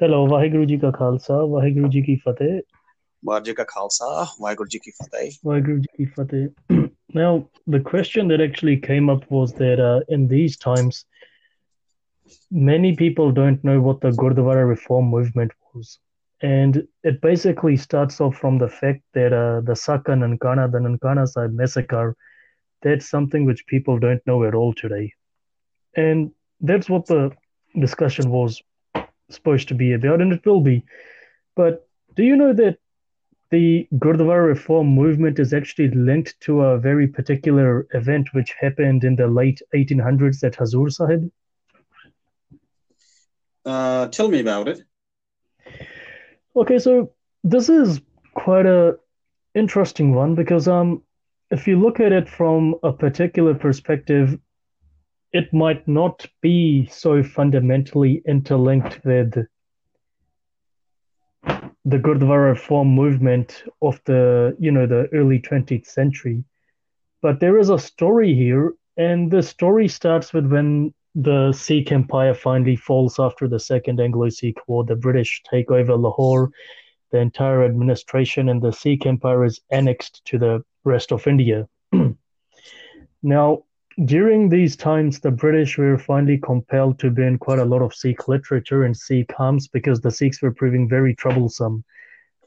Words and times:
Hello, 0.00 0.18
Waheguru 0.30 0.64
ji 0.64 0.76
ka 0.82 0.90
khalsa, 0.96 1.36
Waheguru 1.52 1.88
ji 1.92 2.00
ki 2.08 2.14
ਫਤਿਹ 2.24 2.60
ਵਾਹਿਗੁਰੂ 3.28 3.44
ਜੀ 3.44 3.52
ਕਾ 3.54 3.64
ਖਾਲਸਾ 3.68 4.26
ਵਾਹਿਗੁਰੂ 4.40 4.68
ਜੀ 4.72 4.78
ਕੀ 4.78 4.90
ਫਤਿਹ 4.98 5.30
ਵਾਹਿਗੁਰੂ 5.46 5.78
ਜੀ 5.78 6.04
ਕੀ 6.04 6.48
now 7.20 7.30
the 7.74 7.80
question 7.88 8.28
that 8.32 8.44
actually 8.44 8.74
came 8.84 9.10
up 9.14 9.24
was 9.36 9.54
that 9.62 9.82
uh, 9.86 10.16
in 10.16 10.28
these 10.34 10.56
times 10.66 11.00
many 12.68 12.92
people 13.00 13.34
don't 13.40 13.66
know 13.70 13.74
what 13.88 14.00
the 14.06 14.12
gurdwara 14.20 14.62
reform 14.68 15.10
movement 15.16 15.56
was. 15.72 15.90
And 16.42 16.80
it 17.12 17.20
basically 17.26 17.76
starts 17.88 18.20
off 18.20 18.38
from 18.44 18.62
the 18.62 18.70
fact 18.76 19.02
that 19.20 19.36
uh, 19.40 19.60
the 19.72 19.78
Saka 19.82 20.18
Nankana, 20.22 20.68
the 20.76 20.84
Nankana 20.86 21.26
Sahib 21.34 21.58
massacre, 21.64 22.06
that's 22.82 23.10
something 23.16 23.50
which 23.50 23.66
people 23.74 23.98
don't 24.06 24.32
know 24.32 24.38
at 24.52 24.62
all 24.62 24.72
today. 24.84 25.04
And 25.96 26.30
that's 26.60 26.96
what 26.96 27.14
the 27.14 27.22
discussion 27.88 28.34
was 28.38 28.62
supposed 29.30 29.68
to 29.68 29.74
be 29.74 29.92
about, 29.92 30.20
and 30.20 30.32
it 30.32 30.44
will 30.44 30.60
be. 30.60 30.84
But 31.56 31.88
do 32.14 32.22
you 32.22 32.36
know 32.36 32.52
that 32.52 32.78
the 33.50 33.88
Gurdwara 33.94 34.46
reform 34.46 34.88
movement 34.88 35.38
is 35.38 35.54
actually 35.54 35.90
linked 35.90 36.38
to 36.40 36.62
a 36.62 36.78
very 36.78 37.06
particular 37.06 37.86
event 37.94 38.28
which 38.32 38.54
happened 38.60 39.04
in 39.04 39.16
the 39.16 39.26
late 39.26 39.60
1800s 39.74 40.44
at 40.44 40.54
Hazur 40.54 40.90
Sahib? 40.92 41.30
Uh, 43.64 44.08
tell 44.08 44.28
me 44.28 44.40
about 44.40 44.68
it. 44.68 44.82
Okay, 46.56 46.78
so 46.78 47.12
this 47.44 47.68
is 47.68 48.00
quite 48.34 48.66
a 48.66 48.96
interesting 49.54 50.14
one 50.14 50.34
because 50.34 50.68
um, 50.68 51.02
if 51.50 51.66
you 51.66 51.78
look 51.78 52.00
at 52.00 52.12
it 52.12 52.28
from 52.28 52.74
a 52.82 52.92
particular 52.92 53.54
perspective, 53.54 54.38
it 55.32 55.52
might 55.52 55.86
not 55.86 56.26
be 56.40 56.86
so 56.86 57.22
fundamentally 57.22 58.22
interlinked 58.26 59.04
with 59.04 59.46
the 61.84 61.98
Gurdwara 61.98 62.50
reform 62.50 62.88
movement 62.88 63.64
of 63.82 64.00
the 64.04 64.56
you 64.58 64.70
know 64.70 64.86
the 64.86 65.08
early 65.12 65.40
20th 65.40 65.86
century. 65.86 66.44
But 67.20 67.40
there 67.40 67.58
is 67.58 67.70
a 67.70 67.78
story 67.78 68.34
here, 68.34 68.74
and 68.96 69.30
the 69.30 69.42
story 69.42 69.88
starts 69.88 70.32
with 70.32 70.46
when 70.46 70.94
the 71.14 71.52
Sikh 71.52 71.90
Empire 71.90 72.34
finally 72.34 72.76
falls 72.76 73.18
after 73.18 73.48
the 73.48 73.58
Second 73.58 74.00
Anglo-Sikh 74.00 74.68
War. 74.68 74.84
The 74.84 74.94
British 74.94 75.42
take 75.50 75.70
over 75.70 75.96
Lahore, 75.96 76.50
the 77.10 77.18
entire 77.18 77.64
administration, 77.64 78.48
and 78.50 78.62
the 78.62 78.72
Sikh 78.72 79.06
Empire 79.06 79.44
is 79.44 79.60
annexed 79.72 80.24
to 80.26 80.38
the 80.38 80.62
rest 80.84 81.10
of 81.10 81.26
India. 81.26 81.66
now, 83.22 83.64
during 84.04 84.48
these 84.48 84.76
times, 84.76 85.18
the 85.18 85.30
British 85.30 85.76
were 85.76 85.98
finally 85.98 86.38
compelled 86.38 86.98
to 87.00 87.10
ban 87.10 87.36
quite 87.38 87.58
a 87.58 87.64
lot 87.64 87.82
of 87.82 87.94
Sikh 87.94 88.28
literature 88.28 88.84
and 88.84 88.96
Sikh 88.96 89.32
hymns 89.36 89.66
because 89.66 90.00
the 90.00 90.10
Sikhs 90.10 90.40
were 90.40 90.52
proving 90.52 90.88
very 90.88 91.14
troublesome. 91.14 91.84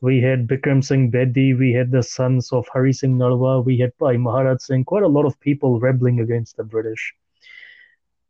We 0.02 0.22
had 0.22 0.48
Bikram 0.48 0.84
Singh 0.84 1.12
Bedi, 1.12 1.58
we 1.58 1.74
had 1.74 1.92
the 1.92 2.04
sons 2.04 2.52
of 2.54 2.68
Hari 2.72 2.94
Singh 2.94 3.18
Nalwa, 3.18 3.64
we 3.64 3.78
had 3.78 3.92
Bhai 3.98 4.18
Maharaj 4.18 4.62
Singh, 4.62 4.86
quite 4.86 5.04
a 5.04 5.08
lot 5.08 5.26
of 5.26 5.40
people 5.40 5.80
rebelling 5.80 6.22
against 6.22 6.58
the 6.58 6.64
British. 6.64 7.14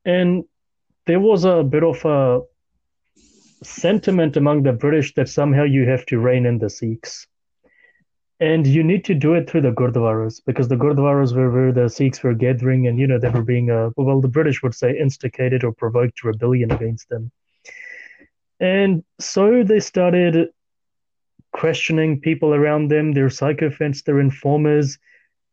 And 0.03 0.43
there 1.05 1.19
was 1.19 1.45
a 1.45 1.63
bit 1.63 1.83
of 1.83 2.03
a 2.03 2.41
sentiment 3.63 4.35
among 4.35 4.63
the 4.63 4.73
British 4.73 5.13
that 5.13 5.29
somehow 5.29 5.63
you 5.63 5.87
have 5.87 6.05
to 6.07 6.19
rein 6.19 6.45
in 6.45 6.57
the 6.57 6.69
Sikhs. 6.69 7.27
And 8.41 8.65
you 8.65 8.83
need 8.83 9.05
to 9.05 9.13
do 9.13 9.35
it 9.35 9.47
through 9.47 9.61
the 9.61 9.71
Gurdwaras 9.71 10.41
because 10.43 10.67
the 10.67 10.75
Gurdwaras 10.75 11.35
were 11.35 11.51
where 11.51 11.71
the 11.71 11.87
Sikhs 11.87 12.23
were 12.23 12.33
gathering 12.33 12.87
and, 12.87 12.97
you 12.99 13.05
know, 13.05 13.19
they 13.19 13.29
were 13.29 13.43
being, 13.43 13.69
uh, 13.69 13.91
well, 13.95 14.19
the 14.19 14.27
British 14.27 14.63
would 14.63 14.73
say 14.73 14.97
instigated 14.97 15.63
or 15.63 15.71
provoked 15.71 16.23
rebellion 16.23 16.71
against 16.71 17.07
them. 17.09 17.31
And 18.59 19.03
so 19.19 19.63
they 19.63 19.79
started 19.79 20.49
questioning 21.53 22.19
people 22.19 22.55
around 22.55 22.87
them, 22.87 23.11
their 23.11 23.29
sycophants, 23.29 24.01
their 24.01 24.19
informers, 24.19 24.97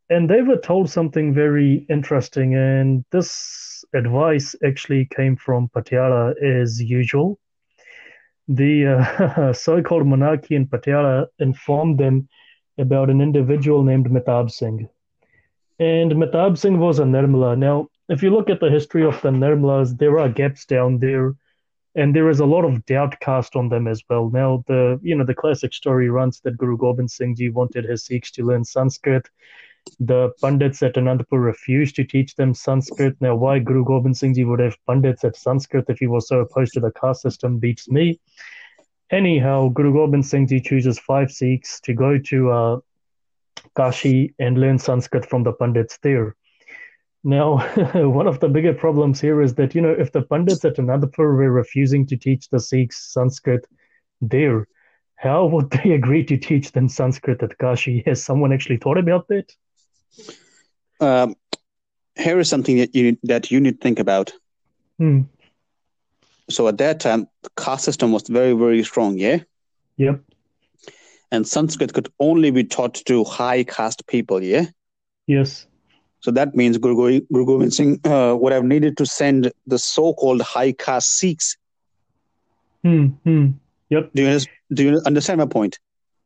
and 0.09 0.31
they 0.31 0.41
were 0.41 0.57
told 0.57 0.89
something 0.89 1.35
very 1.35 1.85
interesting. 1.91 2.55
And 2.55 3.05
this 3.11 3.85
advice 3.95 4.55
actually 4.65 5.09
came 5.15 5.37
from 5.37 5.69
Patiala 5.69 6.43
as 6.43 6.81
usual. 6.81 7.39
The 8.49 8.87
uh, 8.87 9.53
so 9.53 9.83
called 9.83 10.07
monarchy 10.07 10.55
in 10.55 10.67
Patiala 10.67 11.27
informed 11.39 11.99
them 11.99 12.31
about 12.79 13.11
an 13.11 13.21
individual 13.21 13.83
named 13.83 14.09
Mehtab 14.09 14.51
Singh. 14.51 14.89
And 15.79 16.13
Mehtab 16.13 16.59
Singh 16.59 16.79
was 16.79 16.99
a 16.99 17.05
Nirmala. 17.05 17.57
Now, 17.57 17.89
if 18.09 18.23
you 18.23 18.31
look 18.31 18.51
at 18.51 18.61
the 18.61 18.71
history 18.71 19.05
of 19.05 19.21
the 19.21 19.31
Nirmalas, 19.31 19.97
there 19.97 20.19
are 20.19 20.29
gaps 20.29 20.65
down 20.65 20.99
there, 20.99 21.35
and 21.95 22.15
there 22.15 22.29
is 22.29 22.41
a 22.41 22.47
lot 22.47 22.65
of 22.65 22.85
doubt 22.87 23.19
cast 23.21 23.55
on 23.55 23.69
them 23.69 23.87
as 23.87 24.03
well. 24.09 24.31
Now, 24.31 24.65
the 24.67 24.99
you 25.03 25.15
know 25.15 25.25
the 25.25 25.35
classic 25.35 25.75
story 25.75 26.09
runs 26.09 26.41
that 26.41 26.57
Guru 26.57 26.77
Gobind 26.77 27.11
Singh 27.11 27.37
Ji 27.37 27.51
wanted 27.51 27.85
his 27.85 28.07
Sikhs 28.07 28.31
to 28.33 28.45
learn 28.45 28.65
Sanskrit. 28.65 29.29
The 30.01 30.33
Pandits 30.41 30.83
at 30.83 30.95
Anandpur 30.95 31.43
refused 31.43 31.97
to 31.97 32.05
teach 32.05 32.35
them 32.35 32.55
Sanskrit. 32.55 33.17
Now, 33.21 33.35
why 33.37 33.59
Guru 33.59 33.85
Gobind 33.85 34.17
Singh 34.17 34.35
Ji 34.35 34.45
would 34.45 34.61
have 34.61 34.77
Pandits 34.87 35.25
at 35.25 35.37
Sanskrit 35.37 35.87
if 35.89 35.99
he 35.99 36.07
was 36.07 36.29
so 36.29 36.41
opposed 36.41 36.75
to 36.75 36.81
the 36.81 36.93
caste 36.93 37.23
system 37.23 37.59
beats 37.59 37.89
me. 37.89 38.21
Anyhow, 39.11 39.69
Guru 39.69 39.95
Gobind 39.95 40.27
Singh 40.27 40.47
Ji 40.47 40.61
chooses 40.61 40.99
five 40.99 41.31
Sikhs 41.31 41.81
to 41.81 41.95
go 41.95 42.19
to 42.19 42.51
uh, 42.51 42.79
Kashi 43.75 44.35
and 44.39 44.59
learn 44.59 44.79
Sanskrit 44.79 45.25
from 45.25 45.45
the 45.45 45.53
Pandits 45.53 45.99
there. 46.03 46.37
Now, 47.25 47.59
one 47.95 48.27
of 48.27 48.41
the 48.41 48.49
bigger 48.49 48.75
problems 48.75 49.21
here 49.21 49.41
is 49.41 49.55
that, 49.55 49.75
you 49.75 49.81
know, 49.81 49.91
if 49.91 50.13
the 50.13 50.23
Pandits 50.23 50.65
at 50.65 50.77
Anandapur 50.77 51.37
were 51.37 51.51
refusing 51.51 52.07
to 52.07 52.17
teach 52.17 52.49
the 52.51 52.61
Sikhs 52.61 53.13
Sanskrit 53.13 53.67
there, 54.21 54.67
how 55.17 55.47
would 55.47 55.71
they 55.85 55.93
agree 55.93 56.25
to 56.25 56.37
teach 56.37 56.73
them 56.73 56.89
Sanskrit 56.89 57.43
at 57.43 57.59
Kashi? 57.59 58.03
Has 58.07 58.23
someone 58.23 58.53
actually 58.53 58.79
thought 58.79 58.99
about 58.99 59.29
that? 59.29 59.53
Um, 61.01 61.35
here 62.17 62.39
is 62.39 62.49
something 62.49 62.79
that 62.79 62.95
you 62.95 63.17
that 63.23 63.51
you 63.51 63.61
need 63.61 63.73
to 63.73 63.79
think 63.79 63.99
about. 63.99 64.33
Hmm. 64.99 65.23
So 66.51 66.69
at 66.69 66.79
that 66.79 67.01
time, 67.01 67.29
the 67.43 67.51
caste 67.57 67.85
system 67.85 68.13
was 68.13 68.29
very, 68.29 68.53
very 68.53 68.83
strong, 68.83 69.19
yeah? 69.19 69.41
Yep. 69.97 70.23
And 71.31 71.47
Sanskrit 71.47 71.93
could 71.93 72.09
only 72.19 72.51
be 72.51 72.65
taught 72.65 72.95
to 73.07 73.25
high 73.25 73.65
caste 73.65 74.07
people, 74.07 74.43
yeah? 74.43 74.67
Yes. 75.27 75.67
So 76.21 76.31
that 76.31 76.55
means 76.55 76.79
Guru, 76.79 77.21
Guru 77.33 77.47
Gobind 77.47 77.75
Singh 77.75 78.01
uh, 78.05 78.35
would 78.35 78.53
have 78.53 78.65
needed 78.65 78.97
to 78.97 79.07
send 79.07 79.53
the 79.67 79.79
so-called 79.79 80.41
high 80.41 80.73
caste 80.73 81.19
Sikhs. 81.19 81.57
Hmm. 82.83 83.07
Hmm. 83.25 83.51
Yep. 83.91 84.11
Do 84.15 84.23
you, 84.23 84.41
do 84.73 84.85
you 84.85 85.03
understand 85.07 85.39
my 85.39 85.47
point? 85.47 85.79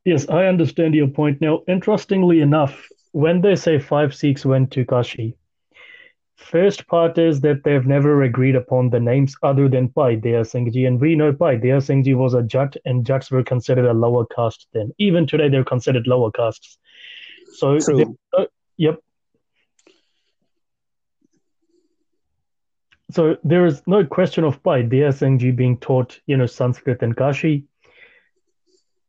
Yes, 0.05 0.29
I 0.29 0.47
understand 0.47 0.95
your 0.95 1.09
point. 1.09 1.41
Now, 1.41 1.63
interestingly 1.69 2.41
enough, 2.41 2.89
when 3.13 3.41
they 3.41 3.57
say 3.57 3.79
five 3.79 4.15
Sikhs 4.15 4.45
went 4.45 4.71
to 4.73 4.85
Kashi, 4.85 5.37
First 6.37 6.87
part 6.87 7.19
is 7.19 7.41
that 7.41 7.63
they've 7.65 7.87
never 7.87 8.23
agreed 8.23 8.57
upon 8.57 8.91
the 8.91 9.01
names 9.01 9.37
other 9.43 9.69
than 9.69 9.87
Bhai 9.89 10.17
Daya 10.17 10.47
Singh 10.47 10.73
Ji, 10.73 10.87
and 10.87 11.01
we 11.01 11.15
know 11.15 11.33
Bhai 11.33 11.57
Daya 11.57 11.83
Singh 11.83 12.03
Ji 12.05 12.15
was 12.15 12.35
a 12.35 12.43
Jat, 12.43 12.77
and 12.85 13.07
Jats 13.07 13.31
were 13.31 13.43
considered 13.43 13.87
a 13.87 13.93
lower 13.93 14.27
caste 14.27 14.67
then. 14.73 14.93
Even 14.99 15.27
today, 15.27 15.49
they're 15.49 15.65
considered 15.65 16.07
lower 16.07 16.31
castes. 16.31 16.79
So, 17.55 17.79
uh, 18.37 18.45
yep. 18.77 18.99
So 23.11 23.37
there 23.45 23.67
is 23.67 23.83
no 23.87 24.05
question 24.05 24.45
of 24.45 24.63
Bhai 24.63 24.83
Daya 24.85 25.13
Singh 25.15 25.39
Ji 25.39 25.51
being 25.51 25.77
taught, 25.79 26.19
you 26.27 26.37
know, 26.37 26.47
Sanskrit 26.47 27.03
and 27.03 27.17
Kashi. 27.17 27.67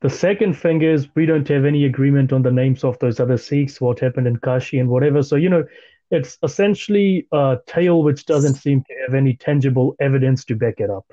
The 0.02 0.10
second 0.10 0.56
thing 0.56 0.82
is 0.82 1.08
we 1.16 1.26
don't 1.26 1.48
have 1.48 1.64
any 1.64 1.86
agreement 1.86 2.34
on 2.34 2.42
the 2.42 2.52
names 2.52 2.84
of 2.84 3.00
those 3.00 3.22
other 3.22 3.38
Sikhs, 3.38 3.80
what 3.80 4.02
happened 4.02 4.28
in 4.28 4.36
Kashi 4.36 4.80
and 4.80 4.90
whatever. 4.90 5.24
So, 5.24 5.38
you 5.38 5.50
know, 5.50 5.64
it's 6.12 6.38
essentially 6.44 7.28
a 7.32 7.58
tale 7.66 8.04
which 8.04 8.26
doesn't 8.26 8.56
seem 8.56 8.84
to 8.84 8.94
have 9.06 9.16
any 9.16 9.36
tangible 9.36 9.96
evidence 10.00 10.46
to 10.46 10.56
back 10.56 10.80
it 10.80 10.90
up. 10.90 11.06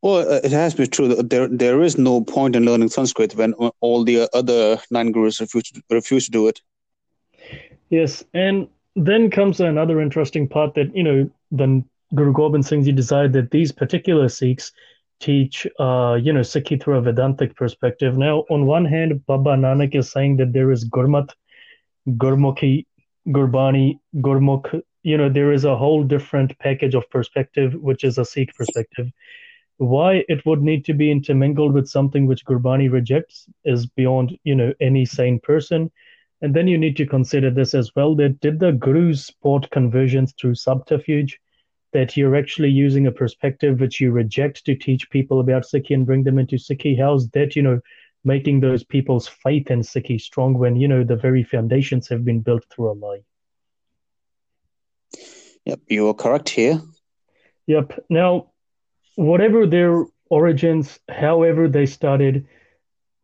Well, 0.00 0.32
uh, 0.32 0.40
it 0.44 0.52
has 0.52 0.74
to 0.74 0.82
be 0.82 0.86
true. 0.86 1.08
That 1.08 1.30
there, 1.30 1.48
there 1.48 1.82
is 1.82 1.98
no 1.98 2.22
point 2.22 2.54
in 2.54 2.64
learning 2.64 2.88
Sanskrit 2.90 3.34
when 3.34 3.52
all 3.80 4.04
the 4.04 4.28
other 4.32 4.80
nine 4.90 5.12
gurus 5.12 5.40
refuse 5.40 5.64
to, 5.64 5.82
refuse 5.90 6.26
to 6.26 6.30
do 6.30 6.46
it. 6.46 6.60
Yes, 7.90 8.24
and 8.32 8.68
then 8.94 9.30
comes 9.30 9.60
another 9.60 10.00
interesting 10.00 10.48
part 10.48 10.74
that 10.74 10.94
you 10.94 11.02
know, 11.02 11.30
then 11.50 11.84
Guru 12.14 12.32
Gobind 12.32 12.64
Singh 12.64 12.84
Ji 12.84 12.92
decided 12.92 13.32
that 13.32 13.50
these 13.50 13.72
particular 13.72 14.28
Sikhs 14.28 14.72
teach, 15.20 15.66
uh, 15.80 16.16
you 16.20 16.32
know, 16.32 16.40
Sikhi 16.40 16.80
through 16.80 16.98
a 16.98 17.02
Vedantic 17.02 17.56
perspective. 17.56 18.16
Now, 18.16 18.44
on 18.50 18.66
one 18.66 18.84
hand, 18.84 19.26
Baba 19.26 19.56
Nanak 19.56 19.96
is 19.96 20.10
saying 20.10 20.36
that 20.36 20.52
there 20.52 20.70
is 20.70 20.88
Gurmat 20.88 21.30
Gurmukhi, 22.16 22.86
Gurbani, 23.28 23.98
Gurmukh, 24.16 24.82
you 25.02 25.16
know, 25.16 25.28
there 25.28 25.52
is 25.52 25.64
a 25.64 25.76
whole 25.76 26.02
different 26.04 26.58
package 26.58 26.94
of 26.94 27.08
perspective, 27.10 27.74
which 27.74 28.04
is 28.04 28.18
a 28.18 28.24
Sikh 28.24 28.54
perspective. 28.54 29.10
Why 29.76 30.24
it 30.28 30.44
would 30.44 30.62
need 30.62 30.84
to 30.86 30.94
be 30.94 31.10
intermingled 31.10 31.72
with 31.72 31.88
something 31.88 32.26
which 32.26 32.44
Gurbani 32.44 32.90
rejects 32.90 33.46
is 33.64 33.86
beyond, 33.86 34.36
you 34.44 34.54
know, 34.54 34.72
any 34.80 35.04
sane 35.04 35.38
person. 35.40 35.90
And 36.40 36.54
then 36.54 36.68
you 36.68 36.78
need 36.78 36.96
to 36.96 37.06
consider 37.06 37.50
this 37.50 37.74
as 37.74 37.94
well 37.94 38.14
that 38.16 38.40
did 38.40 38.58
the 38.58 38.72
Gurus 38.72 39.26
support 39.26 39.70
conversions 39.70 40.32
through 40.32 40.54
subterfuge? 40.54 41.38
that 41.92 42.16
you're 42.16 42.36
actually 42.36 42.68
using 42.68 43.06
a 43.06 43.12
perspective 43.12 43.80
which 43.80 44.00
you 44.00 44.10
reject 44.10 44.64
to 44.66 44.74
teach 44.74 45.08
people 45.10 45.40
about 45.40 45.62
Sikhi 45.62 45.94
and 45.94 46.04
bring 46.04 46.22
them 46.22 46.38
into 46.38 46.56
Sikhi? 46.56 46.98
How's 46.98 47.28
that, 47.30 47.56
you 47.56 47.62
know, 47.62 47.80
making 48.24 48.60
those 48.60 48.84
people's 48.84 49.28
faith 49.28 49.70
in 49.70 49.80
Sikhi 49.80 50.20
strong 50.20 50.54
when, 50.54 50.76
you 50.76 50.88
know, 50.88 51.04
the 51.04 51.16
very 51.16 51.42
foundations 51.42 52.08
have 52.08 52.24
been 52.24 52.40
built 52.40 52.64
through 52.70 52.90
a 52.90 52.92
lie? 52.92 53.22
Yep, 55.64 55.80
you 55.88 56.08
are 56.08 56.14
correct 56.14 56.48
here. 56.48 56.80
Yep. 57.66 58.04
Now, 58.08 58.50
whatever 59.16 59.66
their 59.66 60.04
origins, 60.30 60.98
however 61.08 61.68
they 61.68 61.86
started, 61.86 62.46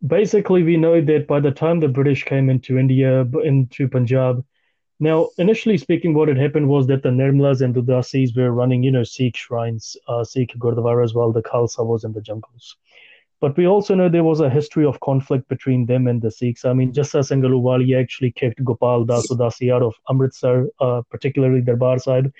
basically 0.06 0.62
we 0.62 0.76
know 0.76 1.00
that 1.00 1.26
by 1.26 1.40
the 1.40 1.50
time 1.50 1.80
the 1.80 1.88
British 1.88 2.24
came 2.24 2.50
into 2.50 2.78
India, 2.78 3.26
into 3.42 3.88
Punjab, 3.88 4.44
now, 5.00 5.30
initially 5.38 5.76
speaking, 5.76 6.14
what 6.14 6.28
had 6.28 6.38
happened 6.38 6.68
was 6.68 6.86
that 6.86 7.02
the 7.02 7.08
Nirmalas 7.10 7.62
and 7.62 7.74
the 7.74 7.82
Udasis 7.82 8.36
were 8.36 8.52
running, 8.52 8.84
you 8.84 8.92
know, 8.92 9.02
Sikh 9.02 9.36
shrines, 9.36 9.96
uh, 10.06 10.22
Sikh 10.22 10.54
Gurdwaras, 10.56 11.14
while 11.14 11.32
the 11.32 11.42
Khalsa 11.42 11.84
was 11.84 12.04
in 12.04 12.12
the 12.12 12.20
jungles. 12.20 12.76
But 13.44 13.58
we 13.58 13.66
also 13.66 13.94
know 13.94 14.08
there 14.08 14.24
was 14.24 14.40
a 14.40 14.48
history 14.48 14.86
of 14.86 14.98
conflict 15.00 15.46
between 15.48 15.84
them 15.84 16.06
and 16.06 16.22
the 16.22 16.30
Sikhs. 16.30 16.64
I 16.64 16.72
mean, 16.72 16.94
Jassa 16.94 17.22
Singh 17.22 17.42
Ahluwalia 17.42 18.00
actually 18.00 18.32
kicked 18.32 18.64
Gopal 18.64 19.04
Das 19.04 19.26
Udasi 19.26 19.70
out 19.70 19.82
of 19.82 19.94
Amritsar, 20.08 20.68
uh, 20.80 21.02
particularly 21.10 21.60
Darbar 21.60 21.98
Sahib, 21.98 22.32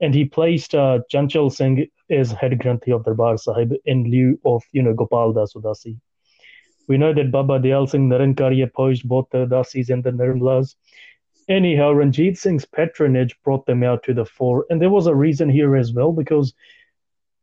and 0.00 0.14
he 0.14 0.24
placed 0.24 0.74
uh, 0.74 1.00
Chanchal 1.12 1.52
Singh 1.52 1.86
as 2.08 2.32
head 2.32 2.52
Granthi 2.52 2.94
of 2.94 3.04
Darbar 3.04 3.36
Sahib 3.36 3.74
in 3.84 4.10
lieu 4.10 4.40
of, 4.46 4.62
you 4.72 4.82
know, 4.82 4.94
Gopal 4.94 5.34
Das 5.34 5.52
Udasi. 5.52 5.98
We 6.88 6.96
know 6.96 7.12
that 7.12 7.30
Baba 7.30 7.60
Dayal 7.60 7.86
Singh 7.86 8.08
Nirankari 8.08 8.64
opposed 8.64 9.06
both 9.06 9.28
the 9.30 9.44
Dasis 9.44 9.90
and 9.90 10.02
the 10.02 10.12
Nirmalas. 10.12 10.76
Anyhow, 11.50 11.92
Ranjit 11.92 12.38
Singh's 12.38 12.64
patronage 12.64 13.36
brought 13.44 13.66
them 13.66 13.82
out 13.82 14.02
to 14.04 14.14
the 14.14 14.24
fore. 14.24 14.64
And 14.70 14.80
there 14.80 14.88
was 14.88 15.08
a 15.08 15.14
reason 15.14 15.50
here 15.50 15.76
as 15.76 15.92
well, 15.92 16.10
because 16.10 16.54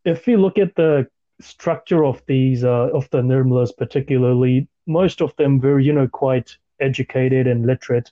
if 0.06 0.26
we 0.26 0.38
look 0.38 0.58
at 0.58 0.74
the 0.74 1.08
structure 1.42 2.06
of 2.06 2.24
these, 2.26 2.64
uh, 2.64 2.90
of 2.94 3.10
the 3.10 3.22
Nirmalas 3.22 3.72
particularly, 3.76 4.68
most 4.88 5.22
of 5.22 5.36
them 5.36 5.60
were, 5.60 5.80
you 5.80 5.94
know, 5.94 6.08
quite 6.08 6.58
educated 6.80 7.48
and 7.48 7.66
literate. 7.66 8.12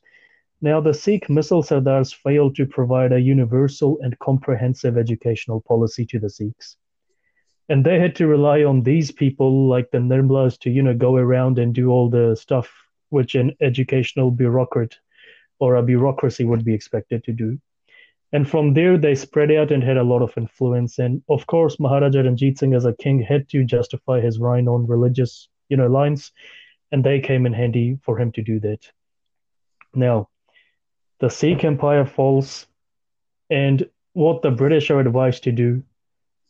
Now, 0.61 0.79
the 0.79 0.93
Sikh 0.93 1.27
Misl 1.27 1.63
Sardars 1.63 2.13
failed 2.13 2.55
to 2.55 2.65
provide 2.65 3.11
a 3.11 3.19
universal 3.19 3.99
and 4.01 4.17
comprehensive 4.19 4.97
educational 4.97 5.61
policy 5.61 6.05
to 6.05 6.19
the 6.19 6.29
Sikhs. 6.29 6.77
And 7.69 7.85
they 7.85 7.99
had 7.99 8.15
to 8.17 8.27
rely 8.27 8.63
on 8.63 8.83
these 8.83 9.11
people 9.11 9.67
like 9.67 9.91
the 9.91 9.97
Nirmalas 9.99 10.57
to, 10.59 10.69
you 10.69 10.81
know, 10.81 10.93
go 10.93 11.15
around 11.15 11.59
and 11.59 11.73
do 11.73 11.89
all 11.89 12.09
the 12.09 12.35
stuff 12.35 12.71
which 13.09 13.35
an 13.35 13.55
educational 13.61 14.31
bureaucrat 14.31 14.95
or 15.59 15.75
a 15.75 15.83
bureaucracy 15.83 16.43
would 16.43 16.65
be 16.65 16.73
expected 16.73 17.23
to 17.25 17.31
do. 17.31 17.59
And 18.33 18.49
from 18.49 18.73
there, 18.73 18.97
they 18.97 19.13
spread 19.13 19.51
out 19.51 19.71
and 19.71 19.83
had 19.83 19.97
a 19.97 20.03
lot 20.03 20.23
of 20.23 20.35
influence. 20.35 20.97
And 20.97 21.21
of 21.29 21.45
course, 21.45 21.79
Maharaja 21.79 22.21
Ranjit 22.21 22.57
Singh 22.57 22.73
as 22.73 22.83
a 22.83 22.93
king 22.93 23.21
had 23.21 23.47
to 23.49 23.63
justify 23.63 24.19
his 24.21 24.39
reign 24.39 24.67
on 24.67 24.87
religious, 24.87 25.49
you 25.69 25.77
know, 25.77 25.87
lines, 25.87 26.31
and 26.91 27.03
they 27.03 27.19
came 27.19 27.45
in 27.45 27.53
handy 27.53 27.99
for 28.01 28.19
him 28.19 28.31
to 28.31 28.41
do 28.41 28.59
that. 28.61 28.89
Now, 29.93 30.29
the 31.19 31.29
Sikh 31.29 31.63
Empire 31.63 32.05
falls, 32.05 32.65
and 33.51 33.87
what 34.13 34.41
the 34.41 34.51
British 34.51 34.89
are 34.89 34.99
advised 34.99 35.43
to 35.43 35.51
do 35.51 35.83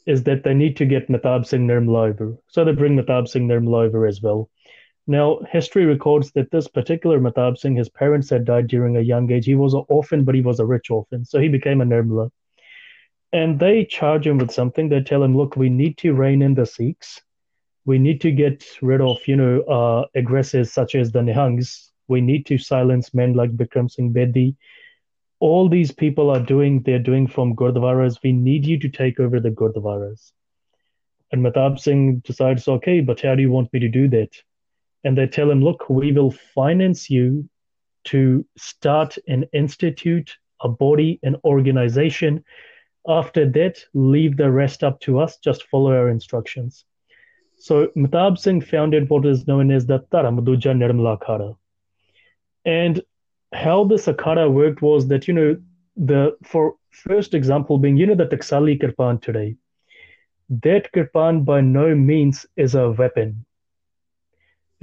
is 0.06 0.24
that 0.24 0.44
they 0.44 0.54
need 0.54 0.78
to 0.78 0.86
get 0.86 1.10
Mehtab 1.10 1.46
Singh 1.46 1.68
Nirmal 1.68 2.10
over. 2.10 2.38
So 2.48 2.64
they 2.64 2.72
bring 2.72 2.98
Mehtab 2.98 3.28
Singh 3.28 3.48
Nirmal 3.48 3.86
over 3.86 4.08
as 4.08 4.22
well. 4.22 4.50
Now, 5.06 5.40
history 5.52 5.86
records 5.86 6.32
that 6.32 6.50
this 6.52 6.70
particular 6.70 7.20
Mehtab 7.20 7.58
Singh, 7.58 7.76
his 7.76 7.90
parents 7.90 8.30
had 8.30 8.46
died 8.46 8.68
during 8.68 8.96
a 8.96 9.02
young 9.02 9.30
age. 9.32 9.46
He 9.46 9.56
was 9.56 9.74
an 9.74 9.84
orphan, 9.90 10.24
but 10.24 10.36
he 10.36 10.42
was 10.42 10.62
a 10.62 10.66
rich 10.66 10.90
orphan, 10.90 11.26
so 11.26 11.40
he 11.40 11.50
became 11.50 11.82
a 11.82 11.86
Nirmala. 11.86 12.32
And 13.34 13.60
they 13.60 13.84
charge 13.84 14.26
him 14.26 14.38
with 14.38 14.52
something. 14.52 14.88
They 14.88 15.02
tell 15.02 15.24
him, 15.24 15.36
look, 15.36 15.58
we 15.58 15.70
need 15.70 15.98
to 15.98 16.14
rein 16.14 16.42
in 16.42 16.54
the 16.54 16.66
Sikhs. 16.66 17.22
We 17.84 18.00
need 18.00 18.22
to 18.22 18.32
get 18.32 18.64
rid 18.82 19.02
of, 19.02 19.18
you 19.28 19.36
know, 19.36 19.62
uh, 19.62 20.06
aggressors 20.16 20.72
such 20.72 20.96
as 20.96 21.12
the 21.12 21.20
Nihangs. 21.20 21.90
We 22.08 22.22
need 22.22 22.46
to 22.46 22.58
silence 22.58 23.14
men 23.14 23.34
like 23.34 23.58
Bikram 23.58 23.92
Singh 23.92 24.14
Bedi. 24.14 24.56
All 25.40 25.68
these 25.68 25.92
people 25.92 26.30
are 26.30 26.40
doing, 26.40 26.82
they're 26.84 27.00
doing 27.00 27.28
from 27.28 27.56
Gurdwaras. 27.56 28.20
We 28.24 28.32
need 28.32 28.66
you 28.66 28.80
to 28.80 28.88
take 28.88 29.20
over 29.20 29.42
the 29.42 29.50
Gurdwaras. 29.50 30.32
And 31.34 31.44
Mehtab 31.44 31.78
Singh 31.78 32.20
decides, 32.20 32.68
okay, 32.70 33.02
but 33.02 33.20
how 33.20 33.36
do 33.36 33.42
you 33.42 33.52
want 33.52 33.74
me 33.74 33.80
to 33.82 33.90
do 33.90 34.08
that? 34.10 34.30
And 35.04 35.18
they 35.18 35.28
tell 35.28 35.52
him, 35.52 35.64
look, 35.64 35.90
we 35.90 36.12
will 36.12 36.32
finance 36.32 37.10
you 37.10 37.48
to 38.06 38.46
start 38.58 39.18
an 39.28 39.46
institute, 39.54 40.36
a 40.62 40.70
body, 40.70 41.20
an 41.24 41.36
organization. 41.44 42.44
After 43.08 43.50
that, 43.52 43.84
leave 43.94 44.38
the 44.38 44.50
rest 44.52 44.84
up 44.84 45.00
to 45.02 45.20
us, 45.20 45.38
just 45.38 45.68
follow 45.68 45.92
our 45.92 46.10
instructions. 46.10 46.86
So 47.58 47.88
Mehtab 47.96 48.38
Singh 48.38 48.62
founded 48.62 49.10
what 49.10 49.26
is 49.26 49.48
known 49.48 49.72
as 49.72 49.86
the 49.86 50.00
Dharamduja 50.12 50.74
Nirmala 50.76 51.20
Akhada. 51.20 51.56
And 52.66 53.02
how 53.54 53.84
this 53.86 54.08
Akhada 54.08 54.52
worked 54.52 54.82
was 54.82 55.08
that, 55.08 55.28
you 55.28 55.34
know, 55.34 55.58
the 55.96 56.36
for 56.44 56.76
first 56.92 57.34
example 57.34 57.78
being, 57.78 57.98
you 57.98 58.08
know, 58.08 58.16
the 58.16 58.26
Taksali 58.26 58.82
Kirpan 58.82 59.22
today. 59.22 59.56
That 60.50 60.92
Kirpan 60.92 61.46
by 61.46 61.62
no 61.62 61.96
means 61.96 62.46
is 62.58 62.76
a 62.76 62.92
weapon 62.92 63.46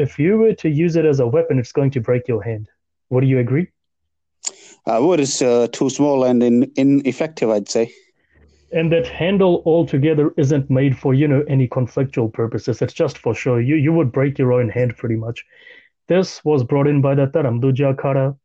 if 0.00 0.18
you 0.18 0.38
were 0.38 0.54
to 0.54 0.68
use 0.68 0.96
it 0.96 1.04
as 1.04 1.20
a 1.20 1.26
weapon, 1.26 1.58
it's 1.58 1.72
going 1.72 1.90
to 1.92 2.00
break 2.00 2.26
your 2.26 2.42
hand. 2.42 2.68
Would 3.10 3.24
you 3.24 3.38
agree? 3.38 3.68
Uh, 4.86 4.98
wood 5.02 5.20
is 5.20 5.42
uh, 5.42 5.68
too 5.72 5.90
small 5.90 6.24
and 6.24 6.42
in, 6.42 6.72
ineffective, 6.76 7.50
I'd 7.50 7.68
say. 7.68 7.92
And 8.72 8.90
that 8.92 9.06
handle 9.06 9.62
altogether 9.66 10.32
isn't 10.36 10.70
made 10.70 10.96
for 10.96 11.12
you 11.12 11.26
know 11.26 11.44
any 11.48 11.68
conflictual 11.68 12.32
purposes. 12.32 12.80
It's 12.80 12.94
just 12.94 13.18
for 13.18 13.34
show. 13.34 13.56
You 13.56 13.74
you 13.74 13.92
would 13.92 14.12
break 14.12 14.38
your 14.38 14.52
own 14.52 14.68
hand 14.68 14.96
pretty 14.96 15.16
much. 15.16 15.44
This 16.06 16.44
was 16.44 16.64
brought 16.64 16.86
in 16.86 17.00
by 17.00 17.14
the 17.16 17.26
Dharamduja 17.26 17.94
Akhada. 17.94 18.36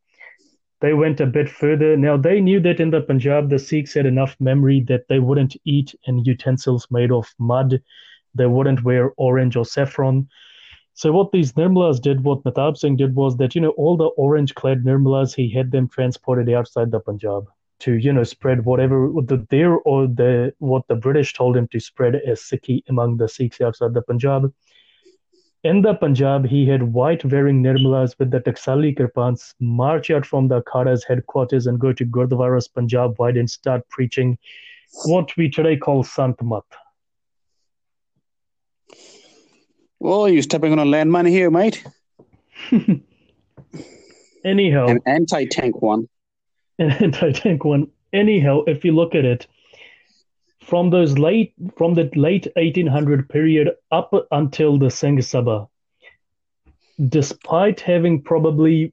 They 0.80 0.92
went 0.92 1.20
a 1.20 1.26
bit 1.26 1.48
further. 1.48 1.96
Now 1.96 2.16
they 2.16 2.40
knew 2.40 2.60
that 2.60 2.80
in 2.80 2.90
the 2.90 3.00
Punjab 3.00 3.48
the 3.48 3.58
Sikhs 3.58 3.94
had 3.94 4.04
enough 4.04 4.36
memory 4.40 4.84
that 4.88 5.06
they 5.08 5.20
wouldn't 5.20 5.56
eat 5.64 5.94
in 6.06 6.24
utensils 6.24 6.88
made 6.90 7.12
of 7.12 7.32
mud. 7.38 7.80
They 8.34 8.46
wouldn't 8.46 8.84
wear 8.84 9.12
orange 9.16 9.56
or 9.56 9.64
saffron. 9.64 10.28
So 10.96 11.12
what 11.12 11.30
these 11.30 11.52
Nirmalas 11.52 12.00
did, 12.00 12.24
what 12.24 12.42
Mehtab 12.44 12.78
Singh 12.78 12.96
did 12.96 13.14
was 13.14 13.36
that, 13.36 13.54
you 13.54 13.60
know, 13.60 13.74
all 13.76 13.98
the 13.98 14.06
orange-clad 14.16 14.82
Nirmalas, 14.82 15.34
he 15.34 15.50
had 15.50 15.70
them 15.70 15.88
transported 15.88 16.48
outside 16.48 16.90
the 16.90 17.00
Punjab 17.00 17.50
to, 17.80 17.92
you 17.92 18.14
know, 18.14 18.24
spread 18.24 18.64
whatever 18.64 19.12
the 19.26 19.46
there 19.50 19.74
or 19.74 20.06
the 20.06 20.54
what 20.58 20.88
the 20.88 20.94
British 20.94 21.34
told 21.34 21.54
him 21.54 21.68
to 21.68 21.80
spread 21.80 22.14
as 22.14 22.40
Sikhi 22.40 22.82
among 22.88 23.18
the 23.18 23.28
Sikhs 23.28 23.60
outside 23.60 23.92
the 23.92 24.00
Punjab. 24.00 24.50
In 25.64 25.82
the 25.82 25.92
Punjab, 25.92 26.46
he 26.46 26.66
had 26.66 26.94
white-wearing 26.94 27.62
Nirmalas 27.62 28.18
with 28.18 28.30
the 28.30 28.40
Taksali 28.40 28.96
Kirpans 28.96 29.52
march 29.60 30.10
out 30.10 30.24
from 30.24 30.48
the 30.48 30.62
Akhada's 30.62 31.04
headquarters 31.04 31.66
and 31.66 31.78
go 31.78 31.92
to 31.92 32.06
Gurdwaras 32.06 32.72
Punjab 32.72 33.18
wide 33.18 33.36
and 33.36 33.50
start 33.50 33.86
preaching 33.90 34.38
what 35.04 35.36
we 35.36 35.50
today 35.50 35.76
call 35.76 36.04
Sant 36.04 36.42
Mat 36.42 36.64
well, 39.98 40.28
you're 40.28 40.42
stepping 40.42 40.72
on 40.72 40.78
a 40.78 40.84
landmine 40.84 41.28
here, 41.28 41.50
mate. 41.50 41.84
Anyhow, 44.44 44.86
an 44.86 45.00
anti-tank 45.06 45.82
one. 45.82 46.08
An 46.78 46.90
anti-tank 46.90 47.64
one. 47.64 47.88
Anyhow, 48.12 48.62
if 48.66 48.84
you 48.84 48.92
look 48.92 49.14
at 49.14 49.24
it, 49.24 49.46
from 50.60 50.90
those 50.90 51.16
late 51.16 51.54
from 51.76 51.94
the 51.94 52.10
late 52.14 52.46
1800 52.56 53.28
period 53.28 53.70
up 53.90 54.12
until 54.30 54.78
the 54.78 54.90
Singh 54.90 55.18
Sabha, 55.18 55.68
despite 57.08 57.80
having 57.80 58.20
probably 58.20 58.92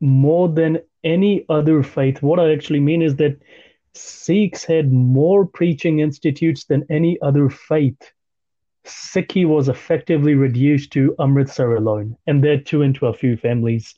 more 0.00 0.48
than 0.48 0.78
any 1.04 1.44
other 1.48 1.82
faith, 1.82 2.22
what 2.22 2.40
I 2.40 2.52
actually 2.52 2.80
mean 2.80 3.02
is 3.02 3.16
that 3.16 3.40
Sikhs 3.94 4.64
had 4.64 4.92
more 4.92 5.44
preaching 5.44 6.00
institutes 6.00 6.64
than 6.64 6.86
any 6.88 7.20
other 7.20 7.50
faith 7.50 8.12
Sikhi 8.88 9.46
was 9.46 9.68
effectively 9.68 10.34
reduced 10.34 10.92
to 10.92 11.14
Amritsar 11.18 11.76
alone, 11.76 12.16
and 12.26 12.42
there 12.42 12.58
too 12.58 12.82
into 12.82 13.06
a 13.06 13.12
few 13.12 13.36
families. 13.36 13.94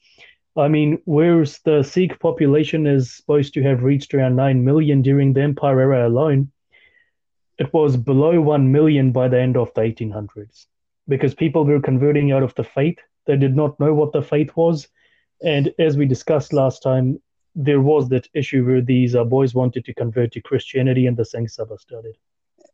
I 0.57 0.69
mean, 0.69 1.01
whereas 1.05 1.61
the 1.61 1.83
Sikh 1.83 2.19
population 2.19 2.87
is 2.87 3.13
supposed 3.13 3.55
to 3.55 3.63
have 3.63 3.83
reached 3.83 4.13
around 4.15 4.37
9 4.37 4.65
million 4.65 5.01
during 5.01 5.33
the 5.33 5.43
Empire 5.43 5.81
era 5.81 6.09
alone, 6.09 6.51
it 7.59 7.73
was 7.73 7.97
below 7.97 8.41
1 8.41 8.73
million 8.73 9.13
by 9.13 9.29
the 9.29 9.41
end 9.41 9.57
of 9.57 9.73
the 9.75 9.83
1800s 9.83 10.67
because 11.09 11.35
people 11.35 11.65
were 11.65 11.81
converting 11.81 12.33
out 12.33 12.43
of 12.43 12.55
the 12.55 12.65
faith. 12.65 12.99
They 13.27 13.37
did 13.37 13.55
not 13.55 13.79
know 13.79 13.95
what 13.95 14.13
the 14.13 14.23
faith 14.23 14.57
was. 14.57 14.89
And 15.43 15.73
as 15.79 15.97
we 15.97 16.07
discussed 16.07 16.53
last 16.53 16.83
time, 16.83 17.21
there 17.55 17.81
was 17.81 18.09
that 18.09 18.29
issue 18.35 18.65
where 18.65 18.81
these 18.81 19.15
uh, 19.15 19.25
boys 19.25 19.55
wanted 19.55 19.85
to 19.85 19.95
convert 19.95 20.33
to 20.33 20.41
Christianity 20.41 21.07
and 21.07 21.17
the 21.17 21.25
Singh 21.25 21.47
Sabha 21.47 21.79
started 21.79 22.17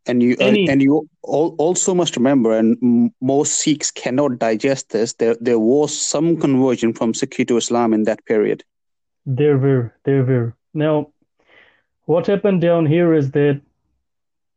and 0.07 0.23
you 0.23 0.35
Any, 0.39 0.69
and 0.69 0.81
you 0.81 1.07
also 1.23 1.93
must 1.93 2.15
remember, 2.15 2.57
and 2.57 3.11
most 3.21 3.59
Sikhs 3.59 3.91
cannot 3.91 4.39
digest 4.39 4.89
this. 4.89 5.13
There 5.13 5.35
there 5.41 5.59
was 5.59 5.99
some 5.99 6.37
conversion 6.37 6.93
from 6.93 7.13
Sikh 7.13 7.47
to 7.47 7.57
Islam 7.57 7.93
in 7.93 8.03
that 8.03 8.25
period. 8.25 8.63
There 9.25 9.57
were, 9.57 9.93
there 10.05 10.23
were. 10.23 10.53
Now, 10.73 11.11
what 12.05 12.27
happened 12.27 12.61
down 12.61 12.85
here 12.85 13.13
is 13.13 13.31
that 13.31 13.61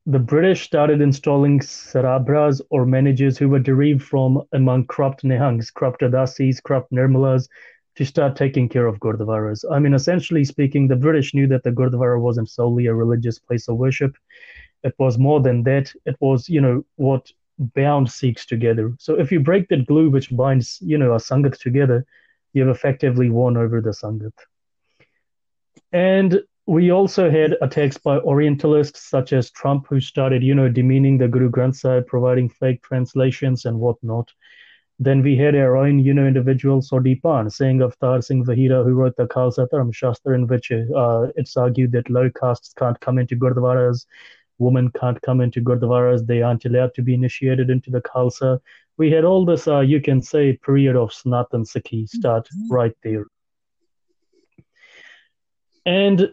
the 0.06 0.18
British 0.18 0.62
started 0.62 1.00
installing 1.00 1.60
Sarbrahs 1.60 2.62
or 2.70 2.86
managers 2.86 3.36
who 3.36 3.48
were 3.48 3.58
derived 3.58 4.02
from 4.02 4.42
among 4.52 4.86
corrupt 4.86 5.24
Nihangs, 5.24 5.72
corrupt 5.72 6.02
Udasis, 6.02 6.62
corrupt 6.62 6.92
Nirmalas, 6.92 7.48
to 7.96 8.04
start 8.04 8.36
taking 8.36 8.68
care 8.68 8.86
of 8.86 8.98
Gurdwaras. 9.00 9.64
I 9.70 9.78
mean, 9.78 9.94
essentially 9.94 10.44
speaking, 10.44 10.88
the 10.88 10.96
British 10.96 11.34
knew 11.34 11.46
that 11.48 11.64
the 11.64 11.72
Gurdwara 11.72 12.20
wasn't 12.20 12.48
solely 12.48 12.86
a 12.86 12.94
religious 12.94 13.38
place 13.38 13.68
of 13.68 13.76
worship. 13.76 14.16
It 14.82 14.94
was 14.98 15.18
more 15.18 15.40
than 15.40 15.62
that. 15.64 15.92
It 16.06 16.16
was, 16.20 16.48
you 16.48 16.60
know, 16.60 16.84
what 16.96 17.30
bound 17.58 18.10
Sikhs 18.10 18.46
together. 18.46 18.94
So 18.98 19.18
if 19.18 19.30
you 19.30 19.40
break 19.40 19.68
that 19.68 19.86
glue 19.86 20.10
which 20.10 20.34
binds, 20.34 20.78
you 20.80 20.96
know, 20.96 21.12
a 21.12 21.18
Sangat 21.18 21.58
together, 21.58 22.06
you've 22.52 22.68
effectively 22.68 23.28
won 23.30 23.56
over 23.56 23.80
the 23.80 23.90
Sangat. 23.90 24.32
And 25.92 26.40
we 26.66 26.90
also 26.90 27.30
had 27.30 27.56
attacks 27.62 27.98
by 27.98 28.18
Orientalists 28.18 29.00
such 29.00 29.32
as 29.32 29.50
Trumpp, 29.50 29.86
who 29.88 30.00
started, 30.00 30.42
you 30.42 30.54
know, 30.54 30.68
demeaning 30.68 31.18
the 31.18 31.28
Guru 31.28 31.50
Granth 31.50 31.76
Sahib, 31.76 32.06
providing 32.06 32.48
fake 32.48 32.82
translations 32.82 33.64
and 33.64 33.78
whatnot. 33.78 34.32
Then 34.98 35.22
we 35.22 35.36
had 35.36 35.56
our 35.56 35.76
own, 35.76 35.98
you 35.98 36.14
know, 36.14 36.26
individual 36.26 36.80
Sodipan 36.80 37.50
saying 37.50 37.80
of 37.80 37.98
Avtar 37.98 38.22
Singh 38.22 38.44
Vahira, 38.44 38.84
who 38.84 38.92
wrote 38.92 39.16
the 39.16 39.26
Khalsa 39.26 39.66
Dharm 39.70 39.92
Shastra, 39.92 40.34
in 40.34 40.46
which 40.46 40.70
uh, 40.70 41.28
it's 41.36 41.56
argued 41.56 41.92
that 41.92 42.10
low 42.10 42.30
castes 42.30 42.74
can't 42.74 43.00
come 43.00 43.18
into 43.18 43.34
Gurdwaras, 43.34 44.06
women 44.60 44.90
can't 45.00 45.20
come 45.22 45.40
into 45.40 45.60
Gurdwaras, 45.60 46.26
they 46.26 46.42
aren't 46.42 46.64
allowed 46.64 46.94
to 46.94 47.02
be 47.02 47.14
initiated 47.14 47.70
into 47.70 47.90
the 47.90 48.02
Khalsa. 48.02 48.60
We 48.96 49.10
had 49.10 49.24
all 49.24 49.44
this, 49.44 49.66
uh, 49.66 49.80
you 49.80 50.00
can 50.00 50.22
say, 50.22 50.58
period 50.58 50.96
of 50.96 51.12
Sanatan 51.12 51.64
Sikhi 51.64 52.08
start 52.08 52.46
mm-hmm. 52.46 52.74
right 52.74 52.96
there. 53.02 53.26
And 55.86 56.32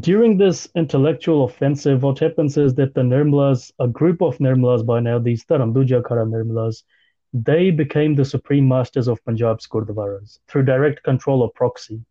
during 0.00 0.36
this 0.36 0.68
intellectual 0.74 1.44
offensive, 1.44 2.02
what 2.02 2.18
happens 2.18 2.56
is 2.56 2.74
that 2.74 2.94
the 2.94 3.02
Nirmalas, 3.02 3.72
a 3.78 3.88
group 3.88 4.20
of 4.20 4.36
Nirmalas 4.38 4.84
by 4.84 5.00
now, 5.00 5.18
these 5.18 5.44
Dharamduja 5.44 6.02
Khara 6.02 6.26
Nirmalas, 6.26 6.82
they 7.32 7.70
became 7.70 8.14
the 8.14 8.24
supreme 8.24 8.66
masters 8.66 9.08
of 9.08 9.24
Punjab's 9.24 9.66
Gurdwaras 9.66 10.38
through 10.48 10.64
direct 10.64 11.02
control 11.04 11.42
of 11.42 11.54
proxy. 11.54 12.04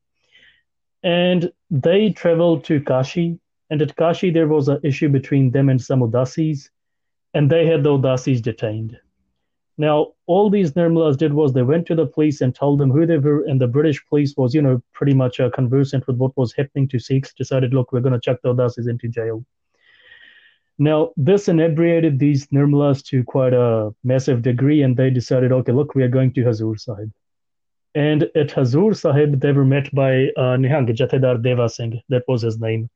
And 1.03 1.51
they 1.69 2.11
traveled 2.11 2.63
to 2.65 2.81
Kashi, 2.81 3.39
and 3.69 3.81
at 3.81 3.95
Kashi 3.95 4.31
there 4.31 4.47
was 4.47 4.67
an 4.67 4.79
issue 4.83 5.09
between 5.09 5.51
them 5.51 5.69
and 5.69 5.81
some 5.81 6.01
Udasis, 6.01 6.69
and 7.33 7.49
they 7.49 7.65
had 7.65 7.83
the 7.83 7.91
Udasis 7.91 8.41
detained. 8.41 8.97
Now, 9.79 10.13
all 10.25 10.49
these 10.49 10.71
Nirmalas 10.71 11.17
did 11.17 11.33
was 11.33 11.53
they 11.53 11.61
went 11.61 11.85
to 11.87 11.95
the 11.95 12.07
police 12.07 12.41
and 12.41 12.53
told 12.53 12.79
them 12.79 12.89
who 12.89 13.05
they 13.05 13.19
were, 13.19 13.43
and 13.43 13.61
the 13.61 13.67
British 13.67 14.03
police 14.07 14.35
was, 14.35 14.55
you 14.55 14.61
know, 14.61 14.81
pretty 14.91 15.13
much 15.13 15.39
uh, 15.39 15.51
conversant 15.51 16.07
with 16.07 16.17
what 16.17 16.35
was 16.35 16.51
happening 16.51 16.87
to 16.87 16.99
Sikhs, 16.99 17.33
decided, 17.33 17.75
look, 17.75 17.91
we're 17.91 18.01
going 18.01 18.13
to 18.13 18.19
chuck 18.19 18.39
the 18.41 18.55
Udasis 18.55 18.89
into 18.89 19.07
jail. 19.07 19.45
Now, 20.79 21.11
this 21.15 21.47
inebriated 21.47 22.17
these 22.17 22.47
Nirmalas 22.47 23.03
to 23.05 23.23
quite 23.23 23.53
a 23.53 23.93
massive 24.03 24.41
degree, 24.41 24.81
and 24.81 24.97
they 24.97 25.11
decided, 25.11 25.51
okay, 25.51 25.71
look, 25.71 25.93
we 25.93 26.03
are 26.03 26.07
going 26.07 26.33
to 26.33 26.41
Hazur 26.41 26.79
Sahib. 26.79 27.11
And 27.93 28.23
at 28.35 28.49
Hazur 28.49 28.95
Sahib, 28.95 29.39
they 29.39 29.51
were 29.51 29.65
met 29.65 29.93
by 29.93 30.27
uh, 30.37 30.57
Nihang 30.57 30.87
Jathedar 30.89 31.41
Deva 31.41 31.69
Singh, 31.69 32.01
that 32.09 32.23
was 32.27 32.41
his 32.41 32.59
name. 32.59 32.89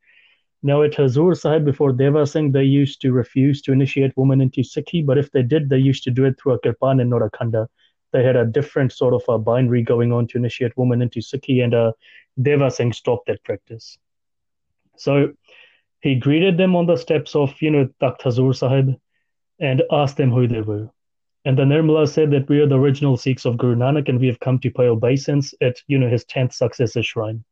Now, 0.63 0.83
at 0.83 0.93
Hazur 0.93 1.35
Sahib, 1.35 1.65
before 1.65 1.91
Deva 1.91 2.27
Singh, 2.27 2.51
they 2.51 2.63
used 2.63 3.01
to 3.01 3.11
refuse 3.11 3.61
to 3.63 3.71
initiate 3.71 4.15
women 4.15 4.41
into 4.41 4.61
Sikhi, 4.61 5.03
but 5.03 5.17
if 5.17 5.31
they 5.31 5.41
did, 5.41 5.69
they 5.69 5.77
used 5.77 6.03
to 6.03 6.11
do 6.11 6.25
it 6.25 6.39
through 6.39 6.53
a 6.53 6.59
kirpan 6.59 7.01
and 7.01 7.09
not 7.09 7.23
a 7.23 7.31
khanda. 7.31 7.67
They 8.11 8.23
had 8.23 8.35
a 8.35 8.45
different 8.45 8.91
sort 8.91 9.15
of 9.15 9.23
a 9.27 9.39
binary 9.39 9.81
going 9.81 10.11
on 10.11 10.27
to 10.27 10.37
initiate 10.37 10.77
women 10.77 11.01
into 11.01 11.19
Sikhi, 11.19 11.63
and 11.63 11.73
uh, 11.73 11.93
Deva 12.39 12.69
Singh 12.69 12.93
stopped 12.93 13.25
that 13.27 13.43
practice. 13.43 13.97
So 14.97 15.33
he 16.01 16.15
greeted 16.15 16.57
them 16.57 16.75
on 16.75 16.85
the 16.85 16.97
steps 16.97 17.35
of, 17.35 17.59
you 17.61 17.71
know, 17.71 17.89
Takht 17.99 18.21
Hazur 18.21 18.55
Sahib 18.55 18.95
and 19.59 19.83
asked 19.91 20.17
them 20.17 20.31
who 20.31 20.47
they 20.47 20.61
were. 20.61 20.89
And 21.45 21.57
the 21.57 21.63
Nirmala 21.63 22.07
said 22.07 22.29
that 22.31 22.47
we 22.49 22.59
are 22.59 22.67
the 22.67 22.77
original 22.77 23.17
Sikhs 23.17 23.45
of 23.45 23.57
Guru 23.57 23.75
Nanak 23.75 24.09
and 24.09 24.19
we 24.19 24.27
have 24.27 24.39
come 24.39 24.59
to 24.59 24.69
pay 24.69 24.87
obeisance 24.87 25.53
at, 25.61 25.81
you 25.87 25.97
know, 25.97 26.09
his 26.09 26.25
10th 26.25 26.53
successor 26.53 27.01
shrine. 27.01 27.43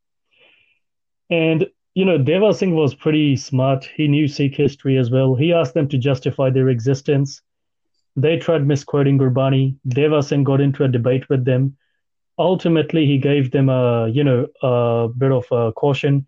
And, 1.28 1.66
you 1.94 2.04
know, 2.04 2.18
Deva 2.18 2.52
Singh 2.54 2.74
was 2.74 2.94
pretty 2.94 3.36
smart. 3.36 3.84
He 3.84 4.08
knew 4.08 4.28
Sikh 4.28 4.54
history 4.54 4.96
as 4.96 5.10
well. 5.10 5.34
He 5.34 5.52
asked 5.52 5.74
them 5.74 5.88
to 5.88 5.98
justify 5.98 6.50
their 6.50 6.68
existence. 6.68 7.42
They 8.16 8.38
tried 8.38 8.66
misquoting 8.66 9.18
Gurbani. 9.18 9.76
Deva 9.88 10.22
Singh 10.22 10.44
got 10.44 10.60
into 10.60 10.84
a 10.84 10.88
debate 10.88 11.28
with 11.28 11.44
them. 11.44 11.76
Ultimately, 12.38 13.06
he 13.06 13.18
gave 13.18 13.50
them 13.50 13.68
a, 13.68 14.08
you 14.08 14.24
know, 14.24 14.46
a 14.62 15.08
bit 15.08 15.32
of 15.32 15.44
a 15.50 15.72
caution 15.72 16.26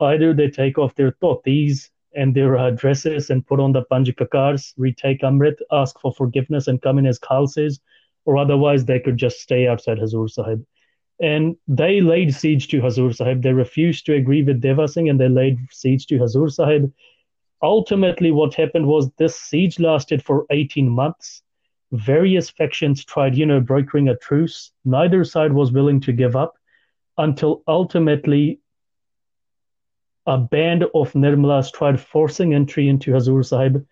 either 0.00 0.34
they 0.34 0.48
take 0.48 0.78
off 0.78 0.94
their 0.94 1.12
dhotis 1.22 1.90
and 2.14 2.34
their 2.34 2.56
uh, 2.56 2.70
dresses 2.70 3.30
and 3.30 3.46
put 3.46 3.60
on 3.60 3.72
the 3.72 3.84
panjkakars, 3.90 4.72
retake 4.76 5.22
Amrit, 5.22 5.56
ask 5.72 5.98
for 6.00 6.12
forgiveness, 6.12 6.68
and 6.68 6.80
come 6.80 6.98
in 6.98 7.06
as 7.06 7.18
Khalsas, 7.18 7.80
or 8.24 8.36
otherwise 8.36 8.84
they 8.84 9.00
could 9.00 9.16
just 9.16 9.40
stay 9.40 9.66
outside 9.66 9.98
Hazur 9.98 10.30
Sahib. 10.30 10.64
And 11.20 11.56
they 11.68 12.00
laid 12.00 12.34
siege 12.34 12.68
to 12.68 12.80
Hazur 12.80 13.14
Sahib. 13.14 13.42
They 13.42 13.52
refused 13.52 14.06
to 14.06 14.14
agree 14.14 14.42
with 14.42 14.60
Deva 14.60 14.88
Singh 14.88 15.08
and 15.08 15.20
they 15.20 15.28
laid 15.28 15.58
siege 15.70 16.06
to 16.06 16.18
Hazur 16.18 16.52
Sahib. 16.52 16.92
Ultimately, 17.62 18.30
what 18.30 18.54
happened 18.54 18.86
was 18.86 19.10
this 19.12 19.38
siege 19.38 19.78
lasted 19.78 20.22
for 20.22 20.44
18 20.50 20.88
months. 20.88 21.42
Various 21.92 22.50
factions 22.50 23.04
tried, 23.04 23.36
you 23.36 23.46
know, 23.46 23.60
brokering 23.60 24.08
a 24.08 24.16
truce. 24.16 24.72
Neither 24.84 25.24
side 25.24 25.52
was 25.52 25.72
willing 25.72 26.00
to 26.00 26.12
give 26.12 26.34
up 26.34 26.54
until 27.16 27.62
ultimately 27.68 28.60
a 30.26 30.38
band 30.38 30.84
of 30.94 31.12
Nirmalas 31.12 31.72
tried 31.72 32.00
forcing 32.00 32.54
entry 32.54 32.88
into 32.88 33.12
Hazur 33.12 33.44
Sahib. 33.44 33.86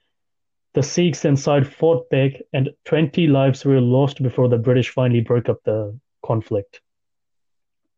The 0.74 0.82
Sikhs 0.82 1.24
inside 1.24 1.66
fought 1.66 2.08
back, 2.08 2.32
and 2.52 2.70
20 2.84 3.26
lives 3.26 3.64
were 3.64 3.80
lost 3.80 4.22
before 4.22 4.48
the 4.48 4.56
British 4.56 4.88
finally 4.88 5.20
broke 5.20 5.50
up 5.50 5.62
the 5.64 5.98
conflict. 6.24 6.80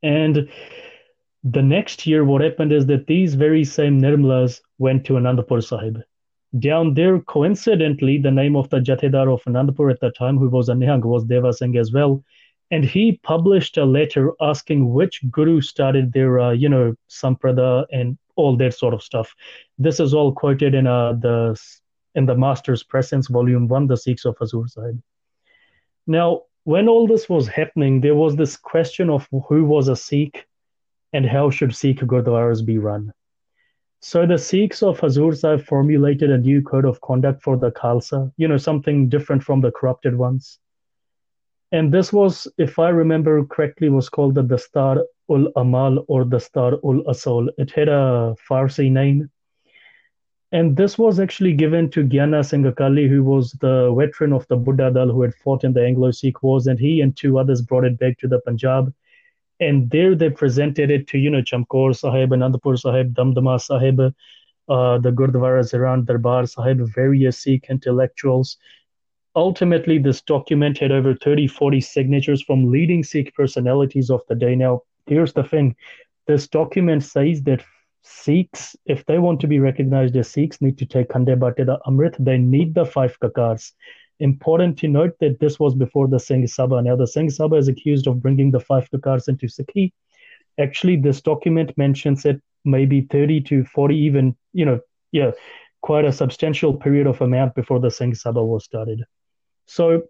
And 0.04 0.50
the 1.44 1.62
next 1.62 2.06
year, 2.06 2.25
what 2.25 2.42
happened 2.42 2.73
is 2.73 2.87
that 2.87 3.06
these 3.06 3.34
very 3.34 3.64
same 3.64 4.00
Nirmalas 4.00 4.61
went 4.78 5.04
to 5.06 5.14
Anandapur 5.14 5.64
Sahib. 5.64 6.02
Down 6.58 6.92
there, 6.92 7.20
coincidentally, 7.20 8.18
the 8.18 8.30
name 8.30 8.54
of 8.54 8.68
the 8.68 8.80
Jathedar 8.80 9.32
of 9.32 9.42
Anandapur 9.44 9.90
at 9.90 10.00
the 10.00 10.11
time, 10.11 10.37
who 10.37 10.50
was 10.50 10.68
a 10.68 10.75
Nihang, 10.75 11.04
was 11.04 11.25
Deva 11.25 11.54
Singh 11.54 11.78
as 11.78 11.90
well. 11.90 12.23
And 12.70 12.84
he 12.84 13.18
published 13.23 13.78
a 13.78 13.84
letter 13.84 14.32
asking 14.40 14.92
which 14.92 15.23
guru 15.30 15.62
started 15.62 16.12
their 16.12 16.38
uh, 16.38 16.52
you 16.52 16.68
know 16.68 16.94
samprada 17.08 17.87
and 17.90 18.18
all 18.37 18.56
that 18.58 18.75
sort 18.75 18.94
of 18.94 19.02
stuff. 19.02 19.34
This 19.78 20.00
is 20.00 20.12
all 20.12 20.32
quoted 20.32 20.75
in 20.75 20.87
uh, 20.87 21.14
the 21.14 21.58
in 22.14 22.26
the 22.26 22.37
master's 22.37 22.82
presence 22.82 23.28
volume 23.28 23.68
1 23.68 23.87
the 23.87 23.96
sikhs 23.96 24.25
of 24.25 24.37
hazur 24.38 24.68
sahib. 24.68 25.02
Now 26.06 26.42
when 26.64 26.88
all 26.88 27.06
this 27.06 27.28
was 27.28 27.47
happening 27.49 28.00
there 28.00 28.14
was 28.14 28.37
this 28.37 28.56
question 28.56 29.11
of 29.11 29.28
who 29.49 29.64
was 29.64 29.88
a 29.88 29.97
sikh 29.97 30.47
and 31.12 31.26
how 31.26 31.50
should 31.50 31.75
sikh 31.75 32.00
gurdwaras 32.00 32.64
be 32.64 32.78
run 32.78 33.12
so 34.00 34.26
the 34.26 34.38
sikhs 34.38 34.83
of 34.83 34.99
hazur 35.00 35.33
sahib 35.37 35.62
formulated 35.62 36.30
a 36.30 36.38
new 36.38 36.61
code 36.62 36.85
of 36.85 37.00
conduct 37.00 37.42
for 37.42 37.56
the 37.56 37.71
khalsa 37.71 38.21
you 38.37 38.49
know 38.49 38.56
something 38.56 39.09
different 39.09 39.42
from 39.42 39.61
the 39.61 39.73
corrupted 39.73 40.16
ones 40.16 40.59
and 41.75 41.92
this 41.92 42.12
was, 42.12 42.47
if 42.56 42.78
I 42.78 42.90
remember 42.90 43.44
correctly, 43.47 43.88
was 43.88 44.09
called 44.09 44.37
the 44.37 44.44
Dastar 44.44 45.02
ul 45.28 45.50
Amal 45.56 46.04
or 46.06 46.25
Dastar 46.25 46.75
ul 46.85 47.02
Asol. 47.12 47.49
It 47.59 47.73
had 47.73 47.88
a 47.88 48.37
Farsi 48.49 48.92
name. 48.92 49.28
And 50.54 50.76
this 50.76 50.96
was 50.96 51.18
actually 51.18 51.52
given 51.52 51.90
to 51.90 52.04
Gyana 52.04 52.44
Singh 52.44 52.64
Akali, 52.64 53.08
who 53.08 53.25
was 53.25 53.50
the 53.54 53.92
veteran 53.99 54.32
of 54.32 54.46
the 54.46 54.56
Buddha 54.56 54.88
Dal 54.92 55.08
who 55.08 55.23
had 55.23 55.34
fought 55.34 55.64
in 55.64 55.73
the 55.73 55.84
Anglo 55.84 56.12
Sikh 56.12 56.44
Wars. 56.44 56.68
And 56.68 56.78
he 56.78 57.00
and 57.00 57.16
two 57.16 57.40
others 57.40 57.61
brought 57.61 57.84
it 57.84 57.99
back 57.99 58.18
to 58.20 58.28
the 58.28 58.38
Punjab. 58.38 58.94
And 59.58 59.90
there 59.90 60.14
they 60.14 60.30
presented 60.30 60.92
it 60.92 61.08
to, 61.08 61.18
you 61.18 61.30
know, 61.30 61.42
Chamkaur 61.42 61.96
Sahib, 61.96 62.30
Anandpur 62.30 62.78
Sahib, 62.78 63.14
Damdama 63.14 63.61
Sahib, 63.61 63.99
uh, 64.68 64.99
the 64.99 65.11
Gurdwaras 65.11 65.75
around 65.75 66.06
Darbar 66.06 66.46
Sahib, 66.46 66.78
various 66.94 67.42
Sikh 67.42 67.66
intellectuals 67.68 68.56
ultimately, 69.37 69.99
this 69.99 70.20
document 70.23 70.78
had 70.78 70.92
over 70.92 71.14
30, 71.14 71.49
40 71.49 71.80
signatures 71.80 72.42
from 72.42 72.70
leading 72.70 73.02
Sikh 73.02 73.34
personalities 73.34 74.11
of 74.11 74.23
the 74.28 74.34
day. 74.34 74.54
Now, 74.54 74.82
here's 75.06 75.32
the 75.32 75.44
thing 75.44 75.76
this 76.26 76.49
document 76.49 77.02
says 77.02 77.42
that 77.42 77.62
Sikhs, 78.06 78.76
if 78.84 79.06
they 79.06 79.18
want 79.18 79.40
to 79.40 79.46
be 79.46 79.61
recognized 79.61 80.14
as 80.16 80.28
Sikhs, 80.28 80.61
need 80.61 80.76
to 80.76 80.84
take 80.84 81.08
Khande 81.08 81.26
the 81.56 81.78
Amrit. 81.87 82.23
They 82.23 82.37
need 82.37 82.75
the 82.75 82.84
five 82.84 83.18
kakars. 83.18 83.73
Important 84.20 84.78
to 84.80 84.88
note 84.88 85.16
that 85.20 85.40
this 85.40 85.58
was 85.58 85.75
before 85.75 86.06
the 86.06 86.20
Singh 86.20 86.44
Sabha. 86.44 86.84
Now, 86.84 86.96
the 86.96 87.06
Singh 87.06 87.28
Sabha 87.28 87.58
is 87.58 87.68
accused 87.68 88.06
of 88.06 88.20
bringing 88.20 88.50
the 88.50 88.61
five 88.61 88.88
kakars 88.90 89.28
into 89.28 89.46
Sikhi. 89.46 89.92
Actually, 90.58 90.96
this 90.96 91.23
document 91.23 91.76
mentions 91.78 92.26
it 92.26 92.42
maybe 92.66 93.00
30 93.00 93.40
to 93.40 93.64
40, 93.64 93.96
even, 93.96 94.37
you 94.52 94.66
know, 94.66 94.80
yeah, 95.12 95.30
quite 95.80 96.04
a 96.04 96.12
substantial 96.12 96.75
period 96.75 97.06
of 97.06 97.23
amount 97.23 97.54
before 97.54 97.80
the 97.80 97.90
Singh 97.90 98.12
Sabha 98.12 98.46
was 98.46 98.64
started. 98.64 99.02
So 99.64 100.02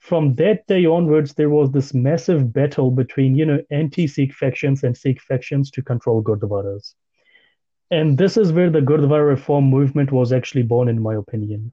from 0.00 0.34
that 0.34 0.66
day 0.66 0.84
onwards, 0.84 1.34
there 1.34 1.50
was 1.50 1.70
this 1.70 1.94
massive 1.94 2.52
battle 2.52 2.90
between, 2.90 3.36
you 3.36 3.46
know, 3.46 3.62
anti-Sikh 3.70 4.34
factions 4.34 4.82
and 4.82 4.96
Sikh 4.96 5.20
factions 5.20 5.70
to 5.70 5.82
control 5.82 6.24
Gurdwaras. 6.24 6.94
And 7.90 8.18
this 8.18 8.36
is 8.36 8.52
where 8.52 8.70
the 8.70 8.80
Gurdwara 8.80 9.26
reform 9.26 9.64
movement 9.64 10.10
was 10.10 10.32
actually 10.32 10.62
born, 10.62 10.88
in 10.88 11.00
my 11.00 11.14
opinion. 11.14 11.72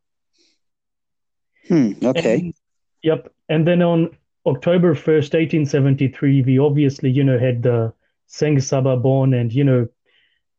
Hmm, 1.68 1.94
okay. 2.04 2.36
And, 2.36 2.54
yep. 3.02 3.32
And 3.50 3.68
then 3.68 3.82
on 3.82 4.16
October 4.46 4.94
1st, 4.94 5.34
1873, 5.34 6.44
we 6.44 6.60
obviously, 6.60 7.10
you 7.10 7.24
know, 7.24 7.40
had 7.40 7.64
the 7.64 7.94
Singh 8.28 8.58
Sabha 8.58 9.02
born 9.02 9.34
and, 9.34 9.52
you 9.52 9.64
know, 9.64 9.88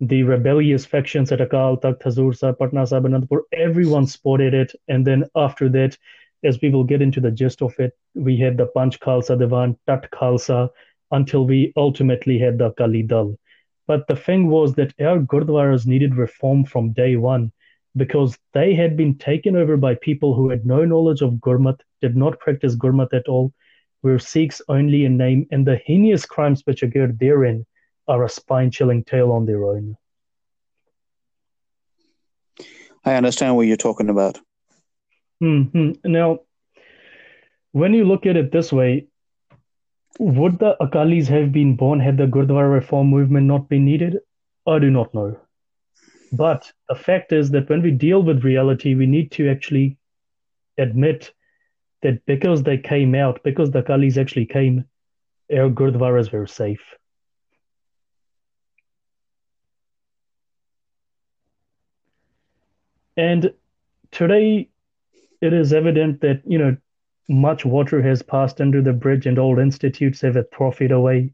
the 0.00 0.22
rebellious 0.24 0.84
factions 0.84 1.30
at 1.30 1.38
Akal, 1.38 1.80
Takht, 1.80 2.02
Hazur 2.02 2.36
Sahib, 2.36 2.58
Patna 2.58 2.86
Sahib, 2.86 3.04
Anandpur, 3.04 3.42
everyone 3.52 4.06
spotted 4.06 4.54
it. 4.54 4.72
And 4.88 5.06
then 5.06 5.24
after 5.36 5.68
that, 5.70 5.96
as 6.42 6.60
we 6.60 6.70
will 6.70 6.84
get 6.84 7.00
into 7.00 7.20
the 7.20 7.30
gist 7.30 7.62
of 7.62 7.78
it, 7.78 7.92
we 8.14 8.36
had 8.36 8.56
the 8.56 8.66
Panch 8.76 8.98
Khalsa 8.98 9.38
Diwan, 9.38 9.76
Tat 9.86 10.10
Khalsa, 10.10 10.68
until 11.10 11.46
we 11.46 11.72
ultimately 11.76 12.38
had 12.38 12.58
the 12.58 12.66
Akali 12.66 13.02
Dal. 13.02 13.38
But 13.86 14.06
the 14.06 14.16
thing 14.16 14.48
was 14.48 14.74
that 14.74 14.94
our 15.00 15.18
Gurdwaras 15.18 15.86
needed 15.86 16.16
reform 16.16 16.64
from 16.64 16.92
day 16.92 17.16
one 17.16 17.52
because 17.96 18.38
they 18.52 18.74
had 18.74 18.96
been 18.96 19.16
taken 19.18 19.56
over 19.56 19.76
by 19.76 19.94
people 19.96 20.34
who 20.34 20.48
had 20.50 20.66
no 20.66 20.84
knowledge 20.84 21.20
of 21.20 21.34
Gurmat, 21.34 21.80
did 22.00 22.16
not 22.16 22.40
practice 22.40 22.74
Gurmat 22.74 23.12
at 23.12 23.28
all, 23.28 23.52
were 24.02 24.18
Sikhs 24.18 24.60
only 24.68 25.04
in 25.04 25.16
name, 25.16 25.46
and 25.50 25.66
the 25.66 25.76
heinous 25.76 26.26
crimes 26.26 26.62
which 26.64 26.82
occurred 26.82 27.18
therein 27.18 27.64
are 28.08 28.24
a 28.24 28.28
spine 28.28 28.70
chilling 28.70 29.04
tale 29.04 29.32
on 29.32 29.46
their 29.46 29.64
own. 29.64 29.96
I 33.04 33.14
understand 33.14 33.54
what 33.56 33.66
you're 33.66 33.76
talking 33.76 34.08
about. 34.08 34.40
Mm-hmm. 35.42 36.10
Now, 36.10 36.40
when 37.72 37.92
you 37.92 38.04
look 38.04 38.26
at 38.26 38.36
it 38.36 38.50
this 38.50 38.72
way, 38.72 39.06
would 40.18 40.58
the 40.58 40.76
Akalis 40.80 41.26
have 41.28 41.52
been 41.52 41.76
born 41.76 42.00
had 42.00 42.16
the 42.16 42.26
Gurdwara 42.26 42.72
reform 42.72 43.08
movement 43.08 43.46
not 43.46 43.68
been 43.68 43.84
needed? 43.84 44.18
I 44.66 44.78
do 44.78 44.90
not 44.90 45.12
know. 45.14 45.38
But 46.32 46.72
the 46.88 46.94
fact 46.94 47.32
is 47.32 47.50
that 47.50 47.68
when 47.68 47.82
we 47.82 47.90
deal 47.90 48.22
with 48.22 48.44
reality, 48.44 48.94
we 48.94 49.06
need 49.06 49.30
to 49.32 49.48
actually 49.48 49.98
admit 50.78 51.32
that 52.02 52.24
because 52.26 52.62
they 52.62 52.78
came 52.78 53.14
out, 53.14 53.42
because 53.44 53.70
the 53.70 53.82
Akalis 53.82 54.18
actually 54.18 54.46
came, 54.46 54.84
our 55.52 55.70
Gurdwaras 55.70 56.32
were 56.32 56.46
safe. 56.46 56.82
And 63.16 63.52
today, 64.10 64.70
it 65.40 65.52
is 65.52 65.72
evident 65.72 66.20
that, 66.22 66.42
you 66.44 66.58
know, 66.58 66.76
much 67.28 67.64
water 67.64 68.02
has 68.02 68.22
passed 68.22 68.60
under 68.60 68.82
the 68.82 68.92
bridge 68.92 69.26
and 69.26 69.38
old 69.38 69.58
institutes 69.58 70.20
have 70.20 70.36
atrophied 70.36 70.90
away. 70.90 71.32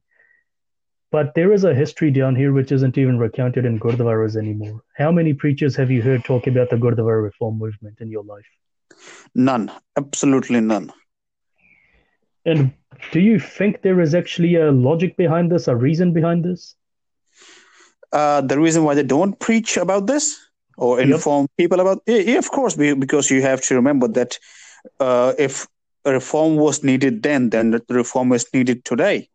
But 1.11 1.35
there 1.35 1.52
is 1.52 1.64
a 1.64 1.75
history 1.75 2.12
down 2.12 2.37
here 2.37 2.52
which 2.52 2.70
isn't 2.70 2.97
even 2.97 3.18
recounted 3.18 3.64
in 3.64 3.80
Gurdwaras 3.80 4.37
anymore. 4.37 4.82
How 4.97 5.11
many 5.11 5.35
preachers 5.35 5.75
have 5.75 5.90
you 5.90 6.02
heard 6.02 6.25
talk 6.25 6.47
about 6.47 6.70
the 6.70 6.76
Gurdwara 6.76 7.23
reform 7.23 7.59
movement 7.59 7.99
in 8.00 8.11
your 8.11 8.23
life? 8.23 8.47
None. 9.35 9.73
Absolutely 9.97 10.61
none. 10.61 10.92
And 12.47 12.73
do 13.11 13.20
you 13.20 13.40
think 13.40 13.82
there 13.82 14.00
is 14.00 14.14
actually 14.14 14.54
a 14.54 14.70
logic 14.70 15.16
behind 15.16 15.50
this, 15.50 15.66
a 15.66 15.75
reason 15.75 16.12
behind 16.12 16.44
this? 16.44 16.76
Uh, 18.12 18.40
the 18.40 18.59
reason 18.59 18.85
why 18.85 18.94
they 18.94 19.03
don't 19.03 19.38
preach 19.38 19.76
about 19.76 20.07
this 20.07 20.38
or 20.76 21.00
inform 21.00 21.42
yep. 21.42 21.50
people 21.57 21.81
about 21.81 22.03
yeah, 22.07 22.38
of 22.38 22.50
course, 22.50 22.74
because 22.74 23.31
you 23.31 23.42
have 23.42 23.61
to 23.62 23.74
remember 23.74 24.09
that 24.09 24.38
uh, 24.98 25.35
if 25.38 25.68
reform 26.04 26.56
was 26.56 26.82
needed 26.82 27.22
then, 27.22 27.50
then 27.50 27.70
the 27.70 27.82
reform 27.90 28.32
is 28.32 28.46
needed 28.54 28.84
today. 28.84 29.28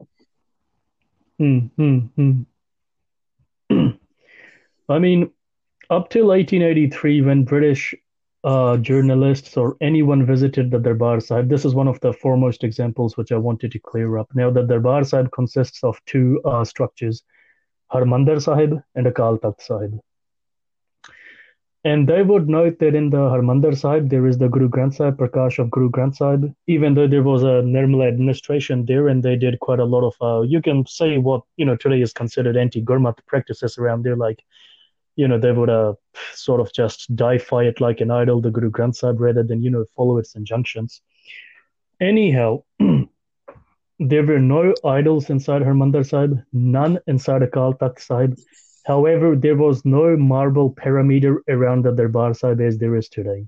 Hmm, 1.38 1.60
hmm, 1.78 2.00
hmm. 2.16 2.42
I 4.90 5.00
mean, 5.00 5.32
up 5.90 6.10
till 6.10 6.28
1883, 6.28 7.22
when 7.22 7.44
British 7.44 7.94
uh, 8.44 8.78
journalists 8.78 9.58
or 9.58 9.76
anyone 9.82 10.26
visited 10.26 10.72
the 10.72 10.80
Darbar 10.80 11.20
Sahib, 11.20 11.50
this 11.50 11.66
is 11.66 11.74
one 11.74 11.88
of 11.88 12.00
the 12.02 12.14
foremost 12.14 12.64
examples 12.64 13.18
which 13.18 13.32
I 13.32 13.38
wanted 13.38 13.72
to 13.72 13.80
clear 13.80 14.18
up. 14.18 14.30
Now, 14.34 14.52
the 14.52 14.64
Darbar 14.64 15.04
Sahib 15.04 15.32
consists 15.32 15.84
of 15.84 16.00
two 16.06 16.42
uh, 16.46 16.64
structures, 16.64 17.24
Harmandir 17.92 18.42
Sahib 18.42 18.80
and 18.96 19.08
Akal 19.08 19.40
Takht 19.40 19.62
Sahib. 19.62 20.00
And 21.86 22.10
they 22.10 22.24
would 22.24 22.50
note 22.50 22.80
that 22.80 22.96
in 22.96 23.12
the 23.12 23.18
Harmandir 23.18 23.78
Sahib, 23.78 24.10
there 24.10 24.26
is 24.26 24.40
the 24.40 24.50
Guru 24.50 24.68
Granth 24.68 24.96
Sahib, 24.96 25.18
Prakash 25.18 25.60
of 25.60 25.70
Guru 25.70 25.92
Granth 25.92 26.16
Sahib, 26.16 26.52
even 26.66 26.96
though 26.96 27.08
there 27.08 27.22
was 27.22 27.44
a 27.44 27.62
Nirmala 27.62 28.08
administration 28.08 28.88
there 28.88 29.08
and 29.08 29.22
they 29.22 29.36
did 29.36 29.60
quite 29.60 29.80
a 29.80 29.86
lot 29.86 30.04
of, 30.04 30.16
uh, 30.20 30.42
you 30.42 30.64
can 30.64 30.84
say 30.88 31.20
what, 31.20 31.44
you 31.58 31.66
know, 31.66 31.76
today 31.76 32.02
is 32.02 32.12
considered 32.12 32.58
anti-Gurmat 32.58 33.20
practices 33.28 33.78
around 33.78 34.02
there, 34.02 34.16
like, 34.16 34.44
you 35.16 35.28
know, 35.28 35.38
they 35.38 35.52
would 35.52 35.70
uh, 35.70 35.94
sort 36.34 36.60
of 36.60 36.74
just 36.74 37.16
deify 37.16 37.64
it 37.64 37.80
like 37.80 38.02
an 38.02 38.10
idol, 38.10 38.42
the 38.42 38.50
Guru 38.50 38.72
Granth 38.72 38.96
Sahib, 38.96 39.22
rather 39.22 39.44
than, 39.44 39.62
you 39.62 39.70
know, 39.70 39.86
follow 39.96 40.18
its 40.18 40.34
injunctions. 40.34 41.04
Anyhow, 42.02 42.64
there 44.00 44.26
were 44.26 44.40
no 44.40 44.74
idols 44.84 45.30
inside 45.30 45.62
Harmandir 45.62 46.04
Sahib, 46.04 46.42
none 46.52 46.98
inside 47.06 47.44
Akal 47.44 47.78
Takht 47.78 48.00
Sahib, 48.02 48.40
However, 48.86 49.36
there 49.36 49.56
was 49.56 49.84
no 49.84 50.16
marble 50.16 50.70
pyramid 50.70 51.26
around 51.50 51.84
the 51.84 51.92
Darbar 51.92 52.36
Sahib 52.36 52.62
as 52.62 52.78
there 52.78 52.96
is 52.96 53.10
today. 53.10 53.48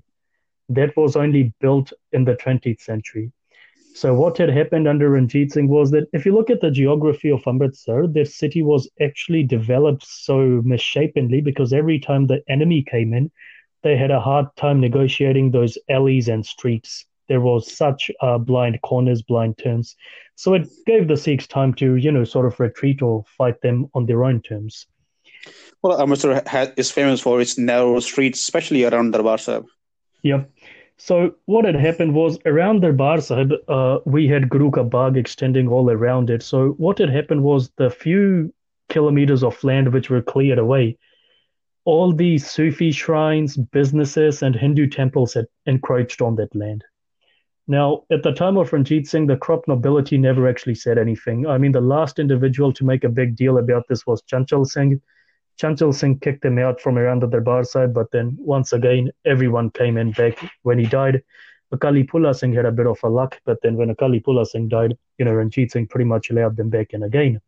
That 0.68 0.96
was 0.96 1.14
only 1.14 1.54
built 1.60 1.92
in 2.12 2.24
the 2.24 2.34
20th 2.34 2.80
century. 2.80 3.30
So 3.94 4.14
what 4.14 4.36
had 4.38 4.48
happened 4.48 4.88
under 4.88 5.10
Ranjit 5.10 5.52
Singh 5.52 5.68
was 5.68 5.92
that 5.92 6.08
if 6.12 6.26
you 6.26 6.34
look 6.34 6.50
at 6.50 6.60
the 6.60 6.72
geography 6.72 7.30
of 7.30 7.46
Amritsar, 7.46 8.08
that 8.08 8.26
city 8.28 8.62
was 8.62 8.90
actually 9.00 9.44
developed 9.44 10.04
so 10.04 10.60
misshapenly 10.64 11.40
because 11.40 11.72
every 11.72 12.00
time 12.00 12.26
the 12.26 12.42
enemy 12.48 12.82
came 12.82 13.14
in, 13.14 13.30
they 13.82 13.96
had 13.96 14.10
a 14.10 14.20
hard 14.20 14.46
time 14.56 14.80
negotiating 14.80 15.52
those 15.52 15.78
alleys 15.88 16.26
and 16.26 16.44
streets. 16.44 17.06
There 17.28 17.40
was 17.40 17.72
such 17.72 18.10
uh, 18.20 18.38
blind 18.38 18.82
corners, 18.82 19.22
blind 19.22 19.58
turns. 19.58 19.94
So 20.34 20.54
it 20.54 20.68
gave 20.84 21.06
the 21.06 21.16
Sikhs 21.16 21.46
time 21.46 21.74
to, 21.74 21.94
you 21.94 22.10
know, 22.10 22.24
sort 22.24 22.46
of 22.46 22.58
retreat 22.58 23.02
or 23.02 23.24
fight 23.36 23.60
them 23.60 23.88
on 23.94 24.06
their 24.06 24.24
own 24.24 24.42
terms. 24.42 24.88
Well, 25.82 26.00
Amritsar 26.00 26.42
is 26.76 26.90
famous 26.90 27.20
for 27.20 27.40
its 27.40 27.56
narrow 27.56 28.00
streets, 28.00 28.40
especially 28.40 28.84
around 28.84 29.12
Darbar 29.12 29.38
Sahib. 29.38 29.66
Yeah. 30.22 30.44
So 30.96 31.34
what 31.46 31.64
had 31.64 31.76
happened 31.76 32.14
was 32.14 32.38
around 32.44 32.80
Darbar 32.80 33.20
Sahib, 33.20 33.52
uh, 33.68 33.98
we 34.04 34.26
had 34.26 34.48
Guru 34.48 34.72
Ka 34.72 34.82
Bagh 34.82 35.16
extending 35.16 35.68
all 35.68 35.90
around 35.90 36.28
it. 36.30 36.42
So 36.42 36.70
what 36.70 36.98
had 36.98 37.10
happened 37.10 37.44
was 37.44 37.70
the 37.76 37.88
few 37.88 38.52
kilometers 38.88 39.44
of 39.44 39.62
land 39.62 39.92
which 39.92 40.10
were 40.10 40.22
cleared 40.22 40.58
away, 40.58 40.98
all 41.84 42.12
these 42.12 42.50
Sufi 42.50 42.90
shrines, 42.90 43.56
businesses, 43.56 44.42
and 44.42 44.56
Hindu 44.56 44.88
temples 44.88 45.34
had 45.34 45.46
encroached 45.66 46.20
on 46.20 46.34
that 46.36 46.54
land. 46.54 46.84
Now, 47.68 48.02
at 48.10 48.22
the 48.22 48.32
time 48.32 48.56
of 48.56 48.72
Ranjit 48.72 49.06
Singh, 49.06 49.26
the 49.26 49.36
crop 49.36 49.68
nobility 49.68 50.18
never 50.18 50.48
actually 50.48 50.74
said 50.74 50.98
anything. 50.98 51.46
I 51.46 51.58
mean, 51.58 51.72
the 51.72 51.80
last 51.80 52.18
individual 52.18 52.72
to 52.72 52.84
make 52.84 53.04
a 53.04 53.08
big 53.08 53.36
deal 53.36 53.58
about 53.58 53.84
this 53.88 54.06
was 54.06 54.22
Chanchal 54.22 54.66
Singh, 54.66 55.00
Chanchal 55.60 55.94
Singh 55.94 56.20
kicked 56.20 56.44
him 56.44 56.58
out 56.58 56.80
from 56.80 56.98
around 56.98 57.20
the 57.20 57.26
Darbar 57.26 57.64
Sahib, 57.64 57.92
but 57.92 58.10
then 58.12 58.36
once 58.38 58.72
again, 58.72 59.10
everyone 59.24 59.70
came 59.70 59.96
in 59.96 60.12
back 60.12 60.38
when 60.62 60.78
he 60.78 60.86
died. 60.86 61.22
Akali 61.72 62.04
Phula 62.04 62.34
Singh 62.34 62.54
had 62.54 62.64
a 62.64 62.72
bit 62.72 62.86
of 62.86 62.98
a 63.02 63.08
luck, 63.08 63.40
but 63.44 63.60
then 63.62 63.76
when 63.76 63.90
Akali 63.90 64.20
Phula 64.20 64.46
Singh 64.46 64.68
died, 64.68 64.96
you 65.18 65.24
know, 65.24 65.32
Ranjit 65.32 65.72
Singh 65.72 65.88
pretty 65.88 66.04
much 66.04 66.30
allowed 66.30 66.56
them 66.56 66.70
back 66.70 66.94
in 66.94 67.02
again. 67.02 67.40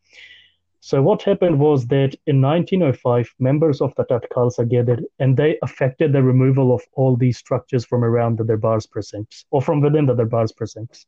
So 0.81 1.03
what 1.03 1.23
happened 1.23 1.61
was 1.61 1.87
that 1.89 2.17
in 2.27 2.41
1905, 2.41 3.35
members 3.39 3.81
of 3.81 3.95
the 3.95 4.05
Tat 4.05 4.25
Khalsa 4.35 4.67
gathered 4.69 5.05
and 5.19 5.37
they 5.37 5.59
affected 5.63 6.13
the 6.13 6.23
removal 6.23 6.75
of 6.75 6.83
all 6.95 7.17
these 7.17 7.39
structures 7.39 7.85
from 7.85 8.03
around 8.03 8.39
the 8.39 8.45
Darbar's 8.45 8.87
precincts 8.87 9.45
or 9.51 9.61
from 9.61 9.83
within 9.83 10.07
the 10.07 10.15
Darbar's 10.15 10.53
precincts. 10.53 11.07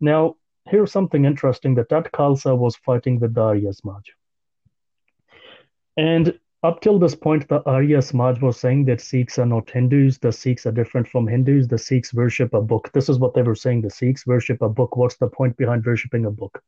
Now, 0.00 0.36
here's 0.66 0.90
something 0.90 1.26
interesting. 1.26 1.74
The 1.74 1.84
Tat 1.84 2.10
Khalsa 2.12 2.56
was 2.56 2.76
fighting 2.76 3.20
with 3.20 3.34
the 3.34 3.42
Arya 3.42 3.72
Samaj. 3.74 4.10
And 5.96 6.38
up 6.62 6.80
till 6.80 6.98
this 6.98 7.14
point, 7.14 7.48
the 7.48 7.62
Arya 7.68 8.00
Samaj 8.00 8.40
was 8.40 8.58
saying 8.58 8.84
that 8.84 9.00
Sikhs 9.00 9.38
are 9.38 9.46
not 9.46 9.68
Hindus. 9.68 10.18
The 10.18 10.32
Sikhs 10.32 10.64
are 10.64 10.72
different 10.72 11.08
from 11.08 11.26
Hindus. 11.26 11.66
The 11.66 11.78
Sikhs 11.78 12.14
worship 12.14 12.54
a 12.54 12.62
book. 12.62 12.90
This 12.92 13.08
is 13.08 13.18
what 13.18 13.34
they 13.34 13.42
were 13.42 13.56
saying. 13.56 13.82
The 13.82 13.90
Sikhs 13.90 14.26
worship 14.26 14.62
a 14.62 14.68
book. 14.68 14.96
What's 14.96 15.16
the 15.16 15.28
point 15.28 15.56
behind 15.56 15.84
worshipping 15.84 16.24
a 16.24 16.30
book? 16.30 16.62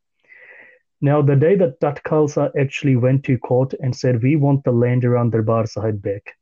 Now, 1.01 1.23
the 1.23 1.37
day 1.37 1.55
that 1.57 1.81
Tat 1.81 2.01
Khalsa 2.05 2.51
actually 2.59 2.97
went 2.97 3.25
to 3.25 3.39
court 3.39 3.75
and 3.81 3.95
said, 3.95 4.23
We 4.23 4.37
want 4.37 4.65
the 4.65 4.73
land 4.73 5.05
around 5.05 5.31
Darbar 5.31 5.67
Sahib 5.67 6.03
back, 6.03 6.37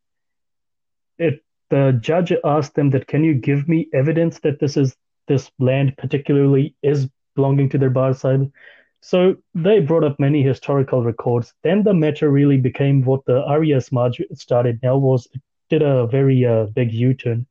it, 1.18 1.42
the 1.68 1.98
judge 2.00 2.32
asked 2.44 2.74
them 2.74 2.90
that, 2.90 3.06
Can 3.06 3.24
you 3.24 3.34
give 3.34 3.68
me 3.68 3.88
evidence 3.92 4.40
that 4.40 4.60
this 4.60 4.76
is 4.76 4.96
this 5.28 5.50
land 5.58 5.96
particularly 5.98 6.74
is 6.82 7.08
belonging 7.34 7.68
to 7.70 7.78
Darbar 7.78 8.14
Sahib? 8.14 8.52
So 9.04 9.36
they 9.52 9.80
brought 9.80 10.04
up 10.04 10.20
many 10.20 10.42
historical 10.42 11.02
records. 11.02 11.52
Then 11.62 11.82
the 11.82 11.92
matter 11.92 12.30
really 12.30 12.56
became 12.56 13.02
what 13.02 13.24
the 13.24 13.42
Arya 13.42 13.80
Samaj 13.80 14.20
started 14.32 14.78
now 14.80 14.96
was 14.96 15.26
it 15.34 15.42
did 15.70 15.82
a 15.82 16.06
very 16.06 16.44
uh, 16.46 16.66
big 16.66 16.92
U-turn. 16.92 17.46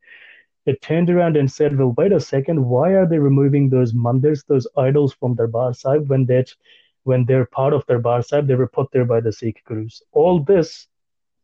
It 0.66 0.82
turned 0.82 1.10
around 1.10 1.36
and 1.36 1.52
said, 1.52 1.78
well, 1.78 1.94
wait 1.98 2.14
a 2.14 2.22
second, 2.22 2.64
why 2.64 2.92
are 2.92 3.06
they 3.06 3.20
removing 3.20 3.70
those 3.70 3.94
mandirs, 3.94 4.46
those 4.48 4.66
idols 4.78 5.14
from 5.14 5.36
Darbar 5.36 5.74
Sahib 5.74 6.10
when 6.10 6.26
that 6.28 6.56
when 7.04 7.26
they're 7.26 7.48
part 7.48 7.74
of 7.74 7.86
Darbar 7.86 8.22
Sahib, 8.22 8.48
they 8.48 8.56
were 8.56 8.68
put 8.68 8.90
there 8.92 9.06
by 9.06 9.20
the 9.20 9.34
Sikh 9.34 9.62
Gurus. 9.66 10.02
All 10.14 10.40
this 10.40 10.88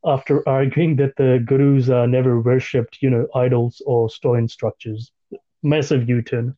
after 0.06 0.48
arguing 0.48 0.96
that 0.98 1.18
the 1.18 1.44
gurus 1.46 1.90
uh, 1.90 2.06
never 2.06 2.40
worshipped, 2.40 3.02
you 3.02 3.10
know, 3.10 3.28
idols 3.36 3.82
or 3.86 4.10
stone 4.10 4.48
structures. 4.48 5.12
Massive 5.64 6.08
U-turn. 6.08 6.56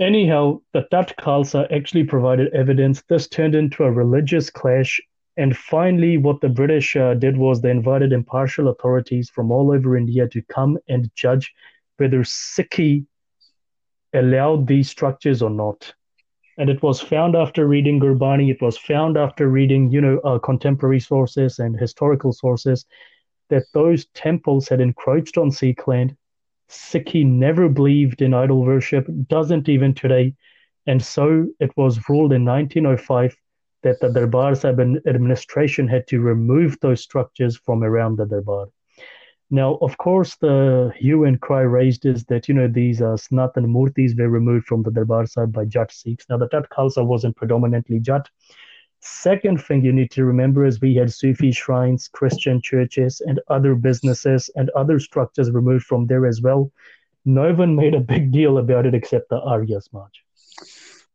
Anyhow, 0.00 0.62
the 0.72 0.86
Tat 0.90 1.14
Khalsa 1.18 1.70
actually 1.70 2.04
provided 2.04 2.50
evidence. 2.54 3.02
This 3.02 3.28
turned 3.28 3.54
into 3.54 3.84
a 3.84 3.92
religious 3.92 4.48
clash. 4.48 4.98
And 5.36 5.54
finally, 5.54 6.16
what 6.16 6.40
the 6.40 6.48
British 6.48 6.96
uh, 6.96 7.12
did 7.12 7.36
was 7.36 7.60
they 7.60 7.70
invited 7.70 8.10
impartial 8.10 8.68
authorities 8.68 9.28
from 9.28 9.52
all 9.52 9.70
over 9.70 9.98
India 9.98 10.26
to 10.28 10.40
come 10.42 10.78
and 10.88 11.10
judge 11.14 11.52
whether 11.98 12.20
Sikhi 12.20 13.04
allowed 14.14 14.66
these 14.66 14.88
structures 14.88 15.42
or 15.42 15.50
not. 15.50 15.92
And 16.56 16.70
it 16.70 16.82
was 16.82 17.02
found 17.02 17.36
after 17.36 17.66
reading 17.66 18.00
Gurbani, 18.00 18.50
it 18.50 18.62
was 18.62 18.78
found 18.78 19.18
after 19.18 19.48
reading, 19.48 19.90
you 19.90 20.00
know, 20.00 20.18
uh, 20.20 20.38
contemporary 20.38 21.00
sources 21.00 21.58
and 21.58 21.78
historical 21.78 22.32
sources 22.32 22.86
that 23.50 23.64
those 23.74 24.06
temples 24.14 24.66
had 24.66 24.80
encroached 24.80 25.36
on 25.36 25.50
Sikh 25.50 25.86
land 25.86 26.16
Sikhi 26.70 27.26
never 27.26 27.68
believed 27.68 28.22
in 28.22 28.32
idol 28.32 28.64
worship, 28.64 29.06
doesn't 29.28 29.68
even 29.68 29.92
today. 29.92 30.34
And 30.86 31.02
so 31.02 31.46
it 31.60 31.76
was 31.76 32.08
ruled 32.08 32.32
in 32.32 32.44
1905 32.44 33.36
that 33.82 34.00
the 34.00 34.08
Darbar 34.08 34.54
Sahib 34.54 34.80
administration 35.06 35.88
had 35.88 36.06
to 36.08 36.20
remove 36.20 36.78
those 36.80 37.02
structures 37.02 37.56
from 37.56 37.82
around 37.82 38.16
the 38.16 38.26
Darbar. 38.26 38.68
Now, 39.50 39.78
of 39.82 39.98
course, 39.98 40.36
the 40.36 40.92
hue 40.96 41.24
and 41.24 41.40
cry 41.40 41.62
raised 41.62 42.06
is 42.06 42.24
that, 42.26 42.46
you 42.48 42.54
know, 42.54 42.68
these 42.68 43.02
uh, 43.02 43.16
Sanatan 43.16 43.66
Murtis 43.66 44.16
were 44.16 44.28
removed 44.28 44.66
from 44.66 44.84
the 44.84 44.92
Darbar 44.92 45.26
Sahib 45.26 45.52
by 45.52 45.64
Jat 45.64 45.90
Sikhs. 45.90 46.26
Now, 46.28 46.38
the 46.38 46.48
Tat 46.48 46.70
Khalsa 46.70 47.04
wasn't 47.04 47.36
predominantly 47.36 47.98
Jat. 47.98 48.28
Second 49.00 49.62
thing 49.62 49.82
you 49.82 49.92
need 49.92 50.10
to 50.10 50.24
remember 50.24 50.66
is 50.66 50.80
we 50.80 50.94
had 50.94 51.12
Sufi 51.12 51.52
shrines, 51.52 52.08
Christian 52.08 52.60
churches, 52.60 53.22
and 53.22 53.40
other 53.48 53.74
businesses 53.74 54.50
and 54.56 54.68
other 54.70 54.98
structures 54.98 55.50
removed 55.50 55.86
from 55.86 56.06
there 56.06 56.26
as 56.26 56.42
well. 56.42 56.70
No 57.24 57.52
one 57.54 57.76
made 57.76 57.94
a 57.94 58.00
big 58.00 58.30
deal 58.30 58.58
about 58.58 58.84
it 58.84 58.94
except 58.94 59.30
the 59.30 59.40
Arya 59.40 59.80
Samaj. 59.80 60.10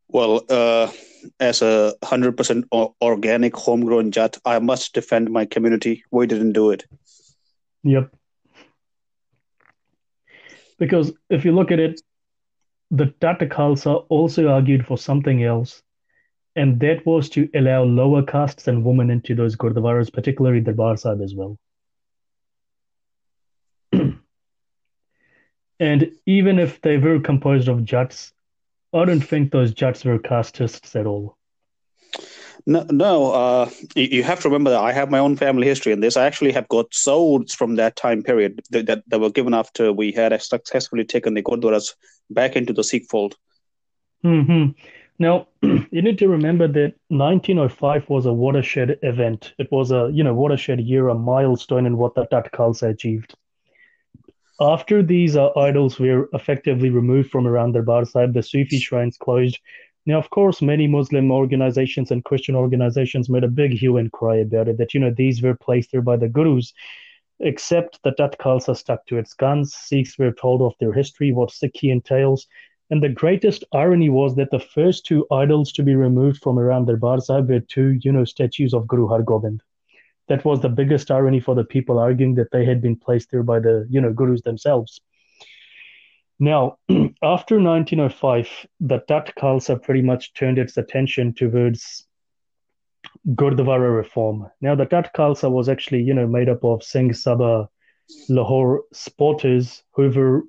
Well, 0.07 0.43
uh, 0.49 0.91
as 1.39 1.61
a 1.61 1.95
100% 2.03 2.63
organic 3.01 3.55
homegrown 3.55 4.11
Jat, 4.11 4.37
I 4.45 4.59
must 4.59 4.93
defend 4.93 5.29
my 5.29 5.45
community. 5.45 6.03
We 6.09 6.25
didn't 6.25 6.53
do 6.53 6.71
it. 6.71 6.85
Yep. 7.83 8.15
Because 10.79 11.13
if 11.29 11.45
you 11.45 11.51
look 11.51 11.71
at 11.71 11.79
it, 11.79 12.01
the 12.91 13.07
Tat 13.19 13.39
Khalsa 13.39 14.05
also 14.09 14.47
argued 14.47 14.85
for 14.85 14.97
something 14.97 15.43
else 15.43 15.81
and 16.55 16.79
that 16.79 17.05
was 17.05 17.29
to 17.29 17.49
allow 17.53 17.83
lower 17.83 18.23
castes 18.23 18.67
and 18.67 18.83
women 18.83 19.09
into 19.09 19.35
those 19.35 19.55
gurdwaras, 19.55 20.11
particularly 20.11 20.61
the 20.61 20.95
Sahib 20.97 21.21
as 21.21 21.35
well. 21.35 21.57
and 25.79 26.11
even 26.25 26.59
if 26.59 26.81
they 26.81 26.97
were 26.97 27.19
composed 27.19 27.67
of 27.67 27.83
Jats, 27.83 28.31
I 28.93 29.03
don't 29.03 29.21
think 29.21 29.51
those 29.51 29.73
Jats 29.73 30.05
were 30.05 30.19
castists 30.19 30.95
at 30.95 31.05
all. 31.05 31.37
No, 32.65 32.85
no. 32.89 33.31
Uh, 33.31 33.69
you 33.95 34.23
have 34.23 34.39
to 34.39 34.47
remember 34.47 34.71
that 34.71 34.81
I 34.81 34.91
have 34.91 35.11
my 35.11 35.19
own 35.19 35.35
family 35.35 35.67
history 35.67 35.91
in 35.91 35.99
this. 35.99 36.17
I 36.17 36.25
actually 36.25 36.53
have 36.53 36.67
got 36.69 36.93
souls 36.93 37.53
from 37.53 37.75
that 37.75 37.95
time 37.95 38.23
period 38.23 38.61
that, 38.71 38.87
that, 38.87 39.03
that 39.07 39.19
were 39.19 39.29
given 39.29 39.53
after 39.53 39.93
we 39.93 40.11
had 40.11 40.41
successfully 40.41 41.03
taken 41.03 41.35
the 41.35 41.43
Gurdwaras 41.43 41.93
back 42.29 42.55
into 42.55 42.73
the 42.73 42.83
Sikh 42.83 43.07
fold. 43.09 43.35
Mm-hmm. 44.23 44.71
Now, 45.17 45.47
you 45.61 46.01
need 46.01 46.17
to 46.19 46.27
remember 46.27 46.67
that 46.67 46.93
1905 47.07 48.09
was 48.09 48.25
a 48.25 48.33
watershed 48.33 48.99
event. 49.01 49.53
It 49.57 49.71
was 49.71 49.91
a 49.91 50.09
you 50.13 50.23
know 50.23 50.33
watershed 50.33 50.79
year, 50.81 51.09
a 51.09 51.15
milestone 51.15 51.85
in 51.85 51.97
what 51.97 52.15
the 52.15 52.25
Tat 52.25 52.51
Khalsa 52.51 52.89
achieved. 52.89 53.35
After 54.59 55.03
these 55.03 55.35
uh, 55.35 55.49
idols 55.57 55.99
were 55.99 56.29
effectively 56.33 56.89
removed 56.89 57.29
from 57.29 57.45
around 57.45 57.73
Darbar 57.73 58.05
Sahib, 58.05 58.33
the 58.33 58.43
Sufi 58.43 58.79
shrines 58.79 59.17
closed. 59.17 59.59
Now, 60.05 60.17
of 60.17 60.29
course, 60.29 60.61
many 60.61 60.87
Muslim 60.87 61.31
organizations 61.31 62.11
and 62.11 62.23
Christian 62.23 62.55
organizations 62.55 63.27
made 63.27 63.43
a 63.43 63.49
big 63.49 63.71
hue 63.71 63.97
and 63.97 64.11
cry 64.11 64.37
about 64.37 64.67
it, 64.67 64.77
that, 64.77 64.93
you 64.93 64.99
know, 64.99 65.11
these 65.11 65.41
were 65.41 65.55
placed 65.55 65.91
there 65.91 66.01
by 66.01 66.15
the 66.15 66.29
gurus, 66.29 66.73
except 67.39 67.99
the 68.03 68.11
Tat 68.11 68.37
Khalsa 68.39 68.77
stuck 68.77 69.05
to 69.07 69.17
its 69.17 69.33
guns. 69.33 69.73
Sikhs 69.73 70.17
were 70.17 70.31
told 70.31 70.61
of 70.61 70.73
their 70.79 70.93
history, 70.93 71.33
what 71.33 71.49
Sikhi 71.49 71.91
entails, 71.91 72.47
and 72.91 73.01
the 73.01 73.09
greatest 73.09 73.63
irony 73.73 74.09
was 74.09 74.35
that 74.35 74.51
the 74.51 74.59
first 74.59 75.05
two 75.05 75.25
idols 75.31 75.71
to 75.73 75.83
be 75.83 75.95
removed 75.95 76.41
from 76.41 76.59
around 76.59 76.85
Darbar 76.85 77.19
Sahib 77.19 77.49
were 77.49 77.59
two, 77.59 77.97
you 78.01 78.11
know, 78.11 78.25
statues 78.25 78.73
of 78.73 78.87
Guru 78.87 79.07
Har 79.07 79.23
Gobind. 79.23 79.61
That 80.27 80.45
was 80.45 80.61
the 80.61 80.69
biggest 80.69 81.09
irony 81.09 81.39
for 81.39 81.55
the 81.55 81.63
people 81.63 81.99
arguing 81.99 82.35
that 82.35 82.51
they 82.51 82.65
had 82.65 82.81
been 82.81 82.95
placed 82.95 83.31
there 83.31 83.43
by 83.43 83.59
the, 83.59 83.87
you 83.89 84.01
know, 84.01 84.13
gurus 84.13 84.41
themselves. 84.41 85.01
Now, 86.39 86.77
after 87.23 87.59
1905, 87.59 88.67
the 88.79 88.99
Tat 89.07 89.33
Khalsa 89.37 89.81
pretty 89.81 90.01
much 90.01 90.33
turned 90.33 90.59
its 90.59 90.77
attention 90.77 91.33
towards 91.33 92.05
Gurdwara 93.29 93.95
reform. 93.95 94.49
Now, 94.61 94.75
the 94.75 94.85
Tat 94.85 95.11
Khalsa 95.15 95.49
was 95.49 95.69
actually, 95.69 96.03
you 96.03 96.13
know, 96.13 96.27
made 96.27 96.49
up 96.49 96.63
of 96.63 96.83
Singh 96.83 97.11
Sabha 97.11 97.67
Lahore 98.29 98.83
sporters 98.93 99.81
who 99.93 100.09
were 100.09 100.43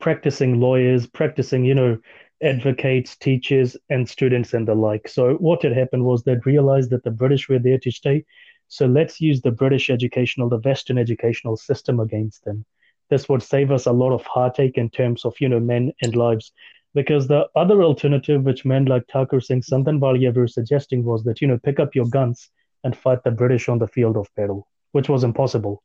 practicing 0.00 0.58
lawyers, 0.60 1.06
practicing, 1.06 1.64
you 1.64 1.74
know, 1.74 1.98
advocates, 2.42 3.16
teachers, 3.16 3.76
and 3.90 4.08
students 4.08 4.54
and 4.54 4.66
the 4.66 4.74
like. 4.74 5.06
So 5.08 5.34
what 5.34 5.62
had 5.62 5.76
happened 5.76 6.04
was 6.04 6.22
they'd 6.22 6.46
realized 6.46 6.90
that 6.90 7.04
the 7.04 7.10
British 7.10 7.48
were 7.48 7.58
there 7.58 7.78
to 7.78 7.90
stay. 7.90 8.24
So 8.68 8.86
let's 8.86 9.20
use 9.20 9.40
the 9.42 9.50
British 9.50 9.90
educational, 9.90 10.48
the 10.48 10.58
Western 10.58 10.96
educational 10.96 11.56
system 11.56 12.00
against 12.00 12.44
them. 12.44 12.64
This 13.10 13.28
would 13.28 13.42
save 13.42 13.70
us 13.72 13.86
a 13.86 13.92
lot 13.92 14.12
of 14.12 14.24
heartache 14.24 14.78
in 14.78 14.88
terms 14.88 15.24
of, 15.24 15.34
you 15.40 15.48
know, 15.48 15.60
men 15.60 15.92
and 16.02 16.16
lives. 16.16 16.52
Because 16.94 17.28
the 17.28 17.46
other 17.54 17.82
alternative, 17.82 18.42
which 18.44 18.64
men 18.64 18.86
like 18.86 19.06
Thakur 19.12 19.40
Singh 19.40 19.62
Sandhanwalia 19.62 20.34
were 20.34 20.48
suggesting, 20.48 21.04
was 21.04 21.22
that, 21.24 21.40
you 21.40 21.48
know, 21.48 21.58
pick 21.58 21.78
up 21.78 21.94
your 21.94 22.06
guns 22.06 22.48
and 22.84 22.96
fight 22.96 23.22
the 23.22 23.30
British 23.30 23.68
on 23.68 23.78
the 23.78 23.88
field 23.88 24.16
of 24.16 24.28
battle, 24.34 24.66
which 24.92 25.08
was 25.08 25.24
impossible. 25.24 25.82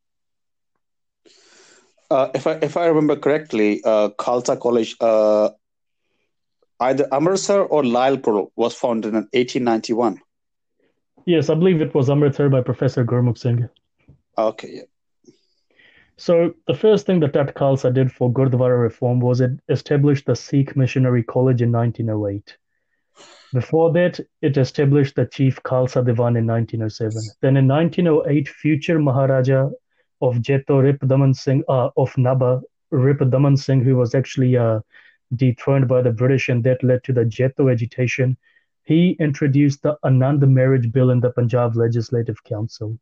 Uh, 2.10 2.30
if 2.36 2.46
I 2.48 2.54
if 2.62 2.78
I 2.78 2.86
remember 2.86 3.16
correctly, 3.16 3.82
uh, 3.84 4.10
Khalsa 4.10 4.60
College, 4.60 4.96
uh, 5.02 5.50
either 6.80 7.08
Amritsar 7.12 7.64
or 7.66 7.84
Lyallpur 7.84 8.48
was 8.56 8.76
founded 8.76 9.10
in 9.10 9.28
1891. 9.34 10.22
Yes, 11.26 11.50
I 11.50 11.56
believe 11.56 11.82
it 11.82 11.96
was 11.96 12.10
Amritsar 12.10 12.50
by 12.50 12.62
Professor 12.62 13.04
Gurmukh 13.04 13.38
Singh. 13.38 13.68
Okay, 14.38 14.70
yeah. 14.74 15.32
So 16.18 16.54
the 16.68 16.74
first 16.74 17.06
thing 17.06 17.20
that 17.22 17.34
Tat 17.34 17.56
Khalsa 17.56 17.94
did 17.94 18.12
for 18.12 18.32
Gurdwara 18.32 18.82
reform 18.82 19.20
was 19.20 19.42
it 19.42 19.52
established 19.68 20.26
the 20.26 20.36
Sikh 20.36 20.76
Missionary 20.78 21.24
College 21.24 21.62
in 21.62 21.72
1908. 21.72 22.58
Before 23.54 23.92
that, 23.94 24.20
it 24.42 24.58
established 24.58 25.16
the 25.16 25.26
Chief 25.26 25.62
Khalsa 25.64 26.04
Diwan 26.04 26.38
in 26.38 26.48
1907. 26.48 27.22
Then 27.42 27.58
in 27.58 27.68
1908, 27.68 28.48
future 28.48 29.00
Maharaja 29.00 29.70
of 30.22 30.36
Jaito 30.38 30.82
Rip 30.82 31.00
Daman 31.08 31.34
Singh 31.34 31.64
uh, 31.68 31.90
of 31.98 32.14
Nabha 32.14 32.62
Rip 32.92 33.20
Daman 33.30 33.58
Singh, 33.58 33.82
who 33.82 33.96
was 33.96 34.16
actually 34.16 34.58
uh, 34.58 34.80
dethroned 35.36 35.88
by 35.88 36.02
the 36.02 36.12
British, 36.12 36.50
and 36.50 36.64
that 36.64 36.84
led 36.84 37.04
to 37.04 37.14
the 37.14 37.26
Jaito 37.26 37.72
agitation. 37.72 38.38
He 38.84 39.12
introduced 39.20 39.82
the 39.82 39.98
Anand 40.06 40.48
Marriage 40.48 40.92
Bill 40.92 41.10
in 41.10 41.20
the 41.20 41.32
Punjab 41.32 41.76
Legislative 41.76 42.44
Council. 42.44 42.98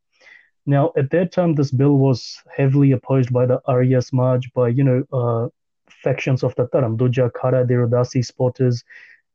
Now, 0.65 0.93
at 0.95 1.09
that 1.11 1.33
time, 1.33 1.55
this 1.55 1.71
bill 1.71 1.97
was 1.97 2.41
heavily 2.55 2.93
opposed 2.93 3.33
by 3.33 3.45
the 3.45 3.61
Arya 3.65 4.01
Samaj, 4.01 4.49
by 4.53 4.69
you 4.69 4.83
know 4.83 5.03
uh, 5.11 5.49
factions 5.89 6.43
of 6.43 6.55
the 6.55 6.67
Dharam, 6.67 6.97
Duja, 6.97 7.29
Khara, 7.31 7.67
the 7.67 7.73
Udasi 7.73 8.25
supporters, 8.25 8.83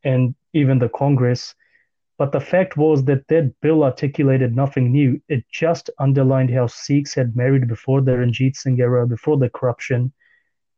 and 0.04 0.34
even 0.54 0.78
the 0.78 0.88
Congress. 0.88 1.54
But 2.18 2.32
the 2.32 2.40
fact 2.40 2.76
was 2.76 3.04
that 3.04 3.28
that 3.28 3.54
bill 3.60 3.84
articulated 3.84 4.54
nothing 4.54 4.90
new. 4.90 5.22
It 5.28 5.44
just 5.52 5.88
underlined 6.00 6.50
how 6.50 6.66
Sikhs 6.66 7.14
had 7.14 7.36
married 7.36 7.68
before 7.68 8.00
the 8.00 8.18
Ranjit 8.18 8.56
Singh 8.56 8.80
era, 8.80 9.06
before 9.06 9.38
the 9.38 9.48
corruption, 9.48 10.12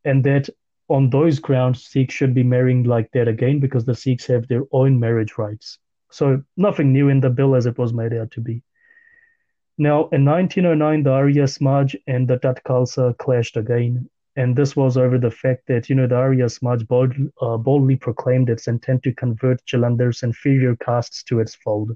and 0.05 0.22
that 0.24 0.50
on 0.90 1.09
those 1.09 1.38
grounds, 1.38 1.87
Sikhs 1.87 2.14
should 2.14 2.35
be 2.35 2.42
marrying 2.42 2.85
like 2.85 3.11
that 3.12 3.26
again 3.26 3.59
because 3.59 3.87
the 3.87 3.94
Sikhs 3.94 4.26
have 4.26 4.48
their 4.48 4.64
own 4.72 5.00
marriage 5.00 5.38
rights. 5.38 5.79
So 6.11 6.42
nothing 6.57 6.92
new 6.92 7.09
in 7.09 7.20
the 7.20 7.31
bill 7.31 7.55
as 7.55 7.64
it 7.64 7.79
was 7.79 7.94
made 7.94 8.12
out 8.12 8.33
to 8.33 8.40
be. 8.40 8.62
Now, 9.79 10.09
in 10.09 10.26
1909, 10.26 11.05
the 11.05 11.11
Arya 11.11 11.48
Samaj 11.48 11.96
and 12.07 12.29
the 12.29 12.37
Tat 12.37 12.62
Khalsa 12.64 13.16
clashed 13.16 13.57
again, 13.57 14.11
and 14.40 14.57
this 14.57 14.74
was 14.74 14.96
over 14.96 15.18
the 15.18 15.31
fact 15.31 15.66
that 15.66 15.90
you 15.90 15.94
know 15.94 16.07
the 16.07 16.16
Arya 16.16 16.48
Samaj 16.48 16.87
bold, 16.87 17.12
uh, 17.42 17.59
boldly 17.59 17.96
proclaimed 17.96 18.48
its 18.48 18.68
intent 18.68 19.03
to 19.03 19.12
convert 19.12 19.62
Jalandhar's 19.66 20.22
inferior 20.22 20.76
castes 20.76 21.22
to 21.24 21.40
its 21.40 21.55
fold. 21.55 21.92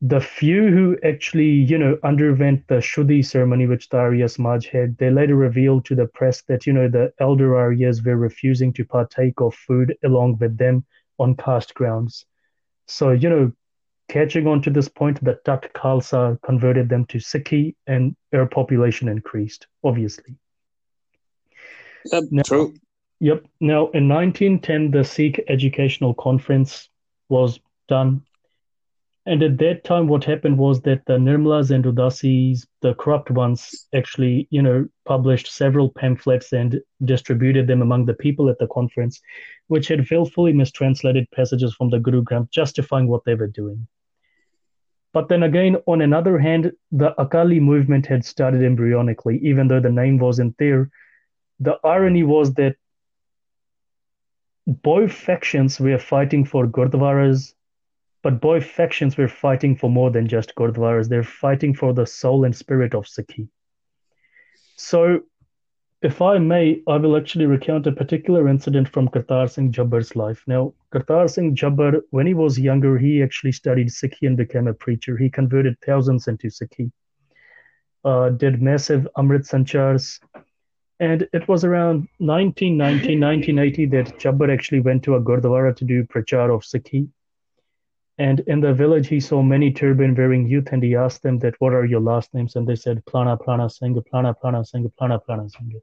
The 0.00 0.20
few 0.20 0.68
who 0.68 0.96
actually, 1.02 1.48
you 1.48 1.76
know, 1.76 1.98
underwent 2.04 2.68
the 2.68 2.76
Shuddhi 2.76 3.24
ceremony 3.24 3.66
which 3.66 3.88
the 3.88 3.96
Arya 3.96 4.28
had, 4.70 4.96
they 4.98 5.10
later 5.10 5.34
revealed 5.34 5.86
to 5.86 5.96
the 5.96 6.06
press 6.06 6.42
that, 6.42 6.68
you 6.68 6.72
know, 6.72 6.88
the 6.88 7.12
elder 7.18 7.56
Aryas 7.56 8.06
were 8.06 8.16
refusing 8.16 8.72
to 8.74 8.84
partake 8.84 9.40
of 9.40 9.56
food 9.56 9.96
along 10.04 10.38
with 10.38 10.56
them 10.56 10.84
on 11.18 11.34
caste 11.34 11.74
grounds. 11.74 12.26
So, 12.86 13.10
you 13.10 13.28
know, 13.28 13.52
catching 14.08 14.46
on 14.46 14.62
to 14.62 14.70
this 14.70 14.88
point, 14.88 15.24
the 15.24 15.40
Tat 15.44 15.72
Khalsa 15.74 16.40
converted 16.42 16.88
them 16.88 17.06
to 17.06 17.18
Sikhi 17.18 17.74
and 17.88 18.14
their 18.30 18.46
population 18.46 19.08
increased, 19.08 19.66
obviously. 19.82 20.36
Yep, 22.12 22.24
now, 22.30 22.42
true. 22.42 22.74
Yep. 23.20 23.46
Now, 23.60 23.88
in 23.90 24.08
1910, 24.08 24.90
the 24.90 25.04
Sikh 25.04 25.44
Educational 25.48 26.14
Conference 26.14 26.88
was 27.28 27.60
done. 27.88 28.22
And 29.28 29.42
at 29.42 29.58
that 29.58 29.82
time, 29.82 30.06
what 30.06 30.22
happened 30.22 30.56
was 30.56 30.80
that 30.82 31.04
the 31.06 31.18
Nirmalas 31.18 31.72
and 31.72 31.84
Udasis, 31.84 32.64
the 32.80 32.94
corrupt 32.94 33.28
ones, 33.28 33.88
actually, 33.92 34.46
you 34.50 34.62
know, 34.62 34.86
published 35.04 35.48
several 35.48 35.88
pamphlets 35.88 36.52
and 36.52 36.80
distributed 37.04 37.66
them 37.66 37.82
among 37.82 38.06
the 38.06 38.14
people 38.14 38.48
at 38.48 38.58
the 38.60 38.68
conference, 38.68 39.20
which 39.66 39.88
had 39.88 40.08
willfully 40.08 40.52
mistranslated 40.52 41.26
passages 41.32 41.74
from 41.74 41.90
the 41.90 41.98
Guru 41.98 42.22
Granth, 42.22 42.52
justifying 42.52 43.08
what 43.08 43.24
they 43.24 43.34
were 43.34 43.48
doing. 43.48 43.88
But 45.12 45.28
then 45.28 45.42
again, 45.42 45.78
on 45.86 46.02
another 46.02 46.38
hand, 46.38 46.72
the 46.92 47.20
Akali 47.20 47.58
movement 47.58 48.06
had 48.06 48.24
started 48.24 48.60
embryonically, 48.60 49.40
even 49.40 49.66
though 49.66 49.80
the 49.80 49.90
name 49.90 50.18
wasn't 50.18 50.54
there. 50.58 50.88
The 51.60 51.78
irony 51.84 52.22
was 52.22 52.54
that 52.54 52.76
both 54.66 55.12
factions 55.12 55.78
were 55.78 55.98
fighting 55.98 56.44
for 56.44 56.66
Gurdwaras 56.66 57.54
but 58.26 58.40
both 58.40 58.64
factions 58.64 59.16
were 59.16 59.28
fighting 59.28 59.76
for 59.76 59.88
more 59.88 60.10
than 60.10 60.26
just 60.26 60.52
Gurdwaras. 60.56 61.08
They're 61.08 61.22
fighting 61.22 61.72
for 61.72 61.92
the 61.94 62.04
soul 62.04 62.44
and 62.44 62.56
spirit 62.56 62.92
of 62.92 63.04
Sikhi. 63.04 63.46
So, 64.74 65.20
if 66.02 66.20
I 66.20 66.38
may, 66.38 66.82
I 66.88 66.96
will 66.96 67.16
actually 67.16 67.46
recount 67.46 67.86
a 67.86 67.92
particular 67.92 68.48
incident 68.48 68.88
from 68.88 69.06
Kartar 69.06 69.48
Singh 69.48 69.70
Jhabbar's 69.70 70.16
life. 70.16 70.42
Now, 70.48 70.74
Kartar 70.92 71.30
Singh 71.30 71.54
Jhabbar, 71.54 72.00
when 72.10 72.26
he 72.26 72.34
was 72.34 72.58
younger, 72.58 72.98
he 72.98 73.22
actually 73.22 73.52
studied 73.52 73.90
Sikhi 73.90 74.26
and 74.26 74.36
became 74.36 74.66
a 74.66 74.74
preacher. 74.74 75.16
He 75.16 75.30
converted 75.30 75.76
thousands 75.86 76.26
into 76.26 76.48
Sikhi, 76.48 76.90
uh, 78.04 78.30
did 78.30 78.60
massive 78.60 79.06
Amrit 79.16 79.46
Sanchars. 79.48 80.18
And 80.98 81.28
it 81.32 81.46
was 81.46 81.62
around 81.64 82.08
1990, 82.18 83.20
1980 83.20 83.86
that 83.86 84.18
Jhabbar 84.18 84.52
actually 84.52 84.80
went 84.80 85.02
to 85.04 85.16
a 85.16 85.20
Gurdwara 85.20 85.76
to 85.76 85.84
do 85.84 86.04
prachar 86.04 86.54
of 86.54 86.62
Sikhi. 86.62 87.08
And 88.18 88.40
in 88.40 88.60
the 88.60 88.72
village, 88.72 89.08
he 89.08 89.20
saw 89.20 89.42
many 89.42 89.70
turban 89.72 90.14
wearing 90.14 90.46
youth 90.46 90.68
and 90.72 90.82
he 90.82 90.96
asked 90.96 91.22
them 91.22 91.38
that, 91.40 91.54
what 91.58 91.74
are 91.74 91.84
your 91.84 92.00
last 92.00 92.32
names? 92.32 92.56
And 92.56 92.66
they 92.66 92.76
said, 92.76 93.04
Plana 93.04 93.36
Plana 93.36 93.68
Singh, 93.68 94.02
Plana 94.10 94.32
Plana 94.32 94.64
Singh, 94.64 94.90
Plana 94.96 95.18
Plana 95.18 95.50
Singh. 95.50 95.80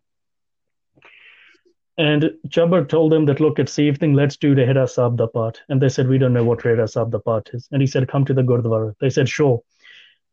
And 1.99 2.31
Jhabbar 2.47 2.89
told 2.89 3.11
them 3.11 3.25
that, 3.25 3.39
look, 3.39 3.59
it's 3.59 3.77
evening, 3.77 4.15
let's 4.15 4.35
do 4.35 4.55
the 4.55 4.65
Hera 4.65 4.85
Sabda 4.85 5.31
part. 5.31 5.61
And 5.69 5.79
they 5.79 5.89
said, 5.89 6.07
we 6.07 6.17
don't 6.17 6.33
know 6.33 6.43
what 6.43 6.63
Hera 6.63 6.85
Sabda 6.85 7.23
part 7.23 7.51
is. 7.53 7.67
And 7.71 7.83
he 7.83 7.87
said, 7.87 8.07
come 8.07 8.25
to 8.25 8.33
the 8.33 8.41
Gurdwara. 8.41 8.95
They 8.99 9.11
said, 9.11 9.29
sure. 9.29 9.61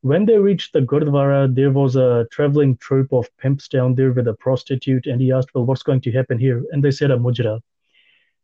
When 0.03 0.25
they 0.25 0.39
reached 0.39 0.73
the 0.73 0.81
Gurdwara, 0.81 1.55
there 1.55 1.71
was 1.71 1.97
a 1.97 2.27
traveling 2.31 2.77
troupe 2.79 3.13
of 3.13 3.29
pimps 3.37 3.69
down 3.69 3.95
there 3.95 4.13
with 4.13 4.29
a 4.29 4.35
prostitute. 4.35 5.07
And 5.07 5.21
he 5.21 5.33
asked, 5.33 5.55
well, 5.55 5.67
what's 5.67 5.83
going 5.83 6.01
to 6.03 6.13
happen 6.13 6.39
here? 6.39 6.65
And 6.73 6.83
they 6.83 6.91
said, 6.91 7.11
a 7.11 7.17
mujra, 7.17 7.61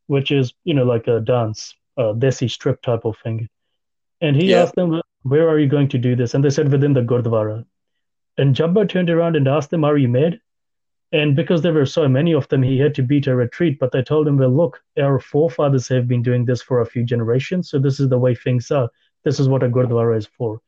which 0.07 0.31
is, 0.31 0.53
you 0.64 0.75
know, 0.75 0.85
like 0.85 1.09
a 1.09 1.21
dance 1.21 1.75
uh, 1.97 2.12
desi 2.12 2.51
strip 2.51 2.83
type 2.83 3.05
of 3.05 3.16
thing. 3.23 3.49
And 4.21 4.37
he 4.37 4.51
yeah. 4.51 4.62
asked 4.62 4.75
them, 4.75 5.01
Where 5.23 5.49
are 5.49 5.59
you 5.59 5.69
going 5.69 5.88
to 5.88 5.99
do 5.99 6.16
this? 6.16 6.35
And 6.35 6.45
they 6.45 6.51
said, 6.51 6.71
Within 6.71 6.92
the 6.92 7.03
Gurdwara. 7.03 7.64
And 8.38 8.55
Jhabbar 8.55 8.88
turned 8.88 9.11
around 9.11 9.37
and 9.37 9.49
asked 9.49 9.71
them, 9.71 9.85
Are 9.85 9.97
you 9.97 10.09
mad? 10.09 10.40
And 11.12 11.37
because 11.37 11.62
there 11.62 11.73
were 11.73 11.87
so 11.87 12.09
many 12.09 12.35
of 12.35 12.49
them, 12.49 12.62
he 12.62 12.79
had 12.79 12.95
to 12.97 13.03
beat 13.03 13.27
a 13.27 13.37
retreat. 13.37 13.79
But 13.79 13.92
they 13.92 14.03
told 14.03 14.27
him, 14.27 14.38
Well, 14.38 14.51
look, 14.51 14.83
our 14.99 15.19
forefathers 15.19 15.88
have 15.88 16.09
been 16.09 16.23
doing 16.23 16.45
this 16.45 16.62
for 16.62 16.81
a 16.81 16.87
few 16.87 17.05
generations. 17.05 17.71
So 17.71 17.79
this 17.79 18.01
is 18.01 18.09
the 18.09 18.19
way 18.19 18.35
things 18.35 18.71
are. 18.71 18.88
This 19.25 19.40
is 19.40 19.49
what 19.49 19.62
a 19.62 19.69
Gurdwara 19.69 20.16
is 20.16 20.27
for. 20.27 20.61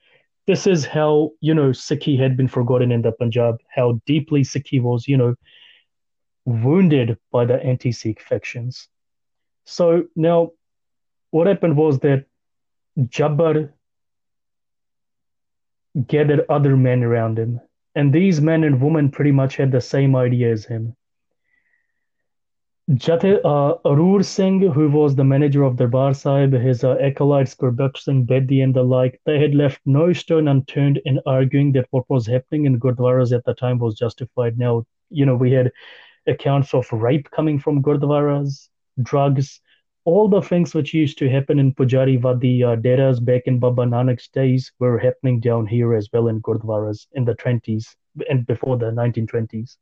This 0.48 0.66
is 0.66 0.86
how, 0.86 1.32
you 1.42 1.52
know, 1.54 1.72
Sikhi 1.72 2.18
had 2.18 2.34
been 2.34 2.48
forgotten 2.48 2.90
in 2.90 3.02
the 3.02 3.12
Punjab, 3.12 3.58
how 3.68 4.00
deeply 4.06 4.44
Sikhi 4.44 4.80
was, 4.80 5.06
you 5.06 5.18
know, 5.18 5.34
wounded 6.46 7.18
by 7.30 7.44
the 7.44 7.62
anti 7.62 7.92
Sikh 7.92 8.22
factions. 8.22 8.88
So 9.66 10.04
now 10.16 10.52
what 11.32 11.48
happened 11.48 11.76
was 11.76 11.98
that 11.98 12.24
Jhabbar 12.98 13.74
gathered 16.06 16.46
other 16.48 16.78
men 16.78 17.04
around 17.04 17.38
him, 17.38 17.60
and 17.94 18.10
these 18.10 18.40
men 18.40 18.64
and 18.64 18.80
women 18.80 19.10
pretty 19.10 19.32
much 19.32 19.56
had 19.56 19.70
the 19.70 19.82
same 19.82 20.16
idea 20.16 20.50
as 20.50 20.64
him. 20.64 20.96
Jate, 22.94 23.38
uh, 23.44 23.74
Arur 23.84 24.22
Singh, 24.22 24.62
who 24.72 24.88
was 24.88 25.14
the 25.14 25.24
manager 25.24 25.62
of 25.62 25.76
Darbar 25.76 26.14
Sahib, 26.14 26.54
his 26.54 26.82
uh, 26.82 26.92
acolytes 26.94 27.54
Gurbaksh 27.54 27.98
Singh 27.98 28.26
Bedi 28.26 28.64
and 28.64 28.74
the 28.74 28.82
like, 28.82 29.20
they 29.26 29.38
had 29.38 29.54
left 29.54 29.82
no 29.84 30.14
stone 30.14 30.48
unturned 30.48 30.98
in 31.04 31.20
arguing 31.26 31.72
that 31.72 31.86
what 31.90 32.08
was 32.08 32.26
happening 32.26 32.64
in 32.64 32.80
Gurdwaras 32.80 33.36
at 33.36 33.44
the 33.44 33.52
time 33.52 33.78
was 33.78 33.98
justified. 33.98 34.56
Now, 34.56 34.86
you 35.10 35.26
know, 35.26 35.34
we 35.34 35.52
had 35.52 35.70
accounts 36.26 36.72
of 36.72 36.90
rape 36.90 37.30
coming 37.30 37.58
from 37.58 37.82
Gurdwaras, 37.82 38.70
drugs, 39.02 39.60
all 40.06 40.26
the 40.26 40.40
things 40.40 40.74
which 40.74 40.94
used 40.94 41.18
to 41.18 41.28
happen 41.28 41.58
in 41.58 41.74
Pujari 41.74 42.18
Wadi 42.18 42.64
uh, 42.64 42.76
Deras 42.76 43.20
back 43.20 43.42
in 43.44 43.58
Baba 43.58 43.84
Nanak's 43.84 44.28
days 44.28 44.72
were 44.78 44.98
happening 44.98 45.40
down 45.40 45.66
here 45.66 45.94
as 45.94 46.08
well 46.10 46.28
in 46.28 46.40
Gurdwaras 46.40 47.06
in 47.12 47.26
the 47.26 47.34
20s 47.34 47.84
and 48.30 48.46
before 48.46 48.78
the 48.78 48.86
1920s. 48.86 49.76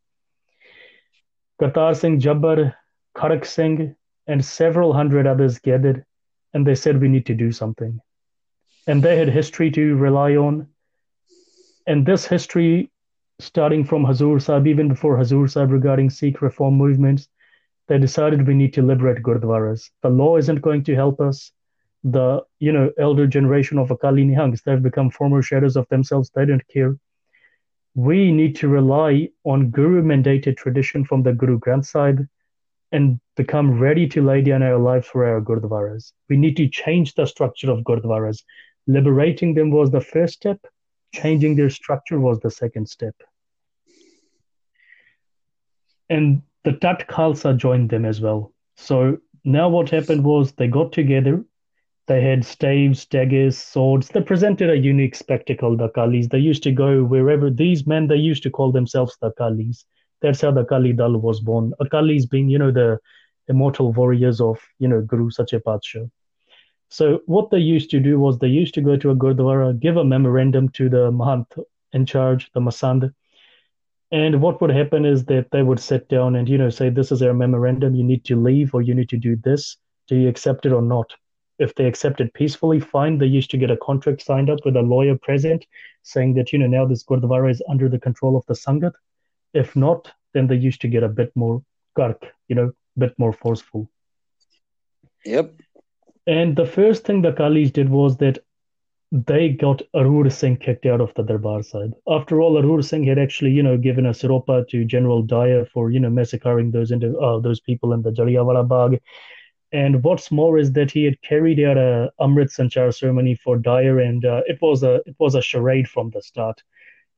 Kartar 1.61 1.95
Singh 1.95 2.19
Jhabbar, 2.21 2.75
Kharak 3.17 3.47
Singh, 3.47 3.97
and 4.27 4.45
several 4.45 4.93
hundred 4.93 5.27
others 5.27 5.59
gathered, 5.59 6.05
and 6.53 6.67
they 6.67 6.75
said, 6.75 7.01
We 7.01 7.09
need 7.09 7.25
to 7.27 7.35
do 7.35 7.51
something. 7.51 8.01
And 8.87 9.03
they 9.03 9.17
had 9.17 9.29
history 9.29 9.71
to 9.71 9.97
rely 9.97 10.37
on. 10.37 10.69
And 11.87 12.05
this 12.05 12.27
history, 12.27 12.91
starting 13.39 13.85
from 13.85 14.05
Hazur 14.05 14.41
Sahib, 14.41 14.67
even 14.67 14.89
before 14.89 15.17
Hazur 15.17 15.49
Sahib 15.49 15.71
regarding 15.71 16.11
Sikh 16.11 16.43
reform 16.43 16.75
movements, 16.75 17.29
they 17.89 17.99
decided 17.99 18.47
we 18.47 18.55
need 18.55 18.75
to 18.75 18.83
liberate 18.83 19.23
gurdwaras. 19.23 19.91
The 20.03 20.11
law 20.11 20.37
isn't 20.37 20.61
going 20.61 20.85
to 20.85 20.95
help 20.95 21.21
us. 21.21 21.53
The 22.05 22.43
you 22.59 22.71
know 22.71 22.93
elder 22.99 23.27
generation 23.27 23.79
of 23.79 23.91
Akali 23.91 24.25
Nihangs, 24.25 24.63
they've 24.63 24.83
become 24.83 25.11
former 25.11 25.41
shadows 25.41 25.77
of 25.77 25.89
themselves. 25.89 26.31
They 26.35 26.45
don't 26.45 26.67
care. 26.69 26.97
We 27.95 28.31
need 28.31 28.57
to 28.57 28.69
rely 28.69 29.31
on 29.45 29.71
Guru 29.71 30.03
mandated 30.03 30.59
tradition 30.59 31.05
from 31.05 31.23
the 31.23 31.33
Guru 31.33 31.59
Granth 31.59 31.87
Sahib 31.87 32.29
and 32.97 33.21
become 33.37 33.79
ready 33.79 34.09
to 34.09 34.23
lay 34.23 34.41
down 34.41 34.63
our 34.63 34.79
lives 34.79 35.07
for 35.07 35.27
our 35.27 35.39
gurdwaras. 35.39 36.13
We 36.31 36.39
need 36.39 36.57
to 36.57 36.67
change 36.67 37.13
the 37.13 37.27
structure 37.27 37.71
of 37.71 37.85
gurdwaras. 37.85 38.43
Liberating 38.87 39.53
them 39.53 39.71
was 39.71 39.91
the 39.91 40.01
first 40.01 40.33
step. 40.33 40.59
Changing 41.13 41.57
their 41.57 41.69
structure 41.69 42.19
was 42.19 42.41
the 42.41 42.51
second 42.51 42.89
step. 42.89 43.15
And 46.09 46.41
the 46.65 46.73
Tat 46.73 47.07
Khalsa 47.07 47.55
joined 47.55 47.91
them 47.91 48.07
as 48.07 48.23
well. 48.23 48.55
So 48.77 49.19
now 49.45 49.69
what 49.69 49.91
happened 49.91 50.25
was 50.25 50.53
they 50.53 50.69
got 50.69 50.93
together. 50.93 51.45
They 52.07 52.23
had 52.23 52.47
staves, 52.47 53.05
daggers, 53.05 53.59
swords. 53.59 54.09
They 54.09 54.23
presented 54.23 54.71
a 54.71 54.79
unique 54.79 55.17
spectacle, 55.17 55.77
the 55.77 55.91
Kalis. 55.91 56.31
They 56.31 56.39
used 56.39 56.63
to 56.63 56.73
go 56.73 57.05
wherever 57.05 57.51
these 57.51 57.87
men, 57.87 58.07
they 58.07 58.17
used 58.17 58.43
to 58.45 58.51
call 58.51 58.73
themselves 58.73 59.19
the 59.21 59.33
Kalis. 59.33 59.85
That's 60.27 60.41
how 60.41 60.51
the 60.51 60.63
Akali 60.63 60.93
Dal 60.93 61.17
was 61.19 61.39
born. 61.39 61.73
Akalis 61.81 62.29
being, 62.29 62.49
you 62.49 62.59
know, 62.59 62.73
the 62.73 62.99
immortal 63.47 63.93
warriors 63.93 64.41
of, 64.41 64.59
you 64.81 64.89
know, 64.89 65.01
Guru 65.01 65.31
Sache 65.31 65.63
Patsha. 65.65 66.11
So 66.89 67.21
what 67.27 67.51
they 67.51 67.59
used 67.59 67.91
to 67.91 68.01
do 68.01 68.19
was 68.19 68.39
they 68.39 68.49
used 68.49 68.75
to 68.75 68.81
go 68.81 68.97
to 68.97 69.11
a 69.11 69.15
Gurdwara, 69.15 69.79
give 69.79 69.97
a 69.97 70.05
memorandum 70.05 70.69
to 70.71 70.89
the 70.89 71.13
Mahant 71.13 71.47
in 71.93 72.07
charge, 72.07 72.51
the 72.55 72.61
Masand, 72.61 73.13
and 74.11 74.41
what 74.41 74.61
would 74.61 74.71
happen 74.71 75.05
is 75.05 75.25
that 75.27 75.51
they 75.53 75.63
would 75.63 75.79
sit 75.81 76.09
down 76.09 76.35
and, 76.35 76.49
you 76.49 76.59
know, 76.59 76.71
say, 76.71 76.91
this 76.91 77.13
is 77.13 77.23
our 77.23 77.35
memorandum. 77.35 77.95
You 77.95 78.05
need 78.05 78.25
to 78.25 78.37
leave 78.37 78.75
or 78.75 78.83
you 78.83 78.95
need 78.95 79.09
to 79.11 79.17
do 79.17 79.37
this. 79.37 79.77
Do 80.09 80.17
you 80.17 80.29
accept 80.29 80.67
it 80.67 80.73
or 80.73 80.83
not? 80.83 81.13
If 81.59 81.75
they 81.77 81.87
accept 81.87 82.21
it 82.21 82.35
peacefully, 82.35 82.81
fine. 82.81 83.19
They 83.19 83.27
used 83.27 83.51
to 83.53 83.59
get 83.59 83.71
a 83.71 83.77
contract 83.77 84.23
signed 84.23 84.51
up 84.51 84.61
with 84.65 84.77
a 84.77 84.83
lawyer 84.83 85.17
present 85.17 85.67
saying 86.03 86.35
that, 86.35 86.53
you 86.53 86.59
know, 86.59 86.67
now 86.67 86.85
this 86.85 87.05
Gurdwara 87.05 87.51
is 87.51 87.63
under 87.69 87.89
the 87.89 87.99
control 87.99 88.37
of 88.37 88.47
the 88.47 88.55
Sangat. 88.55 88.93
If 89.57 89.75
not, 89.75 90.13
then 90.35 90.47
they 90.47 90.57
used 90.57 90.81
to 90.83 90.89
get 90.89 91.03
a 91.03 91.09
bit 91.09 91.33
more 91.35 91.63
kark, 91.99 92.23
you 92.49 92.57
know, 92.57 92.73
a 92.97 93.01
bit 93.01 93.15
more 93.19 93.33
forceful. 93.33 93.91
Yep. 95.25 95.55
And 96.27 96.57
the 96.57 96.67
first 96.67 97.05
thing 97.05 97.23
the 97.23 97.33
Kalis 97.33 97.73
did 97.73 97.89
was 97.89 98.17
that 98.19 98.39
they 99.13 99.49
got 99.49 99.83
Arur 99.95 100.29
Singh 100.31 100.57
kicked 100.57 100.85
out 100.85 101.01
of 101.01 101.15
the 101.15 101.23
Darbar 101.23 101.63
Sahib. 101.63 101.93
After 102.09 102.41
all, 102.41 102.59
Arur 102.59 102.83
Singh 102.83 103.05
had 103.05 103.19
actually, 103.19 103.53
you 103.53 103.63
know, 103.63 103.79
given 103.79 104.07
a 104.07 104.11
siropa 104.11 104.69
to 104.69 104.85
General 104.85 105.23
Dyer 105.23 105.65
for, 105.65 105.91
you 105.91 106.01
know, 106.01 106.11
massacring 106.11 106.71
those 106.73 106.91
into, 106.91 107.17
uh, 107.19 107.39
those 107.39 107.61
people 107.61 107.93
in 107.93 108.03
the 108.03 108.11
Jallianwala 108.11 108.69
Bagh. 108.69 109.01
And 109.73 110.03
what's 110.03 110.31
more 110.31 110.59
is 110.59 110.73
that 110.73 110.91
he 110.91 111.05
had 111.05 111.21
carried 111.23 111.61
out 111.61 111.77
a 111.77 112.11
Amrit 112.21 112.51
Sanchar 112.51 112.95
ceremony 112.95 113.35
for 113.37 113.57
Dyer, 113.57 113.99
and 113.99 114.25
uh, 114.25 114.43
it 114.47 114.59
was 114.63 114.83
a 114.83 114.97
it 115.07 115.17
was 115.19 115.35
a 115.35 115.43
charade 115.43 115.89
from 115.89 116.11
the 116.11 116.23
start. 116.23 116.63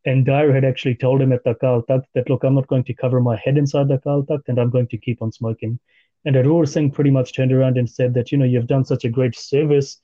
And 0.05 0.25
Dyer 0.25 0.53
had 0.53 0.65
actually 0.65 0.95
told 0.95 1.21
him 1.21 1.33
at 1.33 1.45
the 1.45 1.55
Akal 1.55 1.85
that, 1.89 2.31
look, 2.31 2.45
I'm 2.45 2.55
not 2.55 2.69
going 2.69 2.85
to 2.85 2.95
cover 2.95 3.21
my 3.21 3.37
head 3.37 3.59
inside 3.59 3.89
the 3.89 3.99
Akal 3.99 4.27
and 4.47 4.59
I'm 4.59 4.71
going 4.71 4.89
to 4.89 4.97
keep 4.97 5.21
on 5.23 5.33
smoking. 5.33 5.79
And 6.25 6.37
Arur 6.37 6.67
Singh 6.67 6.91
pretty 6.91 7.11
much 7.11 7.35
turned 7.35 7.53
around 7.53 7.79
and 7.79 7.89
said 7.89 8.15
that, 8.15 8.33
you 8.33 8.39
know, 8.39 8.45
you've 8.45 8.67
done 8.67 8.85
such 8.85 9.05
a 9.05 9.09
great 9.09 9.37
service 9.37 10.01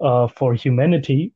uh, 0.00 0.26
for 0.28 0.54
humanity, 0.54 1.32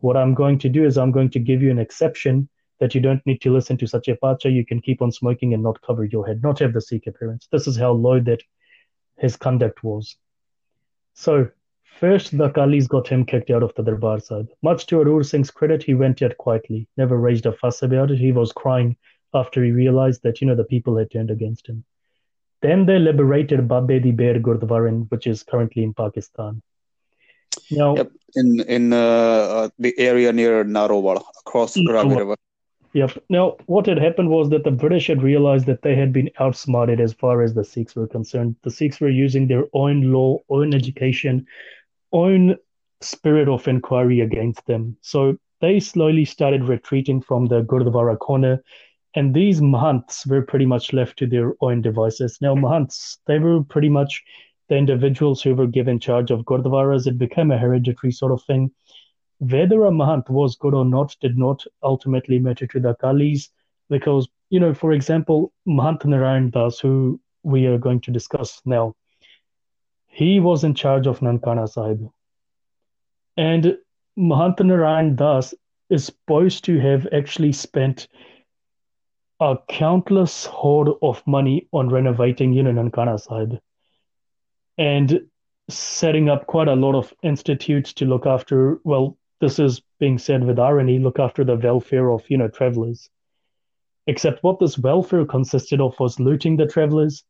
what 0.00 0.16
I'm 0.16 0.34
going 0.34 0.58
to 0.60 0.68
do 0.68 0.84
is 0.84 0.98
I'm 0.98 1.12
going 1.12 1.30
to 1.30 1.38
give 1.38 1.62
you 1.62 1.70
an 1.70 1.78
exception 1.78 2.48
that 2.80 2.94
you 2.94 3.00
don't 3.00 3.24
need 3.26 3.40
to 3.42 3.52
listen 3.52 3.76
to 3.78 3.86
such 3.86 4.08
a 4.08 4.16
pacha. 4.16 4.50
You 4.50 4.64
can 4.64 4.80
keep 4.80 5.02
on 5.02 5.12
smoking 5.12 5.52
and 5.54 5.62
not 5.62 5.80
cover 5.82 6.04
your 6.04 6.26
head, 6.26 6.42
not 6.42 6.58
have 6.60 6.72
the 6.72 6.80
Sikh 6.80 7.06
appearance. 7.06 7.48
This 7.52 7.66
is 7.66 7.76
how 7.76 7.92
low 7.92 8.20
that 8.20 8.42
his 9.18 9.36
conduct 9.36 9.84
was. 9.84 10.16
So, 11.14 11.48
first, 12.00 12.36
the 12.36 12.48
Akalis 12.48 12.88
got 12.88 13.06
him 13.06 13.24
kicked 13.24 13.50
out 13.50 13.62
of 13.62 13.74
the 13.74 13.82
Darbar 13.82 14.20
Sahib. 14.20 14.48
Much 14.62 14.86
to 14.86 15.00
Arur 15.00 15.22
Singh's 15.22 15.50
credit, 15.50 15.82
he 15.82 15.94
went 15.94 16.20
yet 16.20 16.36
quietly, 16.38 16.88
never 16.96 17.16
raised 17.16 17.46
a 17.46 17.52
fuss 17.52 17.82
about 17.82 18.10
it. 18.10 18.18
He 18.18 18.32
was 18.32 18.52
crying 18.52 18.96
after 19.34 19.62
he 19.62 19.70
realized 19.70 20.22
that, 20.22 20.40
you 20.40 20.46
know, 20.46 20.56
the 20.56 20.64
people 20.64 20.96
had 20.96 21.10
turned 21.10 21.30
against 21.30 21.68
him. 21.68 21.84
Then 22.62 22.86
they 22.86 22.98
liberated 22.98 23.68
Babe 23.68 24.02
di 24.02 24.12
Ber 24.12 24.38
Gurdwara, 24.38 25.06
which 25.10 25.26
is 25.26 25.42
currently 25.42 25.82
in 25.82 25.94
Pakistan. 25.94 26.62
Now, 27.70 27.96
yep, 27.96 28.10
in 28.34 28.60
in 28.60 28.92
uh, 28.92 28.96
uh, 28.96 29.68
the 29.78 29.98
area 29.98 30.32
near 30.32 30.64
Narowal, 30.64 31.22
across 31.40 31.74
the 31.74 31.86
Ravi 31.90 32.16
River. 32.16 32.36
Yep. 32.92 33.24
Now, 33.28 33.56
what 33.66 33.86
had 33.86 33.98
happened 33.98 34.30
was 34.30 34.50
that 34.50 34.64
the 34.64 34.70
British 34.72 35.06
had 35.06 35.22
realized 35.22 35.66
that 35.66 35.82
they 35.82 35.94
had 35.94 36.12
been 36.12 36.30
outsmarted 36.40 37.00
as 37.00 37.12
far 37.12 37.42
as 37.42 37.54
the 37.54 37.64
Sikhs 37.64 37.94
were 37.94 38.08
concerned. 38.08 38.56
The 38.62 38.70
Sikhs 38.70 39.00
were 39.00 39.08
using 39.08 39.46
their 39.46 39.64
own 39.72 40.12
law, 40.12 40.38
own 40.48 40.74
education, 40.74 41.46
own 42.12 42.56
spirit 43.00 43.48
of 43.48 43.66
inquiry 43.68 44.20
against 44.20 44.64
them. 44.66 44.96
So 45.00 45.36
they 45.60 45.80
slowly 45.80 46.24
started 46.24 46.64
retreating 46.64 47.20
from 47.20 47.46
the 47.46 47.62
Gurdwara 47.62 48.18
corner, 48.18 48.62
and 49.14 49.34
these 49.34 49.60
Mahants 49.60 50.26
were 50.26 50.42
pretty 50.42 50.66
much 50.66 50.92
left 50.92 51.18
to 51.18 51.26
their 51.26 51.54
own 51.60 51.82
devices. 51.82 52.38
Now, 52.40 52.54
Mahants, 52.54 53.18
they 53.26 53.38
were 53.38 53.62
pretty 53.62 53.88
much 53.88 54.22
the 54.68 54.76
individuals 54.76 55.42
who 55.42 55.54
were 55.54 55.66
given 55.66 55.98
charge 55.98 56.30
of 56.30 56.44
Gurdwaras. 56.44 57.06
It 57.06 57.18
became 57.18 57.50
a 57.50 57.58
hereditary 57.58 58.12
sort 58.12 58.32
of 58.32 58.42
thing 58.44 58.70
whether 59.40 59.86
a 59.86 59.90
Mahant 59.90 60.28
was 60.28 60.56
good 60.56 60.74
or 60.74 60.84
not 60.84 61.16
did 61.20 61.36
not 61.36 61.64
ultimately 61.82 62.38
matter 62.38 62.66
to 62.66 62.78
the 62.78 62.94
Akalis 62.94 63.48
because, 63.88 64.28
you 64.50 64.60
know, 64.60 64.74
for 64.74 64.92
example, 64.92 65.52
Mahant 65.66 66.04
Narayan 66.04 66.50
Das, 66.50 66.78
who 66.78 67.18
we 67.42 67.66
are 67.66 67.78
going 67.78 68.02
to 68.02 68.10
discuss 68.10 68.60
now, 68.66 68.94
he 70.20 70.38
was 70.38 70.64
in 70.64 70.74
charge 70.74 71.06
of 71.06 71.20
Nankana 71.20 71.66
Sahib. 71.66 72.06
And 73.38 73.78
Mahant 74.18 74.60
Narayan 74.60 75.16
Das 75.16 75.54
is 75.88 76.04
supposed 76.04 76.64
to 76.64 76.78
have 76.78 77.08
actually 77.10 77.52
spent 77.52 78.06
a 79.40 79.56
countless 79.66 80.44
hoard 80.44 80.90
of 81.00 81.26
money 81.26 81.68
on 81.72 81.88
renovating, 81.88 82.52
you 82.52 82.62
know, 82.62 82.70
Nankana 82.70 83.18
Sahib. 83.18 83.60
And 84.76 85.22
setting 85.70 86.28
up 86.28 86.46
quite 86.46 86.68
a 86.68 86.74
lot 86.74 86.96
of 86.96 87.14
institutes 87.22 87.94
to 87.94 88.04
look 88.04 88.26
after, 88.26 88.78
well, 88.84 89.16
this 89.40 89.58
is 89.58 89.80
being 89.98 90.18
said 90.18 90.44
with 90.44 90.58
irony, 90.58 90.98
look 90.98 91.18
after 91.18 91.44
the 91.44 91.56
welfare 91.56 92.10
of, 92.10 92.28
you 92.28 92.36
know, 92.36 92.48
travelers. 92.48 93.08
Except 94.06 94.44
what 94.44 94.58
this 94.60 94.76
welfare 94.76 95.24
consisted 95.24 95.80
of 95.80 95.98
was 95.98 96.20
looting 96.20 96.58
the 96.58 96.66
travelers. 96.66 97.24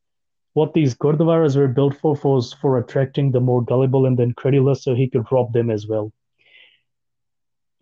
What 0.54 0.74
these 0.74 0.94
gurdwaras 0.94 1.56
were 1.56 1.68
built 1.68 1.96
for 1.96 2.18
was 2.24 2.52
for 2.54 2.78
attracting 2.78 3.30
the 3.30 3.40
more 3.40 3.62
gullible 3.64 4.06
and 4.06 4.18
the 4.18 4.24
incredulous 4.24 4.82
so 4.82 4.94
he 4.94 5.08
could 5.08 5.30
rob 5.30 5.52
them 5.52 5.70
as 5.70 5.86
well. 5.86 6.12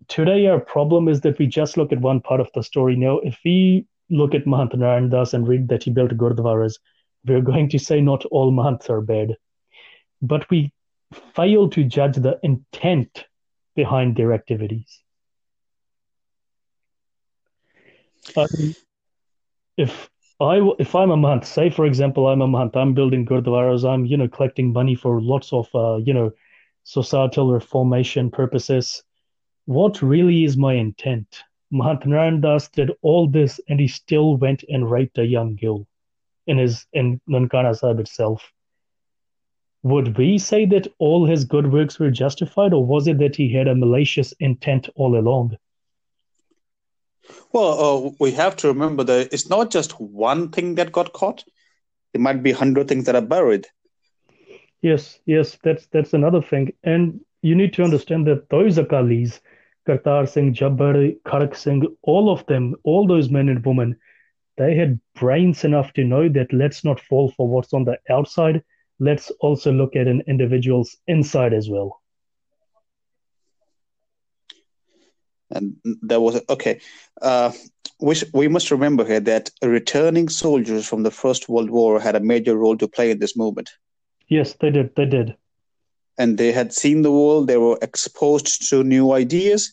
Today, 0.09 0.47
our 0.47 0.61
problem 0.61 1.09
is 1.09 1.21
that 1.23 1.39
we 1.39 1.47
just 1.47 1.77
look 1.77 1.93
at 1.93 2.01
one 2.01 2.21
part 2.21 2.41
of 2.41 2.51
the 2.55 2.63
story. 2.63 2.97
Now, 2.97 3.19
if 3.19 3.39
we 3.45 3.87
look 4.11 4.35
at 4.35 4.45
Mahant 4.47 4.75
Narayan 4.75 5.11
Das 5.11 5.35
and 5.35 5.47
read 5.47 5.69
that 5.69 5.83
he 5.83 5.91
built 5.91 6.13
gurdwaras, 6.13 6.79
we're 7.27 7.43
going 7.43 7.69
to 7.71 7.79
say 7.79 8.01
not 8.01 8.25
all 8.27 8.53
Mahants 8.53 8.89
are 8.89 9.01
bad. 9.01 9.37
But 10.23 10.49
we 10.51 10.73
fail 11.35 11.69
to 11.71 11.85
judge 11.85 12.17
the 12.17 12.39
intent 12.43 13.27
behind 13.75 14.17
their 14.17 14.33
activities. 14.33 15.03
Um, 18.37 18.75
if 19.77 20.11
I 20.41 20.61
if 20.79 20.95
I'm 20.95 21.11
a 21.11 21.17
mahant, 21.17 21.45
say 21.45 21.71
for 21.71 21.85
example 21.87 22.29
I'm 22.29 22.43
a 22.43 22.47
mahant, 22.47 22.77
I'm 22.77 22.95
building 22.95 23.27
gurdwaras, 23.27 23.85
I'm 23.89 24.07
you 24.07 24.17
know 24.17 24.29
collecting 24.29 24.73
money 24.73 24.95
for 24.95 25.21
lots 25.21 25.53
of 25.53 25.69
uh, 25.75 25.97
you 25.97 26.15
know 26.15 26.33
societal 26.85 27.53
reformation 27.53 28.31
purposes. 28.31 29.03
What 29.67 30.01
really 30.01 30.45
is 30.45 30.57
my 30.57 30.75
intent? 30.75 31.43
Mahant 31.73 32.07
Narayan 32.07 32.41
Das 32.41 32.69
did 32.69 32.91
all 33.03 33.29
this, 33.29 33.61
and 33.69 33.79
he 33.79 33.89
still 33.89 34.37
went 34.37 34.65
and 34.69 34.91
raped 34.91 35.19
a 35.19 35.27
young 35.27 35.57
girl 35.57 35.87
in 36.47 36.59
his 36.59 36.87
in 36.93 37.21
Nankana 37.29 37.77
Sahib 37.77 38.01
itself 38.01 38.53
would 39.83 40.19
we 40.19 40.39
say 40.39 40.67
that 40.67 40.89
all 40.99 41.25
his 41.25 41.45
good 41.45 41.73
works 41.73 41.99
were 41.99 42.11
justified, 42.11 42.73
or 42.73 42.85
was 42.85 43.07
it 43.07 43.19
that 43.19 43.37
he 43.37 43.53
had 43.53 43.69
a 43.69 43.75
malicious 43.75 44.33
intent 44.41 44.89
all 44.97 45.17
along? 45.17 45.57
Well, 47.53 48.07
uh, 48.07 48.11
we 48.21 48.33
have 48.33 48.57
to 48.57 48.69
remember 48.69 49.05
that 49.05 49.33
it's 49.33 49.49
not 49.49 49.71
just 49.71 50.01
one 50.01 50.51
thing 50.51 50.75
that 50.77 50.93
got 50.93 51.13
caught. 51.13 51.45
There 52.13 52.23
might 52.23 52.43
be 52.43 52.53
hundred 52.53 52.89
things 52.89 53.05
that 53.07 53.17
are 53.17 53.23
buried. 53.23 53.67
Yes, 54.83 55.19
yes, 55.27 55.59
that's 55.63 55.87
that's 55.87 56.15
another 56.15 56.41
thing, 56.41 56.73
and 56.85 57.21
you 57.43 57.55
need 57.55 57.75
to 57.75 57.85
understand 57.85 58.27
that 58.27 58.49
those 58.49 58.79
Akalis, 58.79 59.41
Kartar 59.87 60.29
Singh, 60.29 60.55
Jhabbar, 60.55 61.17
Kharak 61.27 61.57
Singh, 61.57 61.85
all 62.03 62.31
of 62.31 62.47
them, 62.47 62.77
all 62.85 63.07
those 63.07 63.29
men 63.29 63.49
and 63.49 63.65
women, 63.65 63.97
they 64.57 64.75
had 64.77 65.01
brains 65.15 65.65
enough 65.65 65.93
to 65.95 66.05
know 66.05 66.29
that 66.29 66.53
let's 66.53 66.85
not 66.85 67.01
fall 67.01 67.31
for 67.33 67.49
what's 67.49 67.73
on 67.73 67.85
the 67.85 67.99
outside 68.09 68.63
let's 69.01 69.31
also 69.41 69.73
look 69.73 69.97
at 69.97 70.09
an 70.09 70.23
individual's 70.27 70.97
inside 71.07 71.55
as 71.55 71.69
well. 71.69 72.03
And 75.51 75.77
there 76.03 76.21
was 76.21 76.41
okay. 76.49 76.81
Uh, 77.23 77.53
we 78.01 78.15
we 78.33 78.49
must 78.49 78.71
remember 78.71 79.05
here 79.05 79.21
that 79.21 79.51
returning 79.63 80.29
soldiers 80.29 80.87
from 80.87 81.03
the 81.03 81.11
First 81.11 81.49
World 81.49 81.71
War 81.71 82.01
had 82.01 82.17
a 82.17 82.21
major 82.21 82.57
role 82.57 82.77
to 82.77 82.89
play 82.89 83.11
in 83.11 83.19
this 83.19 83.37
movement. 83.37 83.71
Yes, 84.29 84.55
they 84.61 84.71
did. 84.71 84.95
They 84.95 85.07
did. 85.07 85.37
And 86.19 86.37
they 86.37 86.53
had 86.53 86.73
seen 86.73 87.03
the 87.03 87.13
world. 87.13 87.47
They 87.47 87.57
were 87.57 87.79
exposed 87.81 88.69
to 88.69 88.85
new 88.85 89.13
ideas, 89.13 89.73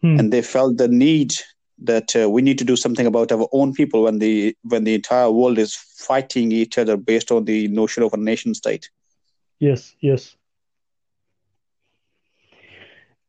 hmm. 0.00 0.18
and 0.18 0.32
they 0.32 0.42
felt 0.42 0.76
the 0.76 0.88
need 0.88 1.34
that 1.82 2.14
uh, 2.14 2.28
we 2.28 2.42
need 2.42 2.58
to 2.58 2.64
do 2.64 2.76
something 2.76 3.06
about 3.06 3.32
our 3.32 3.48
own 3.52 3.72
people 3.72 4.04
when 4.04 4.18
the 4.18 4.56
when 4.62 4.84
the 4.84 4.94
entire 4.94 5.30
world 5.30 5.58
is 5.58 5.74
fighting 5.74 6.52
each 6.52 6.78
other 6.78 6.96
based 6.96 7.30
on 7.30 7.44
the 7.44 7.68
notion 7.68 8.02
of 8.02 8.12
a 8.12 8.16
nation 8.16 8.54
state. 8.54 8.90
Yes, 9.58 9.94
yes. 10.00 10.36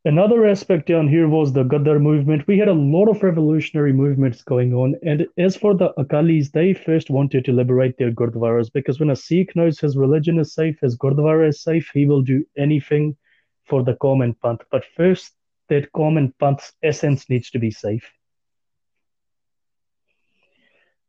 Another 0.04 0.46
aspect 0.46 0.88
down 0.88 1.06
here 1.06 1.28
was 1.28 1.52
the 1.52 1.62
Ghadar 1.62 2.00
movement. 2.00 2.48
We 2.48 2.58
had 2.58 2.66
a 2.66 2.72
lot 2.72 3.06
of 3.08 3.22
revolutionary 3.22 3.92
movements 3.92 4.42
going 4.42 4.74
on. 4.74 4.96
And 5.04 5.28
as 5.38 5.56
for 5.56 5.74
the 5.74 5.92
Akalis, 5.96 6.50
they 6.50 6.74
first 6.74 7.08
wanted 7.08 7.44
to 7.44 7.52
liberate 7.52 7.96
their 7.98 8.10
Gurdwaras 8.10 8.72
because 8.72 8.98
when 8.98 9.10
a 9.10 9.16
Sikh 9.16 9.54
knows 9.54 9.78
his 9.78 9.96
religion 9.96 10.40
is 10.40 10.54
safe, 10.54 10.80
his 10.80 10.96
Gurdwara 10.96 11.48
is 11.48 11.62
safe, 11.62 11.88
he 11.94 12.06
will 12.06 12.22
do 12.22 12.44
anything 12.58 13.16
for 13.64 13.84
the 13.84 13.94
common 13.94 14.34
Panth. 14.42 14.62
But 14.72 14.84
first, 14.96 15.34
that 15.68 15.92
common 15.92 16.34
Panth's 16.40 16.72
essence 16.82 17.30
needs 17.30 17.50
to 17.50 17.60
be 17.60 17.70
safe. 17.70 18.10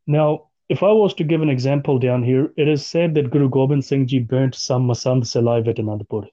Now, 0.06 0.50
if 0.68 0.84
I 0.84 0.92
was 0.92 1.14
to 1.14 1.24
give 1.24 1.42
an 1.42 1.50
example 1.50 1.98
down 1.98 2.22
here, 2.22 2.52
it 2.56 2.68
is 2.68 2.86
said 2.86 3.14
that 3.14 3.32
Guru 3.32 3.48
Gobind 3.48 3.84
Singh 3.84 4.06
Ji 4.06 4.20
burnt 4.20 4.54
some 4.54 4.86
Masands 4.86 5.34
alive 5.34 5.66
at 5.66 5.76
Anandpur. 5.78 6.28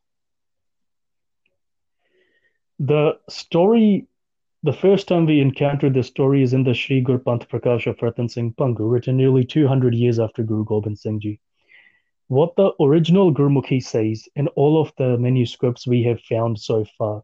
The 2.83 3.19
story, 3.29 4.07
the 4.63 4.73
first 4.73 5.07
time 5.07 5.27
we 5.27 5.39
encountered 5.39 5.93
this 5.93 6.07
story 6.07 6.41
is 6.41 6.53
in 6.53 6.63
the 6.63 6.73
Sri 6.73 6.99
Gur 6.99 7.19
Prakash 7.19 7.85
of 7.85 8.01
Ratan 8.01 8.27
Singh 8.27 8.53
Bhangu, 8.53 8.91
written 8.91 9.17
nearly 9.17 9.45
200 9.45 9.93
years 9.93 10.19
after 10.19 10.41
Guru 10.41 10.65
Gobind 10.65 10.97
Singh 10.97 11.19
Ji. 11.19 11.39
What 12.27 12.55
the 12.55 12.71
original 12.81 13.31
Gurmukhi 13.31 13.83
says 13.83 14.27
in 14.35 14.47
all 14.49 14.81
of 14.81 14.91
the 14.97 15.17
manuscripts 15.19 15.85
we 15.85 16.01
have 16.03 16.21
found 16.21 16.59
so 16.59 16.83
far 16.97 17.23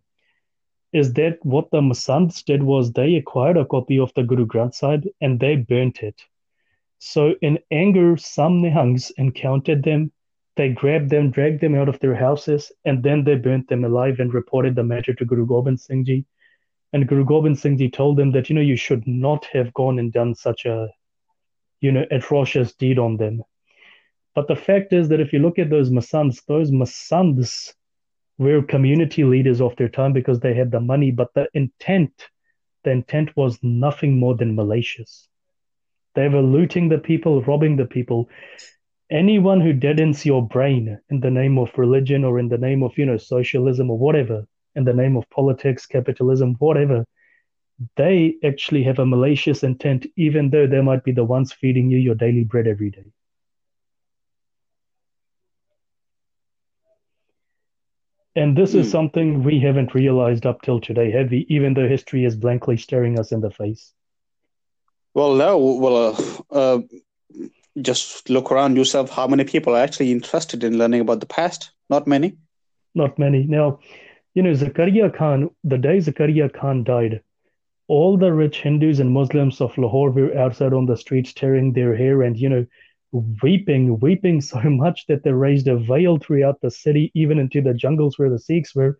is 0.93 1.13
that 1.13 1.43
what 1.43 1.71
the 1.71 1.81
Masands 1.81 2.45
did 2.45 2.61
was 2.61 2.93
they 2.93 3.15
acquired 3.15 3.57
a 3.57 3.65
copy 3.65 3.97
of 3.97 4.13
the 4.13 4.23
Guru 4.23 4.45
Granth 4.45 4.75
Sahib 4.75 5.07
and 5.21 5.39
they 5.39 5.55
burnt 5.55 6.03
it 6.03 6.21
so 6.99 7.35
in 7.41 7.59
anger, 7.71 8.17
some 8.17 8.61
Nihangs 8.61 9.11
encountered 9.17 9.83
them. 9.83 10.11
They 10.57 10.69
grabbed 10.69 11.11
them, 11.11 11.29
dragged 11.29 11.61
them 11.61 11.75
out 11.75 11.87
of 11.87 11.99
their 11.99 12.15
houses, 12.15 12.71
and 12.83 13.03
then 13.03 13.23
they 13.23 13.35
burnt 13.35 13.69
them 13.69 13.85
alive 13.85 14.19
and 14.19 14.33
reported 14.33 14.75
the 14.75 14.83
matter 14.83 15.13
to 15.13 15.25
Guru 15.25 15.45
Gobind 15.45 15.79
Singh 15.79 16.03
Ji. 16.03 16.25
And 16.93 17.07
Guru 17.07 17.25
Gobind 17.25 17.59
Singh 17.59 17.77
Ji 17.77 17.91
told 17.91 18.17
them 18.17 18.31
that, 18.31 18.49
you 18.49 18.55
know, 18.55 18.61
you 18.61 18.75
should 18.75 19.05
not 19.07 19.45
have 19.53 19.71
gone 19.75 19.99
and 19.99 20.11
done 20.11 20.33
such 20.33 20.65
a, 20.65 20.89
you 21.79 21.91
know, 21.91 22.05
atrocious 22.09 22.73
deed 22.73 22.97
on 22.97 23.17
them. 23.17 23.43
But 24.33 24.47
the 24.47 24.55
fact 24.55 24.93
is 24.93 25.09
that 25.09 25.19
if 25.19 25.31
you 25.31 25.39
look 25.39 25.59
at 25.59 25.69
those 25.69 25.91
Masands, 25.91 26.43
those 26.47 26.71
Masands 26.71 27.73
were 28.39 28.63
community 28.63 29.23
leaders 29.23 29.61
of 29.61 29.75
their 29.75 29.89
time 29.89 30.13
because 30.13 30.39
they 30.39 30.55
had 30.55 30.71
the 30.71 30.79
money, 30.79 31.11
but 31.11 31.33
the 31.35 31.47
intent, 31.53 32.29
the 32.83 32.91
intent 32.91 33.35
was 33.35 33.59
nothing 33.61 34.19
more 34.19 34.35
than 34.35 34.55
malicious. 34.55 35.27
They 36.15 36.27
were 36.29 36.41
looting 36.41 36.89
the 36.89 36.97
people, 36.97 37.43
robbing 37.43 37.75
the 37.75 37.85
people. 37.85 38.29
Anyone 39.09 39.61
who 39.61 39.73
deadens 39.73 40.25
your 40.25 40.45
brain 40.45 40.99
in 41.09 41.19
the 41.19 41.31
name 41.31 41.57
of 41.57 41.77
religion 41.77 42.23
or 42.23 42.39
in 42.39 42.49
the 42.49 42.57
name 42.57 42.83
of, 42.83 42.97
you 42.97 43.05
know, 43.05 43.17
socialism 43.17 43.89
or 43.89 43.97
whatever, 43.97 44.45
in 44.75 44.83
the 44.83 44.93
name 44.93 45.15
of 45.17 45.29
politics, 45.29 45.85
capitalism, 45.85 46.55
whatever, 46.59 47.05
they 47.95 48.35
actually 48.43 48.83
have 48.83 48.99
a 48.99 49.05
malicious 49.05 49.63
intent, 49.63 50.05
even 50.15 50.49
though 50.49 50.67
they 50.67 50.81
might 50.81 51.03
be 51.03 51.11
the 51.11 51.23
ones 51.23 51.53
feeding 51.53 51.89
you 51.89 51.97
your 51.97 52.15
daily 52.15 52.43
bread 52.43 52.67
every 52.67 52.89
day. 52.89 53.05
And 58.35 58.55
this 58.55 58.73
mm. 58.73 58.79
is 58.79 58.87
hmm. 58.87 58.91
something 58.91 59.43
we 59.43 59.59
haven't 59.59 59.95
realized 59.95 60.45
up 60.45 60.61
till 60.61 60.79
today, 60.79 61.09
have 61.11 61.31
we? 61.31 61.47
Even 61.49 61.73
though 61.73 61.87
history 61.87 62.23
is 62.23 62.35
blankly 62.35 62.77
staring 62.77 63.19
us 63.19 63.31
in 63.31 63.41
the 63.41 63.49
face. 63.49 63.93
Well, 65.15 65.33
no. 65.33 65.57
Well, 65.57 65.97
uh, 66.51 66.53
uh, 66.55 66.81
just 67.82 68.30
look 68.30 68.51
around 68.51 68.75
yourself. 68.75 69.09
How 69.09 69.28
many 69.28 69.43
people 69.43 69.75
are 69.75 69.84
actually 69.84 70.11
interested 70.11 70.63
in 70.63 70.78
learning 70.78 71.01
about 71.01 71.19
the 71.19 71.25
past? 71.25 71.71
Not 71.89 72.07
many. 72.07 72.38
Not 72.95 73.19
many. 73.19 73.43
Now, 73.43 73.80
you 74.34 74.43
know, 74.43 74.51
Zakaria 74.51 75.15
Khan, 75.15 75.49
the 75.63 75.78
day 75.78 75.97
Zakaria 75.97 76.53
Khan 76.53 76.84
died, 76.84 77.21
all 77.88 78.17
the 78.17 78.34
rich 78.34 78.61
Hindus 78.61 78.99
and 78.99 79.11
Muslims 79.11 79.61
of 79.61 79.78
Lahore 79.78 80.11
were 80.11 80.38
outside 80.38 80.73
on 80.73 80.86
the 80.86 80.97
streets 80.97 81.34
tearing 81.34 81.73
their 81.73 81.95
hair 81.95 82.21
and, 82.23 82.38
you 82.38 82.49
know, 82.49 82.65
weeping, 83.41 83.99
weeping 83.99 84.41
so 84.53 84.59
much 84.63 85.05
that 85.07 85.23
they 85.23 85.32
raised 85.32 85.67
a 85.67 85.78
veil 85.78 86.17
throughout 86.17 86.61
the 86.61 86.71
city, 86.71 87.11
even 87.13 87.39
into 87.39 87.61
the 87.61 87.73
jungles 87.73 88.19
where 88.19 88.30
the 88.30 88.39
Sikhs 88.39 88.75
were. 88.75 88.99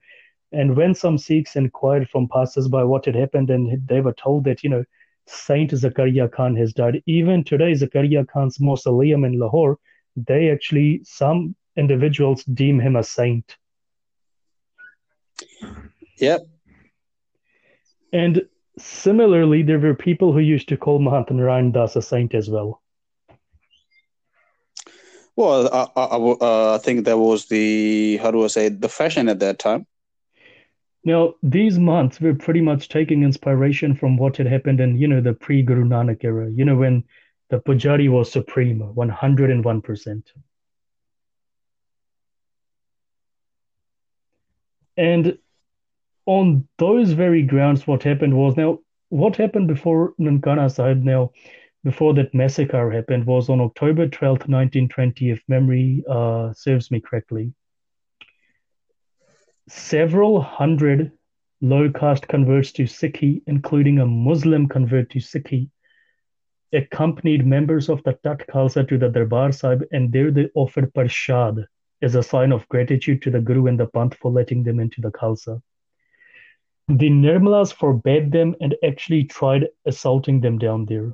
And 0.51 0.78
when 0.78 0.95
some 0.95 1.17
Sikhs 1.17 1.55
inquired 1.55 2.09
from 2.09 2.30
passers-by 2.30 2.84
what 2.86 3.05
had 3.05 3.15
happened, 3.15 3.49
and 3.49 3.86
they 3.88 3.99
were 3.99 4.13
told 4.13 4.45
that, 4.45 4.63
you 4.63 4.69
know, 4.69 4.86
Saint 5.28 5.71
Zakaria 5.71 6.32
Khan 6.32 6.55
has 6.55 6.73
died. 6.73 7.03
Even 7.05 7.43
today, 7.43 7.73
Zakaria 7.73 8.28
Khan's 8.28 8.59
mausoleum 8.59 9.25
in 9.25 9.39
Lahore, 9.39 9.78
they 10.15 10.49
actually, 10.49 11.01
some 11.03 11.55
individuals 11.75 12.43
deem 12.45 12.80
him 12.80 12.95
a 12.95 13.03
saint. 13.03 13.57
Yep. 16.17 16.41
And 18.13 18.47
similarly, 18.80 19.63
there 19.63 19.80
were 19.80 19.93
people 19.93 20.34
who 20.34 20.39
used 20.39 20.69
to 20.69 20.78
call 20.78 20.99
Mahant 20.99 21.30
Narayan 21.30 21.71
Das 21.71 21.95
a 21.95 22.01
saint 22.01 22.34
as 22.34 22.49
well. 22.49 22.82
Well, 25.36 25.69
I, 25.71 25.88
I, 25.95 26.15
uh, 26.15 26.75
I 26.75 26.78
think 26.80 27.05
that 27.05 27.17
was 27.17 27.45
the 27.45 28.17
how 28.17 28.32
do 28.32 28.43
I 28.43 28.47
say 28.47 28.69
the 28.69 28.89
fashion 28.89 29.30
at 29.30 29.39
that 29.39 29.59
time. 29.59 29.86
Now, 31.07 31.35
these 31.41 31.79
Mahants 31.79 32.19
were 32.19 32.35
pretty 32.35 32.59
much 32.59 32.89
taking 32.89 33.23
inspiration 33.23 33.95
from 33.95 34.17
what 34.17 34.35
had 34.35 34.45
happened 34.45 34.81
in, 34.81 34.97
you 34.97 35.07
know, 35.07 35.21
the 35.21 35.31
pre-Guru 35.31 35.85
Nanak 35.85 36.21
era. 36.25 36.49
You 36.51 36.65
know, 36.65 36.75
when 36.75 37.05
the 37.49 37.61
Pujari 37.61 38.09
was 38.11 38.29
supreme, 38.29 38.81
one 38.93 39.07
hundred 39.07 39.49
and 39.49 39.63
one 39.63 39.81
percent. 39.81 40.33
And 44.97 45.37
on 46.25 46.67
those 46.77 47.13
very 47.13 47.41
grounds, 47.41 47.87
what 47.87 48.03
happened 48.03 48.35
was 48.35 48.57
now 48.57 48.79
what 49.07 49.37
happened 49.37 49.69
before 49.69 50.13
Nankana 50.19 50.69
Sahib 50.69 51.03
now 51.03 51.31
before 51.85 52.15
that 52.15 52.33
massacre 52.33 52.91
happened 52.91 53.25
was 53.25 53.47
on 53.47 53.61
October 53.61 54.09
12th, 54.09 54.49
1920, 54.49 55.29
if 55.29 55.41
memory 55.47 56.03
uh, 56.09 56.51
serves 56.51 56.91
me 56.91 56.99
correctly. 56.99 57.53
Several 59.70 60.39
hundred 60.41 61.11
low 61.59 61.91
caste 61.91 62.28
converts 62.30 62.72
to 62.74 62.84
Sikhi, 62.84 63.41
including 63.47 63.99
a 63.99 64.05
Muslim 64.05 64.68
convert 64.70 65.09
to 65.09 65.20
Sikhi, 65.20 65.70
accompanied 66.72 67.45
members 67.45 67.89
of 67.89 68.01
the 68.03 68.13
Tat 68.24 68.47
Khalsa 68.47 68.88
to 68.88 68.97
the 68.97 69.09
Darbar 69.09 69.51
Sahib, 69.51 69.84
and 69.91 70.11
there 70.11 70.32
they 70.32 70.49
offered 70.55 70.93
Parshad 70.93 71.65
as 72.01 72.15
a 72.15 72.24
sign 72.24 72.53
of 72.53 72.68
gratitude 72.70 73.22
to 73.24 73.30
the 73.30 73.41
Guru 73.41 73.68
and 73.68 73.78
the 73.78 73.88
Panth 73.88 74.15
for 74.15 74.32
letting 74.32 74.63
them 74.63 74.80
into 74.80 75.01
the 75.01 75.11
Khalsa. 75.11 75.61
The 76.88 77.09
Nirmalas 77.09 77.74
forbade 77.74 78.32
them 78.32 78.55
and 78.61 78.74
actually 78.86 79.26
tried 79.26 79.68
assaulting 79.86 80.39
them 80.39 80.57
down 80.57 80.86
there. 80.86 81.13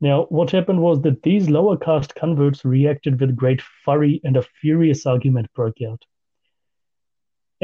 Now, 0.00 0.26
what 0.26 0.52
happened 0.52 0.80
was 0.80 1.02
that 1.02 1.22
these 1.22 1.50
lower 1.50 1.76
caste 1.76 2.14
converts 2.14 2.64
reacted 2.64 3.20
with 3.20 3.34
great 3.34 3.62
fury 3.84 4.20
and 4.22 4.36
a 4.36 4.42
furious 4.42 5.06
argument 5.06 5.52
broke 5.54 5.82
out. 5.82 6.04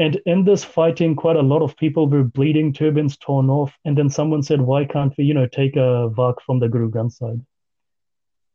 And 0.01 0.19
in 0.25 0.45
this 0.45 0.63
fighting, 0.63 1.15
quite 1.15 1.35
a 1.35 1.43
lot 1.43 1.61
of 1.61 1.77
people 1.77 2.09
were 2.09 2.23
bleeding, 2.23 2.73
turbans 2.73 3.17
torn 3.17 3.51
off. 3.51 3.71
And 3.85 3.95
then 3.95 4.09
someone 4.09 4.41
said, 4.41 4.59
why 4.59 4.83
can't 4.83 5.13
we, 5.15 5.25
you 5.25 5.35
know, 5.35 5.45
take 5.45 5.75
a 5.75 6.09
vak 6.09 6.41
from 6.43 6.57
the 6.57 6.67
Guru 6.67 6.89
Granth 6.89 7.11
Sahib? 7.11 7.45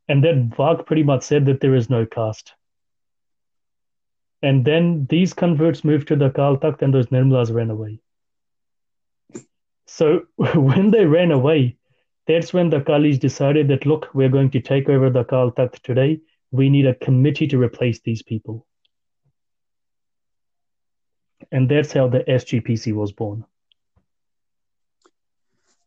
And 0.09 0.21
that 0.25 0.49
vak 0.49 0.85
pretty 0.85 1.03
much 1.03 1.23
said 1.23 1.45
that 1.45 1.61
there 1.61 1.73
is 1.73 1.89
no 1.89 2.05
caste. 2.05 2.51
And 4.41 4.65
then 4.65 5.07
these 5.09 5.33
converts 5.33 5.85
moved 5.85 6.09
to 6.09 6.17
the 6.17 6.31
Akal 6.31 6.59
Takht 6.59 6.81
and 6.81 6.93
those 6.93 7.07
Nirmalas 7.07 7.53
ran 7.53 7.69
away. 7.69 8.01
So 9.85 10.23
when 10.35 10.91
they 10.91 11.05
ran 11.05 11.31
away, 11.31 11.77
that's 12.27 12.51
when 12.51 12.71
the 12.71 12.81
Akalis 12.81 13.21
decided 13.21 13.69
that, 13.69 13.85
look, 13.85 14.09
we're 14.13 14.27
going 14.27 14.51
to 14.51 14.59
take 14.59 14.89
over 14.89 15.09
the 15.09 15.23
Akal 15.23 15.55
Takht 15.55 15.79
today. 15.79 16.19
We 16.51 16.69
need 16.69 16.87
a 16.87 16.95
committee 16.95 17.47
to 17.47 17.57
replace 17.57 18.01
these 18.01 18.21
people. 18.21 18.66
And 21.51 21.69
that's 21.69 21.93
how 21.93 22.07
the 22.07 22.19
SGPC 22.19 22.93
was 22.93 23.11
born. 23.11 23.45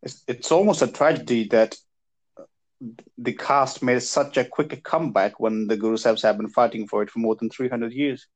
It's, 0.02 0.22
it's 0.26 0.50
almost 0.50 0.82
a 0.82 0.86
tragedy 0.86 1.48
that 1.48 1.76
the 3.18 3.32
caste 3.32 3.82
made 3.82 4.02
such 4.02 4.38
a 4.38 4.44
quick 4.44 4.82
comeback 4.82 5.38
when 5.38 5.66
the 5.66 5.76
Guru 5.76 5.96
Sahibs 5.96 6.22
have 6.22 6.38
been 6.38 6.48
fighting 6.48 6.86
for 6.86 7.02
it 7.02 7.11
for 7.11 7.18
more 7.18 7.36
than 7.36 7.50
300 7.50 7.92
years. 7.92 8.26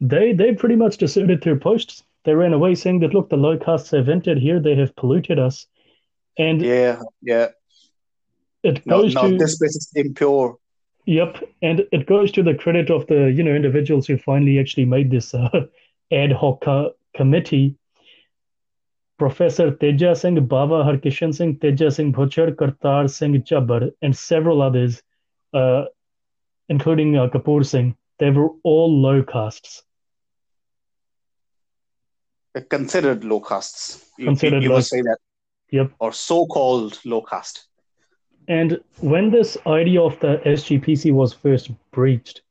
They 0.00 0.32
they 0.32 0.54
pretty 0.54 0.76
much 0.76 0.98
deserted 0.98 1.42
their 1.42 1.56
posts. 1.56 2.02
They 2.24 2.34
ran 2.34 2.52
away 2.52 2.74
saying 2.76 3.00
that, 3.00 3.14
look, 3.14 3.28
the 3.28 3.36
low 3.36 3.58
castes 3.58 3.90
have 3.90 4.08
entered 4.08 4.38
here, 4.38 4.60
they 4.60 4.76
have 4.76 4.94
polluted 4.94 5.38
us. 5.38 5.66
And 6.38 6.62
yeah, 6.62 7.00
yeah. 7.20 7.48
It 8.62 8.86
goes 8.86 9.14
no, 9.14 9.22
no, 9.22 9.30
to 9.30 9.38
this 9.38 9.58
place 9.58 9.74
is 9.74 9.92
impure. 9.94 10.56
Yep, 11.06 11.38
and 11.62 11.84
it 11.90 12.06
goes 12.06 12.30
to 12.32 12.44
the 12.44 12.54
credit 12.54 12.90
of 12.90 13.06
the 13.08 13.32
you 13.32 13.42
know 13.42 13.54
individuals 13.54 14.06
who 14.06 14.16
finally 14.18 14.60
actually 14.60 14.84
made 14.84 15.10
this 15.10 15.34
uh, 15.34 15.48
ad 16.12 16.32
hoc 16.32 16.66
uh, 16.66 16.88
committee. 17.16 17.76
Professor 19.18 19.70
Teja 19.70 20.16
Singh, 20.16 20.44
Baba 20.46 20.82
Harkishan 20.82 21.34
Singh, 21.34 21.58
Teja 21.58 21.90
Singh 21.90 22.12
Bhuchar, 22.12 22.54
Kartar 22.56 23.08
Singh 23.08 23.42
Jhabbar, 23.42 23.92
and 24.02 24.16
several 24.16 24.60
others, 24.60 25.02
uh, 25.54 25.84
including 26.68 27.16
uh, 27.16 27.28
Kapoor 27.28 27.64
Singh, 27.64 27.96
they 28.18 28.30
were 28.30 28.50
all 28.64 29.00
low 29.00 29.22
castes. 29.22 29.82
Considered 32.68 33.24
low 33.24 33.40
castes. 33.40 34.04
You, 34.18 34.26
considered 34.26 34.62
you, 34.62 34.68
you 34.68 34.74
low. 34.74 34.80
say 34.80 35.02
that. 35.02 35.18
Yep. 35.70 35.92
Or 36.00 36.12
so-called 36.12 37.00
low 37.04 37.22
caste. 37.22 37.66
And 38.48 38.80
when 39.00 39.30
this 39.30 39.56
idea 39.66 40.02
of 40.02 40.18
the 40.20 40.40
SGPC 40.44 41.12
was 41.12 41.32
first 41.32 41.70
breached, 41.92 42.42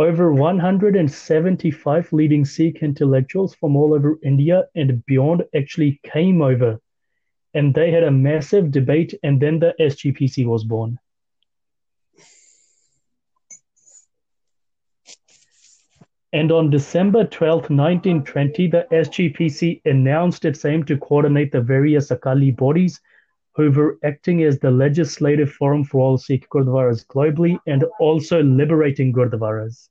over 0.00 0.32
175 0.32 2.12
leading 2.12 2.44
Sikh 2.44 2.82
intellectuals 2.82 3.54
from 3.54 3.76
all 3.76 3.94
over 3.94 4.18
India 4.22 4.64
and 4.74 5.04
beyond 5.06 5.44
actually 5.54 6.00
came 6.02 6.40
over. 6.40 6.80
And 7.52 7.74
they 7.74 7.90
had 7.90 8.04
a 8.04 8.10
massive 8.10 8.70
debate, 8.70 9.14
and 9.22 9.40
then 9.40 9.58
the 9.58 9.74
SGPC 9.80 10.46
was 10.46 10.64
born. 10.64 10.98
And 16.32 16.52
on 16.52 16.70
December 16.70 17.24
12, 17.24 17.70
1920, 17.70 18.68
the 18.68 18.86
SGPC 18.92 19.82
announced 19.84 20.44
its 20.44 20.64
aim 20.64 20.84
to 20.84 20.96
coordinate 20.96 21.50
the 21.50 21.60
various 21.60 22.10
Akali 22.10 22.52
bodies 22.52 23.00
who 23.54 23.70
were 23.70 23.98
acting 24.04 24.42
as 24.42 24.58
the 24.58 24.70
legislative 24.70 25.52
forum 25.52 25.84
for 25.84 26.00
all 26.00 26.18
Sikh 26.18 26.48
Gurdwaras 26.48 27.06
globally 27.06 27.58
and 27.66 27.84
also 27.98 28.42
liberating 28.42 29.12
Gurdwaras. 29.12 29.88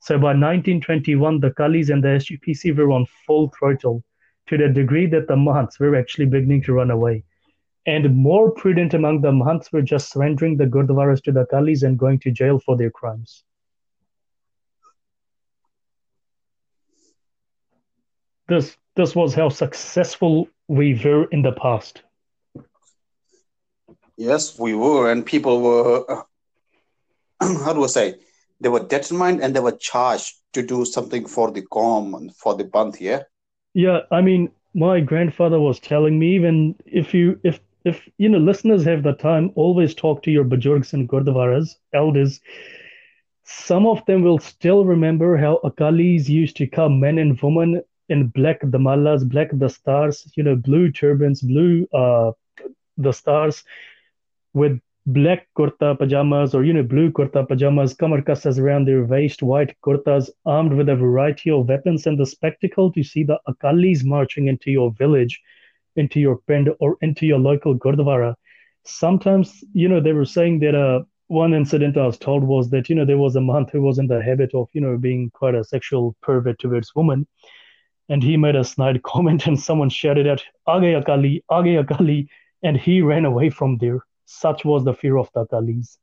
So 0.00 0.16
by 0.16 0.34
1921, 0.34 1.40
the 1.40 1.50
Akalis 1.50 1.90
and 1.90 2.02
the 2.02 2.08
SGPC 2.08 2.76
were 2.76 2.92
on 2.92 3.06
full 3.26 3.52
throttle 3.58 4.02
to 4.46 4.58
the 4.58 4.68
degree 4.68 5.06
that 5.06 5.28
the 5.28 5.36
Mahants 5.36 5.78
were 5.78 5.96
actually 5.96 6.26
beginning 6.26 6.62
to 6.62 6.74
run 6.74 6.90
away. 6.90 7.24
And 7.86 8.16
more 8.16 8.50
prudent 8.50 8.94
among 8.94 9.20
the 9.20 9.32
Mahants 9.32 9.72
were 9.72 9.82
just 9.82 10.10
surrendering 10.10 10.56
the 10.56 10.66
Gurdwaras 10.66 11.22
to 11.24 11.32
the 11.32 11.46
Akalis 11.46 11.82
and 11.82 11.98
going 11.98 12.18
to 12.20 12.30
jail 12.30 12.58
for 12.58 12.76
their 12.76 12.90
crimes. 12.90 13.44
this 18.48 18.76
this 18.96 19.14
was 19.16 19.34
how 19.34 19.48
successful 19.48 20.48
we 20.68 20.94
were 21.04 21.24
in 21.26 21.42
the 21.42 21.52
past. 21.52 22.03
Yes, 24.16 24.58
we 24.58 24.74
were, 24.74 25.10
and 25.10 25.26
people 25.26 25.60
were. 25.60 26.24
How 27.40 27.72
do 27.72 27.84
I 27.84 27.88
say? 27.88 28.14
They 28.60 28.68
were 28.68 28.86
determined 28.86 29.42
and 29.42 29.54
they 29.54 29.60
were 29.60 29.76
charged 29.76 30.34
to 30.52 30.62
do 30.62 30.84
something 30.84 31.26
for 31.26 31.50
the 31.50 31.64
and 31.72 32.34
for 32.36 32.54
the 32.54 32.64
Panth. 32.64 33.00
Yeah. 33.00 33.22
Yeah, 33.74 34.00
I 34.12 34.20
mean, 34.20 34.50
my 34.72 35.00
grandfather 35.00 35.58
was 35.58 35.80
telling 35.80 36.18
me 36.18 36.36
even 36.36 36.76
if 36.86 37.12
you 37.12 37.40
if 37.42 37.60
if 37.84 38.08
you 38.18 38.28
know 38.28 38.38
listeners 38.38 38.84
have 38.84 39.02
the 39.02 39.12
time, 39.12 39.50
always 39.56 39.94
talk 39.94 40.22
to 40.22 40.30
your 40.30 40.44
bajurgs 40.44 40.92
and 40.92 41.08
gurdwaras, 41.08 41.74
elders, 41.92 42.40
some 43.44 43.86
of 43.86 44.04
them 44.06 44.22
will 44.22 44.38
still 44.38 44.84
remember 44.84 45.36
how 45.36 45.60
Akalis 45.64 46.28
used 46.28 46.56
to 46.56 46.66
come, 46.66 47.00
men 47.00 47.18
and 47.18 47.38
women 47.42 47.82
in 48.08 48.28
black 48.28 48.60
damallas, 48.60 49.28
black 49.28 49.50
dastars, 49.50 50.30
you 50.36 50.42
know, 50.42 50.56
blue 50.56 50.90
turbans, 50.92 51.42
blue 51.42 51.86
uh, 51.92 52.30
dastars 52.98 53.64
with 54.54 54.80
black 55.06 55.46
kurta 55.58 55.98
pajamas 55.98 56.54
or, 56.54 56.64
you 56.64 56.72
know, 56.72 56.82
blue 56.82 57.10
kurta 57.10 57.46
pajamas, 57.46 57.94
kamar 57.94 58.22
kasas 58.22 58.58
around 58.58 58.86
their 58.86 59.04
waist, 59.04 59.42
white 59.42 59.76
kurtas, 59.84 60.30
armed 60.46 60.72
with 60.72 60.88
a 60.88 60.96
variety 60.96 61.50
of 61.50 61.68
weapons. 61.68 62.06
And 62.06 62.18
the 62.18 62.26
spectacle 62.26 62.90
to 62.92 63.02
see 63.02 63.22
the 63.22 63.38
Akalis 63.48 64.04
marching 64.04 64.48
into 64.48 64.70
your 64.70 64.92
village, 64.92 65.40
into 65.96 66.20
your 66.20 66.38
pind, 66.48 66.70
or 66.80 66.96
into 67.02 67.26
your 67.26 67.38
local 67.38 67.74
gurdwara. 67.74 68.34
Sometimes, 68.84 69.62
you 69.72 69.88
know, 69.88 70.00
they 70.00 70.12
were 70.12 70.24
saying 70.24 70.60
that 70.60 70.74
uh, 70.74 71.02
one 71.28 71.52
incident 71.52 71.96
I 71.96 72.06
was 72.06 72.18
told 72.18 72.44
was 72.44 72.70
that, 72.70 72.88
you 72.88 72.94
know, 72.94 73.04
there 73.04 73.18
was 73.18 73.36
a 73.36 73.40
Mahant 73.40 73.70
who 73.70 73.82
was 73.82 73.98
in 73.98 74.06
the 74.06 74.22
habit 74.22 74.54
of, 74.54 74.68
you 74.72 74.80
know, 74.80 74.96
being 74.96 75.30
quite 75.30 75.54
a 75.54 75.64
sexual 75.64 76.16
pervert 76.22 76.58
towards 76.58 76.94
women 76.94 77.26
and 78.08 78.22
he 78.22 78.36
made 78.36 78.56
a 78.56 78.64
snide 78.64 79.02
comment 79.12 79.46
and 79.46 79.58
someone 79.58 79.90
shouted 79.90 80.26
out 80.26 80.44
Age 80.68 80.94
Akali, 80.94 81.44
Age 81.52 81.76
Akali, 81.76 82.28
and 82.62 82.76
he 82.76 83.02
ran 83.02 83.24
away 83.24 83.50
from 83.50 83.78
there. 83.78 84.00
Such 84.26 84.64
was 84.64 84.84
the 84.84 84.94
fear 84.94 85.16
of 85.16 85.30
the 85.34 85.46
Akalis. 85.46 85.98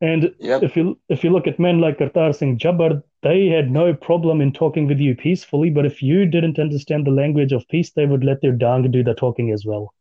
And 0.00 0.32
yep. 0.38 0.62
if 0.62 0.76
you 0.76 0.96
if 1.08 1.24
you 1.24 1.30
look 1.30 1.48
at 1.48 1.58
men 1.58 1.80
like 1.80 1.98
Kartar 1.98 2.32
Singh 2.32 2.58
Jhabbar, 2.58 3.02
they 3.22 3.48
had 3.48 3.70
no 3.70 3.92
problem 3.94 4.40
in 4.40 4.52
talking 4.52 4.86
with 4.86 5.00
you 5.00 5.16
peacefully. 5.16 5.70
But 5.70 5.86
if 5.86 6.02
you 6.02 6.24
didn't 6.24 6.60
understand 6.60 7.04
the 7.04 7.10
language 7.10 7.52
of 7.52 7.66
peace, 7.68 7.90
they 7.90 8.06
would 8.06 8.22
let 8.22 8.40
their 8.40 8.52
dang 8.52 8.88
do 8.90 9.02
the 9.02 9.14
talking 9.14 9.50
as 9.50 9.64
well. 9.66 9.92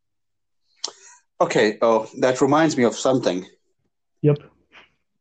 Okay, 1.41 1.77
oh, 1.81 2.07
that 2.19 2.41
reminds 2.41 2.77
me 2.77 2.83
of 2.83 2.95
something. 2.95 3.45
Yep 4.21 4.37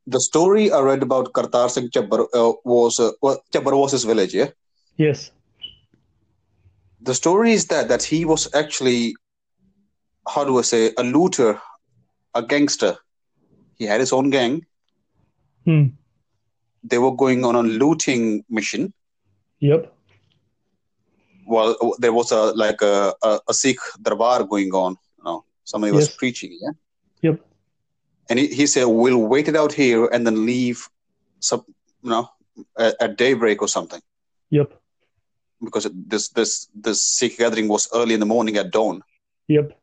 the 0.06 0.20
story 0.20 0.70
I 0.70 0.80
read 0.80 1.02
about 1.02 1.32
Kartar 1.32 1.68
Singh 1.68 1.90
Jhabbar 1.90 2.26
uh, 2.32 2.52
was 2.64 3.00
uh, 3.00 3.10
well, 3.20 3.42
Jhabbar 3.52 3.76
was 3.76 3.92
his 3.92 4.04
village, 4.04 4.34
yeah. 4.34 4.48
Yes. 4.96 5.32
The 7.00 7.14
story 7.14 7.52
is 7.52 7.66
that 7.66 7.88
that 7.88 8.02
he 8.02 8.24
was 8.24 8.52
actually, 8.54 9.16
how 10.28 10.44
do 10.44 10.58
I 10.58 10.62
say, 10.62 10.92
a 10.96 11.02
looter, 11.02 11.60
a 12.34 12.42
gangster. 12.42 12.96
He 13.78 13.84
had 13.84 14.00
his 14.00 14.12
own 14.12 14.30
gang. 14.30 14.64
Hmm. 15.64 15.88
They 16.82 16.98
were 16.98 17.14
going 17.14 17.44
on 17.44 17.56
a 17.56 17.62
looting 17.62 18.44
mission. 18.48 18.92
Yep. 19.60 19.92
Well, 21.46 21.76
there 21.98 22.12
was 22.12 22.32
a 22.32 22.52
like 22.52 22.82
a, 22.82 23.14
a, 23.22 23.40
a 23.48 23.54
Sikh 23.54 23.78
darbar 24.02 24.44
going 24.44 24.72
on. 24.72 24.96
You 25.18 25.24
know, 25.24 25.44
somebody 25.64 25.92
was 25.92 26.08
preaching. 26.08 26.58
Yeah. 26.60 26.70
Yep 27.22 27.40
and 28.28 28.38
he, 28.38 28.48
he 28.48 28.66
said 28.66 28.84
we'll 28.84 29.18
wait 29.18 29.48
it 29.48 29.56
out 29.56 29.72
here 29.72 30.06
and 30.06 30.26
then 30.26 30.46
leave 30.46 30.88
some 31.40 31.64
you 32.02 32.10
know 32.10 32.28
at, 32.78 32.94
at 33.00 33.16
daybreak 33.16 33.62
or 33.62 33.68
something 33.68 34.00
yep 34.50 34.80
because 35.62 35.88
this 35.94 36.28
this 36.30 36.68
this 36.74 37.04
Sikh 37.04 37.38
gathering 37.38 37.68
was 37.68 37.88
early 37.94 38.14
in 38.14 38.20
the 38.20 38.26
morning 38.26 38.56
at 38.56 38.70
dawn. 38.70 39.02
Yep. 39.48 39.78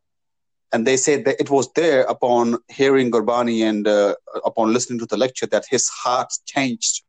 And 0.71 0.87
they 0.87 0.97
said 0.97 1.25
that 1.25 1.39
it 1.39 1.49
was 1.51 1.71
there 1.73 2.01
upon 2.03 2.57
hearing 2.67 3.11
Gurbani 3.11 3.61
and 3.61 3.87
uh, 3.87 4.15
upon 4.43 4.73
listening 4.73 4.99
to 4.99 5.05
the 5.05 5.17
lecture 5.17 5.45
that 5.47 5.65
his 5.69 5.87
heart 5.87 6.33
changed. 6.45 7.03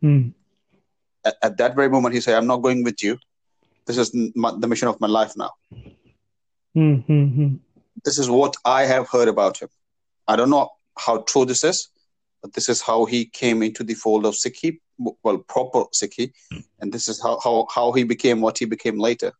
Hmm. 0.00 0.30
at, 1.24 1.36
at, 1.42 1.56
that 1.58 1.76
very 1.76 1.88
moment 1.88 2.12
he 2.12 2.20
said 2.20 2.34
i'm 2.34 2.48
not 2.48 2.60
going 2.60 2.82
with 2.82 3.04
you. 3.04 3.18
This 3.86 3.98
is 3.98 4.10
my, 4.34 4.52
the 4.58 4.66
mission 4.66 4.88
of 4.88 5.00
my 5.00 5.06
life 5.06 5.34
now. 5.36 5.52
Mm-hmm 6.76 7.54
this 8.04 8.18
is 8.18 8.28
what 8.28 8.56
I 8.64 8.84
have 8.84 9.08
heard 9.08 9.28
about 9.28 9.58
him. 9.58 9.68
I 10.26 10.36
don't 10.36 10.50
know 10.50 10.70
how 10.96 11.18
true 11.18 11.44
this 11.44 11.64
is, 11.64 11.88
but 12.42 12.52
this 12.52 12.68
is 12.68 12.82
how 12.82 13.04
he 13.04 13.24
came 13.24 13.62
into 13.62 13.84
the 13.84 13.94
fold 13.94 14.26
of 14.26 14.34
Sikhi, 14.34 14.80
well, 15.22 15.38
proper 15.38 15.84
Sikhi, 15.94 16.32
hmm. 16.50 16.58
and 16.80 16.92
this 16.92 17.08
is 17.08 17.22
how, 17.22 17.38
how, 17.42 17.66
how 17.74 17.92
he 17.92 18.04
became 18.04 18.40
what 18.40 18.58
he 18.58 18.64
became 18.64 18.98
later. 18.98 19.32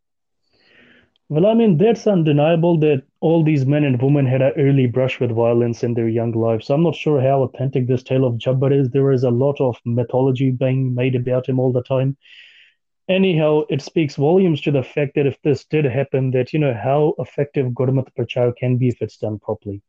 Well, 1.29 1.47
I 1.47 1.55
mean, 1.55 1.79
that's 1.79 2.07
undeniable 2.07 2.79
that 2.81 3.05
all 3.21 3.43
these 3.43 3.65
men 3.65 3.85
and 3.85 4.01
women 4.03 4.27
had 4.27 4.43
an 4.43 4.53
early 4.59 4.87
brush 4.87 5.19
with 5.19 5.31
violence 5.31 5.83
in 5.83 5.95
their 5.95 6.09
young 6.09 6.33
lives. 6.33 6.67
So 6.67 6.75
I'm 6.75 6.83
not 6.83 6.95
sure 6.95 7.23
how 7.23 7.43
authentic 7.43 7.87
this 7.87 8.03
tale 8.03 8.27
of 8.27 8.35
Jhabbar 8.35 8.79
is. 8.79 8.91
There 8.91 9.13
is 9.13 9.25
a 9.25 9.31
lot 9.31 9.59
of 9.59 9.77
mythology 9.87 10.51
being 10.51 10.95
made 10.95 11.15
about 11.15 11.49
him 11.49 11.59
all 11.59 11.73
the 11.73 11.83
time 11.85 12.19
anyhow, 13.09 13.63
it 13.69 13.83
speaks 13.83 14.17
volumes 14.17 14.61
to 14.63 14.71
the 14.71 14.83
fact 14.83 15.15
that 15.15 15.27
if 15.27 15.41
this 15.43 15.65
did 15.65 15.85
happen, 15.85 16.31
that 16.33 16.53
you 16.53 16.59
know 16.59 16.75
how 16.75 17.15
effective 17.19 17.73
Gurmat 17.73 18.09
Prachar 18.17 18.57
can 18.57 18.77
be 18.77 18.89
if 18.89 19.01
it's 19.01 19.17
done 19.17 19.39
properly. 19.39 19.83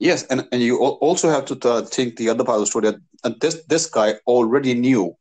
Yes, 0.00 0.24
and, 0.24 0.48
and 0.50 0.62
you 0.62 0.78
also 0.78 1.28
have 1.28 1.44
to 1.44 1.68
uh, 1.68 1.82
think 1.82 2.16
the 2.16 2.30
other 2.30 2.42
part 2.42 2.56
of 2.56 2.62
the 2.62 2.66
story 2.66 2.90
that 3.22 3.40
this 3.40 3.62
this 3.68 3.86
guy 3.86 4.14
already 4.26 4.72
knew 4.72 5.14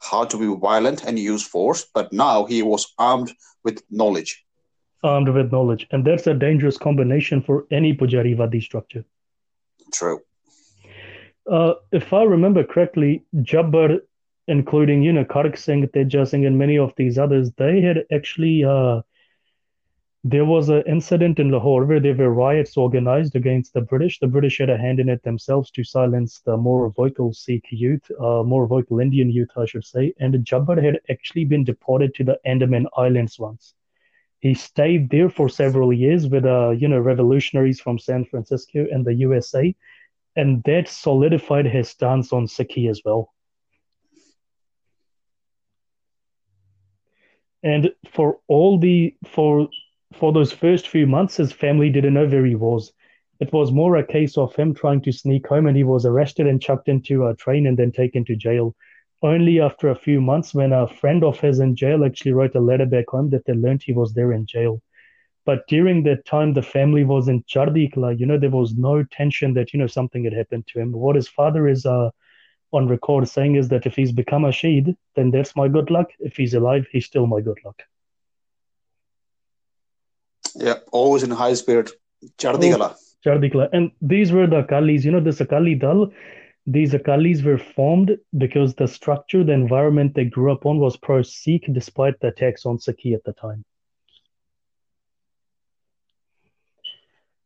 how 0.00 0.24
to 0.24 0.36
be 0.36 0.60
violent 0.60 1.04
and 1.04 1.18
use 1.18 1.46
force, 1.46 1.86
but 1.94 2.12
now 2.12 2.44
he 2.44 2.60
was 2.60 2.92
armed 2.98 3.32
with 3.62 3.82
knowledge. 3.90 4.44
Armed 5.04 5.28
with 5.28 5.52
knowledge, 5.52 5.86
and 5.92 6.04
that's 6.04 6.26
a 6.26 6.34
dangerous 6.34 6.76
combination 6.76 7.42
for 7.42 7.64
any 7.70 7.94
Pujari 7.94 8.36
Vadi 8.36 8.60
structure. 8.60 9.04
True. 9.92 10.20
Uh, 11.50 11.74
if 11.92 12.12
I 12.12 12.24
remember 12.24 12.64
correctly, 12.64 13.24
Jhabbar 13.36 14.00
including 14.48 15.02
you 15.02 15.12
know 15.12 15.24
Kharak 15.24 15.56
Singh, 15.56 15.88
Teja 15.88 16.26
Singh, 16.26 16.44
and 16.44 16.58
many 16.58 16.76
of 16.76 16.92
these 16.96 17.18
others, 17.18 17.52
they 17.52 17.80
had 17.80 18.04
actually 18.12 18.64
uh, 18.64 19.02
there 20.26 20.46
was 20.46 20.70
an 20.70 20.82
incident 20.86 21.38
in 21.38 21.50
Lahore 21.50 21.84
where 21.84 22.00
there 22.00 22.14
were 22.14 22.32
riots 22.32 22.78
organized 22.78 23.36
against 23.36 23.74
the 23.74 23.82
British. 23.82 24.18
The 24.18 24.26
British 24.26 24.56
had 24.58 24.70
a 24.70 24.78
hand 24.78 24.98
in 24.98 25.10
it 25.10 25.22
themselves 25.22 25.70
to 25.72 25.84
silence 25.84 26.40
the 26.40 26.56
more 26.56 26.88
vocal 26.88 27.34
Sikh 27.34 27.66
youth, 27.70 28.10
uh, 28.18 28.42
more 28.42 28.66
vocal 28.66 29.00
Indian 29.00 29.30
youth, 29.30 29.50
I 29.54 29.66
should 29.66 29.84
say. 29.84 30.14
And 30.18 30.34
Jhabbar 30.36 30.82
had 30.82 31.00
actually 31.10 31.44
been 31.44 31.62
deported 31.62 32.14
to 32.14 32.24
the 32.24 32.40
Andaman 32.46 32.86
Islands 32.96 33.38
once. 33.38 33.74
He 34.40 34.54
stayed 34.54 35.10
there 35.10 35.28
for 35.28 35.50
several 35.50 35.92
years 35.92 36.26
with, 36.26 36.46
uh, 36.46 36.70
you 36.70 36.88
know, 36.88 37.00
revolutionaries 37.00 37.80
from 37.80 37.98
San 37.98 38.24
Francisco 38.24 38.86
and 38.90 39.04
the 39.04 39.14
USA, 39.14 39.74
and 40.36 40.62
that 40.64 40.88
solidified 40.88 41.66
his 41.66 41.90
stance 41.90 42.32
on 42.32 42.46
Sikhi 42.46 42.88
as 42.88 43.02
well. 43.04 43.34
And 47.62 47.92
for 48.10 48.38
all 48.48 48.78
the 48.78 49.14
for 49.26 49.68
for 50.14 50.32
those 50.32 50.52
first 50.52 50.88
few 50.88 51.06
months, 51.06 51.36
his 51.36 51.52
family 51.52 51.90
didn't 51.90 52.14
know 52.14 52.26
where 52.26 52.44
he 52.46 52.54
was. 52.54 52.92
It 53.40 53.52
was 53.52 53.72
more 53.72 53.96
a 53.96 54.06
case 54.06 54.38
of 54.38 54.54
him 54.54 54.74
trying 54.74 55.00
to 55.02 55.12
sneak 55.12 55.46
home, 55.46 55.66
and 55.66 55.76
he 55.76 55.84
was 55.84 56.06
arrested 56.06 56.46
and 56.46 56.62
chucked 56.62 56.88
into 56.88 57.26
a 57.26 57.34
train 57.34 57.66
and 57.66 57.76
then 57.76 57.92
taken 57.92 58.24
to 58.26 58.36
jail. 58.36 58.74
Only 59.22 59.60
after 59.60 59.88
a 59.88 59.96
few 59.96 60.20
months, 60.20 60.54
when 60.54 60.72
a 60.72 60.86
friend 60.86 61.24
of 61.24 61.40
his 61.40 61.58
in 61.58 61.74
jail 61.74 62.04
actually 62.04 62.32
wrote 62.32 62.54
a 62.54 62.60
letter 62.60 62.86
back 62.86 63.06
home, 63.08 63.30
that 63.30 63.44
they 63.44 63.54
learned 63.54 63.82
he 63.82 63.92
was 63.92 64.14
there 64.14 64.32
in 64.32 64.46
jail. 64.46 64.80
But 65.44 65.66
during 65.68 66.04
that 66.04 66.24
time, 66.24 66.54
the 66.54 66.62
family 66.62 67.04
was 67.04 67.28
in 67.28 67.42
Chardikala. 67.44 68.18
You 68.18 68.26
know, 68.26 68.38
there 68.38 68.50
was 68.50 68.74
no 68.76 69.02
tension 69.02 69.54
that 69.54 69.72
you 69.72 69.78
know 69.78 69.86
something 69.86 70.24
had 70.24 70.32
happened 70.32 70.66
to 70.68 70.80
him. 70.80 70.92
What 70.92 71.16
his 71.16 71.28
father 71.28 71.68
is 71.68 71.84
uh, 71.84 72.10
on 72.72 72.88
record 72.88 73.28
saying 73.28 73.56
is 73.56 73.68
that 73.68 73.86
if 73.86 73.96
he's 73.96 74.12
become 74.12 74.44
a 74.44 74.48
Shaheed, 74.48 74.96
then 75.16 75.30
that's 75.30 75.56
my 75.56 75.68
good 75.68 75.90
luck. 75.90 76.10
If 76.18 76.36
he's 76.36 76.54
alive, 76.54 76.86
he's 76.90 77.06
still 77.06 77.26
my 77.26 77.40
good 77.40 77.58
luck. 77.64 77.82
Yeah, 80.54 80.74
always 80.92 81.22
in 81.22 81.30
high 81.30 81.54
spirit. 81.54 81.90
Chardikala. 82.38 82.94
Oh, 82.94 83.28
Chardikala. 83.28 83.68
And 83.72 83.90
these 84.00 84.32
were 84.32 84.46
the 84.46 84.62
Akalis. 84.62 85.04
You 85.04 85.10
know, 85.12 85.20
this 85.20 85.40
Akali 85.40 85.74
Dal, 85.74 86.10
these 86.66 86.92
Akalis 86.92 87.44
were 87.44 87.58
formed 87.58 88.16
because 88.38 88.74
the 88.74 88.88
structure, 88.88 89.44
the 89.44 89.52
environment 89.52 90.14
they 90.14 90.24
grew 90.24 90.52
up 90.52 90.64
on 90.66 90.78
was 90.78 90.96
pro 90.96 91.22
Sikh 91.22 91.68
despite 91.72 92.18
the 92.20 92.28
attacks 92.28 92.64
on 92.64 92.78
Sikhi 92.78 93.14
at 93.14 93.24
the 93.24 93.32
time. 93.32 93.64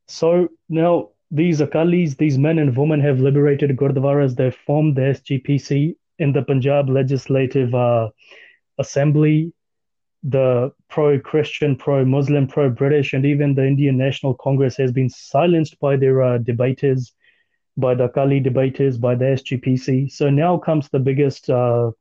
So 0.06 0.48
now 0.68 1.10
these 1.30 1.60
Akalis, 1.60 2.16
these 2.16 2.38
men 2.38 2.58
and 2.58 2.76
women 2.76 3.00
have 3.00 3.20
liberated 3.20 3.76
Gurdwaras. 3.76 4.34
They've 4.34 4.54
formed 4.54 4.96
the 4.96 5.02
SGPC 5.02 5.96
in 6.18 6.32
the 6.32 6.42
Punjab 6.42 6.88
Legislative 6.88 7.74
uh, 7.74 8.08
Assembly, 8.78 9.52
the 10.22 10.72
pro 10.88 11.18
Christian, 11.18 11.76
pro 11.76 12.04
Muslim, 12.04 12.46
pro 12.46 12.70
British, 12.70 13.12
and 13.12 13.24
even 13.24 13.54
the 13.54 13.66
Indian 13.66 13.96
National 13.96 14.34
Congress 14.34 14.76
has 14.76 14.92
been 14.92 15.08
silenced 15.08 15.78
by 15.80 15.96
their 15.96 16.22
uh, 16.22 16.38
debaters, 16.38 17.12
by 17.76 17.94
the 17.94 18.04
Akali 18.04 18.40
debaters, 18.40 18.98
by 18.98 19.14
the 19.14 19.26
SGPC. 19.26 20.10
So 20.10 20.30
now 20.30 20.58
comes 20.58 20.88
the 20.88 20.98
biggest 20.98 21.48
uh, 21.48 21.92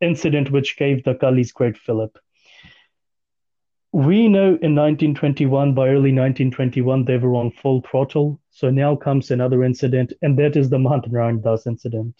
incident 0.00 0.50
which 0.50 0.76
gave 0.76 1.04
the 1.04 1.14
Akalis 1.14 1.52
great 1.52 1.76
fillip 1.76 2.18
we 3.92 4.28
know 4.28 4.48
in 4.60 4.74
1921, 4.74 5.74
by 5.74 5.88
early 5.88 6.12
1921, 6.12 7.04
they 7.04 7.16
were 7.16 7.34
on 7.34 7.50
full 7.50 7.82
throttle. 7.82 8.40
So 8.50 8.70
now 8.70 8.94
comes 8.94 9.30
another 9.30 9.64
incident, 9.64 10.12
and 10.20 10.38
that 10.38 10.56
is 10.56 10.68
the 10.68 10.78
Narayan 10.78 11.40
Das 11.40 11.66
incident. 11.66 12.14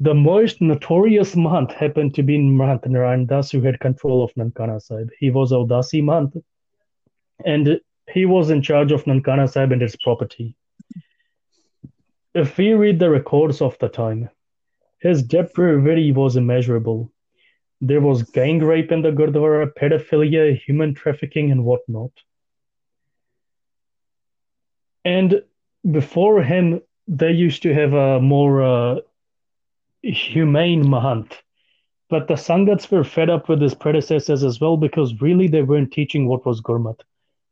The 0.00 0.14
most 0.14 0.60
notorious 0.60 1.34
Mahant 1.34 1.72
happened 1.72 2.14
to 2.14 2.22
be 2.22 2.36
Mahant 2.38 2.86
Narayan 2.86 3.26
Das, 3.26 3.50
who 3.52 3.60
had 3.62 3.78
control 3.78 4.24
of 4.24 4.34
Nankana 4.34 4.82
Sahib. 4.82 5.10
He 5.18 5.30
was 5.30 5.52
Udasi 5.52 6.02
Mahant. 6.02 6.42
And 7.44 7.80
he 8.10 8.26
was 8.26 8.50
in 8.50 8.60
charge 8.60 8.90
of 8.92 9.04
Nankana 9.04 9.48
Sahib 9.48 9.72
and 9.72 9.82
its 9.82 9.96
property. 9.96 10.56
If 12.34 12.58
we 12.58 12.72
read 12.72 12.98
the 12.98 13.10
records 13.10 13.62
of 13.62 13.78
the 13.78 13.88
time, 13.88 14.28
his 14.98 15.22
depravity 15.22 16.10
was 16.10 16.36
immeasurable. 16.36 17.12
There 17.80 18.00
was 18.00 18.24
gang 18.24 18.60
rape 18.60 18.90
in 18.90 19.02
the 19.02 19.12
Gurdwara, 19.12 19.72
pedophilia, 19.72 20.58
human 20.58 20.94
trafficking, 20.94 21.52
and 21.52 21.64
whatnot. 21.64 22.10
And 25.04 25.42
before 25.88 26.42
him, 26.42 26.80
they 27.06 27.30
used 27.30 27.62
to 27.62 27.74
have 27.74 27.92
a 27.92 28.20
more 28.20 28.62
uh, 28.62 29.00
humane 30.12 30.84
Mahant. 30.84 31.32
But 32.10 32.28
the 32.28 32.34
Sangats 32.34 32.90
were 32.90 33.04
fed 33.04 33.30
up 33.30 33.48
with 33.48 33.60
his 33.60 33.74
predecessors 33.74 34.44
as 34.44 34.60
well 34.60 34.76
because 34.76 35.20
really 35.20 35.48
they 35.48 35.62
weren't 35.62 35.92
teaching 35.92 36.26
what 36.26 36.44
was 36.44 36.60
Gurmat. 36.60 37.00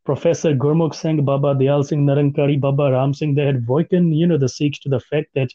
Professor 0.05 0.55
Gurmukh 0.55 0.95
Singh, 0.95 1.25
Baba 1.25 1.55
Dayal 1.55 1.85
Singh 1.85 2.05
Nirankari, 2.05 2.61
Baba 2.61 2.91
Ram 2.93 3.15
Singh, 3.15 3.35
they 3.35 3.47
had 3.47 3.67
woken, 3.67 4.13
you 4.13 4.27
know, 4.27 4.37
the 4.37 4.49
Sikhs 4.49 4.81
to 4.81 4.89
the 4.89 5.01
fact 5.01 5.29
that 5.35 5.51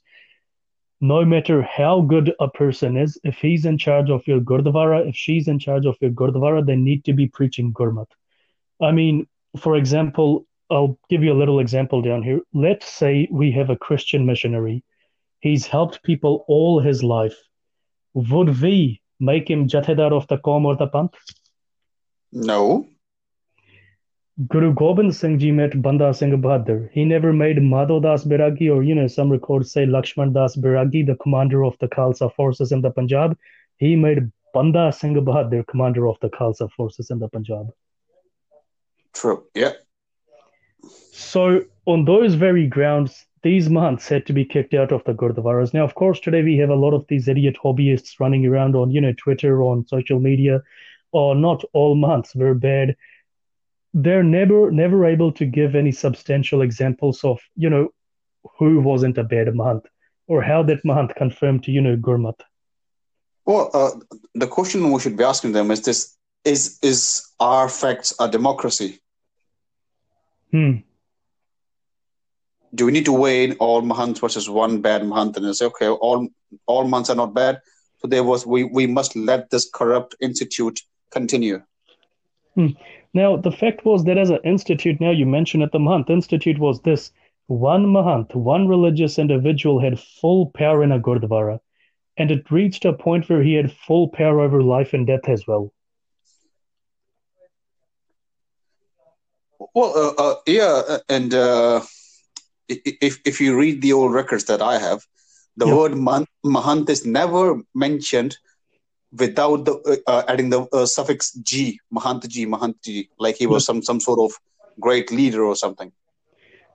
no 0.99 1.23
matter 1.23 1.61
how 1.61 2.01
good 2.01 2.33
a 2.39 2.49
person 2.49 2.97
is, 2.97 3.19
if 3.23 3.37
he's 3.37 3.65
in 3.65 3.77
charge 3.77 4.09
of 4.09 4.25
your 4.25 4.39
Gurdwara, 4.39 5.07
if 5.07 5.15
she's 5.15 5.47
in 5.47 5.59
charge 5.59 5.85
of 5.85 5.97
your 6.01 6.11
Gurdwara, 6.11 6.65
they 6.65 6.75
need 6.75 7.03
to 7.05 7.13
be 7.13 7.27
preaching 7.27 7.71
Gurmat. 7.73 8.07
I 8.81 8.91
mean, 8.91 9.27
for 9.59 9.75
example, 9.75 10.45
I'll 10.69 10.97
give 11.09 11.23
you 11.23 11.33
a 11.33 11.37
little 11.37 11.59
example 11.59 12.01
down 12.01 12.23
here. 12.23 12.41
Let's 12.53 12.87
say 12.87 13.27
we 13.31 13.51
have 13.51 13.69
a 13.69 13.77
Christian 13.77 14.25
missionary. 14.25 14.83
He's 15.39 15.65
helped 15.65 16.03
people 16.03 16.45
all 16.47 16.79
his 16.79 17.03
life. 17.03 17.37
Would 18.13 18.61
we 18.61 19.01
make 19.19 19.49
him 19.49 19.67
Jathedar 19.67 20.11
of 20.11 20.27
the 20.27 20.37
Qawm 20.37 20.65
or 20.65 20.75
the 20.75 20.87
Panth? 20.87 21.13
No. 22.31 22.87
Guru 24.47 24.73
Gobind 24.73 25.15
Singh 25.15 25.39
Ji 25.39 25.51
met 25.51 25.81
Banda 25.81 26.13
Singh 26.13 26.39
Bahadur. 26.41 26.89
He 26.91 27.05
never 27.05 27.33
made 27.33 27.57
Madho 27.57 28.01
Das 28.01 28.23
Bairagi 28.23 28.73
or, 28.73 28.83
you 28.83 28.93
know, 28.93 29.07
some 29.07 29.31
records 29.31 29.71
say 29.71 29.85
Lakshman 29.85 30.33
Das 30.33 30.55
Bairagi, 30.55 31.05
the 31.05 31.15
commander 31.15 31.63
of 31.65 31.75
the 31.79 31.87
Khalsa 31.87 32.33
forces 32.35 32.71
in 32.71 32.81
the 32.81 32.91
Punjab. 32.91 33.35
He 33.77 33.95
made 33.95 34.31
Banda 34.53 34.91
Singh 34.91 35.15
Bahadur 35.15 35.65
commander 35.65 36.07
of 36.07 36.19
the 36.21 36.29
Khalsa 36.29 36.71
forces 36.71 37.09
in 37.09 37.17
the 37.19 37.27
Punjab. 37.27 37.71
True. 39.13 39.45
Yeah. 39.55 39.73
So, 41.11 41.61
on 41.85 42.05
those 42.05 42.35
very 42.35 42.67
grounds, 42.67 43.25
these 43.47 43.69
Mahants 43.69 44.09
had 44.09 44.25
to 44.25 44.33
be 44.33 44.43
kicked 44.43 44.73
out 44.73 44.91
of 44.91 45.05
the 45.05 45.13
Gurdwaras. 45.13 45.73
Now, 45.73 45.85
of 45.85 45.95
course, 45.95 46.19
today 46.19 46.43
we 46.43 46.57
have 46.57 46.69
a 46.69 46.75
lot 46.75 46.93
of 46.93 47.05
these 47.07 47.29
idiot 47.29 47.55
hobbyists 47.63 48.19
running 48.19 48.45
around 48.45 48.75
on, 48.75 48.91
you 48.91 48.99
know, 48.99 49.13
Twitter, 49.13 49.63
on 49.63 49.87
social 49.87 50.19
media, 50.19 50.61
or 51.13 51.33
not 51.33 51.63
all 51.71 51.95
Mahants 51.95 52.35
were 52.35 52.53
bad. 52.53 52.97
They're 53.93 54.29
never 54.39 54.69
never 54.69 55.05
able 55.05 55.31
to 55.31 55.45
give 55.45 55.75
any 55.75 55.93
substantial 55.93 56.61
examples 56.61 57.23
of 57.23 57.39
you 57.55 57.69
know 57.69 57.87
who 58.59 58.81
wasn't 58.81 59.17
a 59.17 59.23
bad 59.23 59.47
Mahant 59.47 59.85
or 60.27 60.41
how 60.41 60.61
that 60.63 60.83
Mahant 60.83 61.15
confirmed 61.15 61.63
to 61.63 61.71
you 61.71 61.81
know 61.81 61.95
gurmat. 61.95 62.39
Well 63.45 63.71
uh, 63.73 63.91
the 64.35 64.47
question 64.47 64.91
we 64.91 64.99
should 64.99 65.17
be 65.17 65.23
asking 65.23 65.53
them 65.53 65.71
is 65.71 65.81
this 65.81 66.17
is 66.43 66.77
is 66.83 67.01
our 67.39 67.69
facts 67.69 68.13
a 68.19 68.27
democracy? 68.27 68.99
Hmm 70.51 70.86
do 72.75 72.85
we 72.85 72.91
need 72.91 73.05
to 73.05 73.13
weigh 73.13 73.45
in 73.45 73.53
all 73.53 73.81
Mahants 73.81 74.19
versus 74.19 74.49
one 74.49 74.81
bad 74.81 75.01
Mahant 75.01 75.37
and 75.37 75.55
say 75.55 75.65
okay 75.65 75.87
all 75.87 76.27
all 76.65 76.85
mahants 76.85 77.09
are 77.09 77.15
not 77.15 77.33
bad 77.33 77.59
so 77.99 78.07
there 78.07 78.23
was 78.23 78.45
we 78.45 78.63
we 78.63 78.87
must 78.87 79.15
let 79.15 79.49
this 79.49 79.69
corrupt 79.73 80.15
institute 80.21 80.81
continue 81.11 81.61
hmm. 82.55 82.67
Now, 83.13 83.35
the 83.35 83.51
fact 83.51 83.83
was 83.83 84.03
that 84.03 84.19
as 84.19 84.29
an 84.29 84.39
institute, 84.43 85.01
now 85.01 85.09
you 85.09 85.25
mentioned 85.25 85.63
it, 85.63 85.71
the 85.71 85.79
Mahant 85.79 86.09
Institute 86.09 86.59
was 86.59 86.81
this 86.81 87.11
one 87.47 87.85
Mahant, 87.87 88.35
one 88.35 88.67
religious 88.67 89.17
individual 89.17 89.79
had 89.79 89.99
full 89.99 90.51
power 90.51 90.83
in 90.83 90.91
a 90.91 90.99
Gurdwara, 90.99 91.59
and 92.17 92.29
it 92.29 92.51
reached 92.51 92.85
a 92.85 92.93
point 92.93 93.27
where 93.27 93.41
he 93.41 93.53
had 93.53 93.71
full 93.71 94.09
power 94.09 94.41
over 94.41 94.61
life 94.61 94.93
and 94.93 95.07
death 95.07 95.27
as 95.27 95.47
well. 95.47 95.73
Well, 99.73 99.93
uh, 99.97 100.21
uh, 100.21 100.35
yeah, 100.45 100.81
uh, 100.87 100.99
and 101.09 101.33
uh, 101.33 101.81
if 102.69 103.19
if 103.25 103.41
you 103.41 103.57
read 103.57 103.81
the 103.81 103.93
old 103.93 104.13
records 104.13 104.45
that 104.45 104.61
I 104.61 104.77
have, 104.77 105.05
the 105.55 105.67
word 105.67 105.93
Mahant 105.93 106.89
is 106.89 107.05
never 107.05 107.61
mentioned 107.73 108.37
without 109.11 109.65
the 109.65 109.73
uh, 110.07 110.11
uh, 110.11 110.23
adding 110.27 110.49
the 110.49 110.67
uh, 110.73 110.85
suffix 110.85 111.33
G, 111.33 111.79
Mahantji, 111.93 112.45
Mahantji, 112.45 113.09
like 113.19 113.35
he 113.37 113.47
was 113.47 113.65
some 113.65 113.81
some 113.81 113.99
sort 113.99 114.19
of 114.19 114.37
great 114.79 115.11
leader 115.11 115.43
or 115.43 115.55
something. 115.55 115.91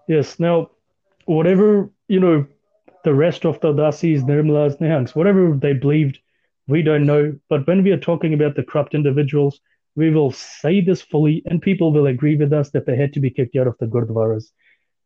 Yes. 0.08 0.38
Now, 0.40 0.70
whatever 1.26 1.90
you 2.08 2.20
know, 2.20 2.46
the 3.04 3.14
rest 3.14 3.44
of 3.44 3.60
the 3.60 3.72
Udasis, 3.72 4.22
Nirmalas, 4.22 4.78
Nihangs, 4.80 5.14
whatever 5.14 5.56
they 5.56 5.72
believed, 5.72 6.18
we 6.68 6.82
don't 6.82 7.06
know. 7.06 7.38
But 7.48 7.66
when 7.66 7.82
we 7.82 7.92
are 7.92 7.98
talking 7.98 8.34
about 8.34 8.56
the 8.56 8.62
corrupt 8.62 8.94
individuals, 8.94 9.60
we 9.94 10.10
will 10.10 10.32
say 10.32 10.80
this 10.80 11.02
fully, 11.02 11.42
and 11.46 11.60
people 11.60 11.92
will 11.92 12.06
agree 12.06 12.36
with 12.36 12.52
us 12.52 12.70
that 12.70 12.86
they 12.86 12.96
had 12.96 13.12
to 13.12 13.20
be 13.20 13.30
kicked 13.30 13.56
out 13.56 13.66
of 13.66 13.76
the 13.78 13.86
Gurdwaras. 13.86 14.50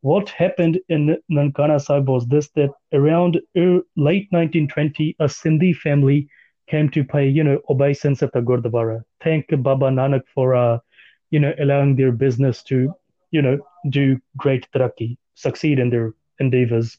What 0.02 0.28
happened 0.28 0.78
in 0.88 1.16
Nankana 1.30 1.80
Sahib 1.80 2.08
was 2.08 2.26
this 2.26 2.48
that 2.50 2.70
around 2.92 3.40
late 3.54 4.28
1920, 4.30 5.16
a 5.18 5.24
Sindhi 5.24 5.74
family 5.74 6.28
came 6.68 6.88
to 6.90 7.04
pay, 7.04 7.28
you 7.28 7.44
know, 7.44 7.60
obeisance 7.68 8.22
at 8.22 8.32
the 8.32 8.40
Gurdwara. 8.40 9.04
Thank 9.22 9.46
Baba 9.48 9.86
Nanak 9.88 10.22
for, 10.34 10.54
uh, 10.54 10.78
you 11.30 11.40
know, 11.40 11.54
allowing 11.58 11.96
their 11.96 12.12
business 12.12 12.62
to, 12.64 12.92
you 13.30 13.42
know, 13.42 13.58
do 13.88 14.20
great 14.36 14.68
taraqi, 14.72 15.16
succeed 15.34 15.78
in 15.78 15.90
their 15.90 16.14
endeavors. 16.38 16.98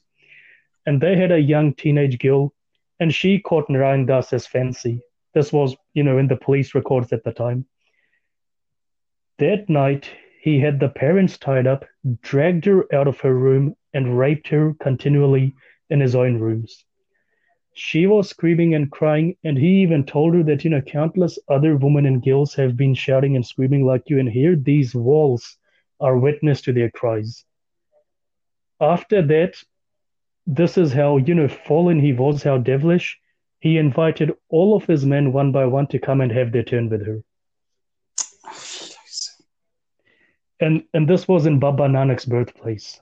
And 0.86 1.02
they 1.02 1.18
had 1.18 1.32
a 1.32 1.40
young 1.40 1.74
teenage 1.74 2.18
girl, 2.20 2.54
and 3.00 3.14
she 3.14 3.40
caught 3.40 3.70
Narayan 3.70 4.06
Das 4.06 4.34
as 4.34 4.48
fancy. 4.48 5.02
This 5.34 5.52
was, 5.52 5.76
you 5.94 6.04
know, 6.04 6.18
in 6.18 6.28
the 6.28 6.38
police 6.38 6.74
records 6.74 7.12
at 7.14 7.24
the 7.24 7.34
time. 7.34 7.66
That 9.38 9.70
night, 9.70 10.10
he 10.48 10.60
had 10.60 10.80
the 10.80 10.90
parents 10.90 11.38
tied 11.38 11.68
up, 11.68 11.86
dragged 12.22 12.66
her 12.66 12.86
out 12.94 13.08
of 13.08 13.20
her 13.20 13.34
room, 13.34 13.76
and 13.94 14.18
raped 14.18 14.48
her 14.48 14.74
continually 14.80 15.54
in 15.90 16.00
his 16.00 16.16
own 16.16 16.40
rooms 16.40 16.86
she 17.80 18.08
was 18.08 18.28
screaming 18.28 18.74
and 18.74 18.90
crying, 18.92 19.36
and 19.44 19.56
he 19.56 19.84
even 19.84 20.04
told 20.04 20.34
her 20.34 20.42
that, 20.42 20.64
you 20.64 20.72
know, 20.72 20.82
countless 20.82 21.38
other 21.48 21.76
women 21.76 22.08
and 22.08 22.24
girls 22.24 22.56
have 22.56 22.76
been 22.76 22.96
shouting 22.96 23.36
and 23.36 23.46
screaming 23.46 23.86
like 23.86 24.10
you, 24.10 24.18
and 24.18 24.28
here 24.28 24.56
these 24.56 24.96
walls 24.96 25.60
are 26.00 26.18
witness 26.18 26.60
to 26.62 26.74
their 26.74 26.90
cries. 26.90 27.46
After 28.82 29.22
that, 29.22 29.62
this 30.48 30.76
is 30.76 30.92
how, 30.92 31.18
you 31.18 31.36
know, 31.36 31.48
fallen 31.48 32.00
he 32.00 32.14
was, 32.14 32.42
how 32.42 32.58
devilish. 32.58 33.20
He 33.60 33.78
invited 33.78 34.34
all 34.50 34.76
of 34.76 34.88
his 34.88 35.06
men 35.06 35.32
one 35.32 35.52
by 35.52 35.66
one 35.68 35.86
to 35.88 36.00
come 36.00 36.20
and 36.20 36.32
have 36.32 36.52
their 36.52 36.64
turn 36.64 36.90
with 36.90 37.06
her. 37.06 37.22
And 40.60 40.84
and 40.94 41.08
this 41.08 41.28
was 41.28 41.46
in 41.46 41.60
Baba 41.60 41.88
Nanak's 41.88 42.26
birthplace. 42.26 43.00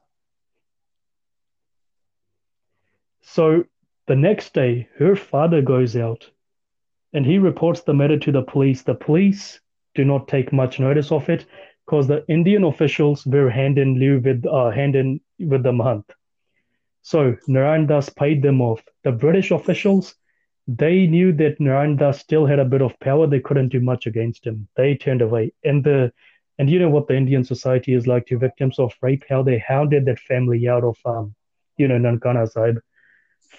So 3.21 3.63
the 4.07 4.15
next 4.15 4.53
day, 4.53 4.87
her 4.97 5.15
father 5.15 5.61
goes 5.61 5.95
out 5.95 6.29
and 7.13 7.25
he 7.25 7.37
reports 7.37 7.81
the 7.81 7.93
matter 7.93 8.19
to 8.19 8.31
the 8.31 8.43
police. 8.43 8.83
The 8.83 8.93
police 8.93 9.59
do 9.95 10.03
not 10.05 10.27
take 10.27 10.51
much 10.53 10.79
notice 10.79 11.11
of 11.11 11.29
it 11.29 11.45
because 11.85 12.07
the 12.07 12.25
Indian 12.27 12.63
officials 12.65 13.25
were 13.25 13.49
hand 13.49 13.77
in 13.77 13.95
lieu 13.95 14.19
with 14.19 14.45
uh, 14.45 14.69
hand 14.69 14.95
in 14.95 15.21
with 15.39 15.63
the 15.63 15.71
Mahant. 15.71 16.05
So 17.01 17.35
Narayan 17.47 17.87
Das 17.87 18.09
paid 18.09 18.41
them 18.41 18.61
off. 18.61 18.83
The 19.03 19.11
British 19.11 19.51
officials, 19.51 20.15
they 20.67 21.07
knew 21.07 21.31
that 21.33 21.59
Narayan 21.59 21.97
Das 21.97 22.19
still 22.19 22.45
had 22.45 22.59
a 22.59 22.65
bit 22.65 22.81
of 22.81 22.99
power. 22.99 23.27
They 23.27 23.39
couldn't 23.39 23.69
do 23.69 23.79
much 23.79 24.07
against 24.07 24.45
him. 24.45 24.67
They 24.75 24.95
turned 24.95 25.21
away. 25.21 25.53
And 25.63 25.83
the 25.83 26.11
and 26.57 26.69
you 26.69 26.79
know 26.79 26.89
what 26.89 27.07
the 27.07 27.15
Indian 27.15 27.43
society 27.43 27.93
is 27.93 28.07
like 28.07 28.25
to 28.27 28.37
victims 28.37 28.79
of 28.79 28.93
rape, 29.01 29.23
how 29.29 29.43
they 29.43 29.59
hounded 29.59 30.05
that 30.05 30.19
family 30.19 30.67
out 30.67 30.83
of 30.83 30.97
um, 31.05 31.35
you 31.77 31.87
know, 31.87 31.97
Nankana 31.97 32.49
Sahib 32.49 32.79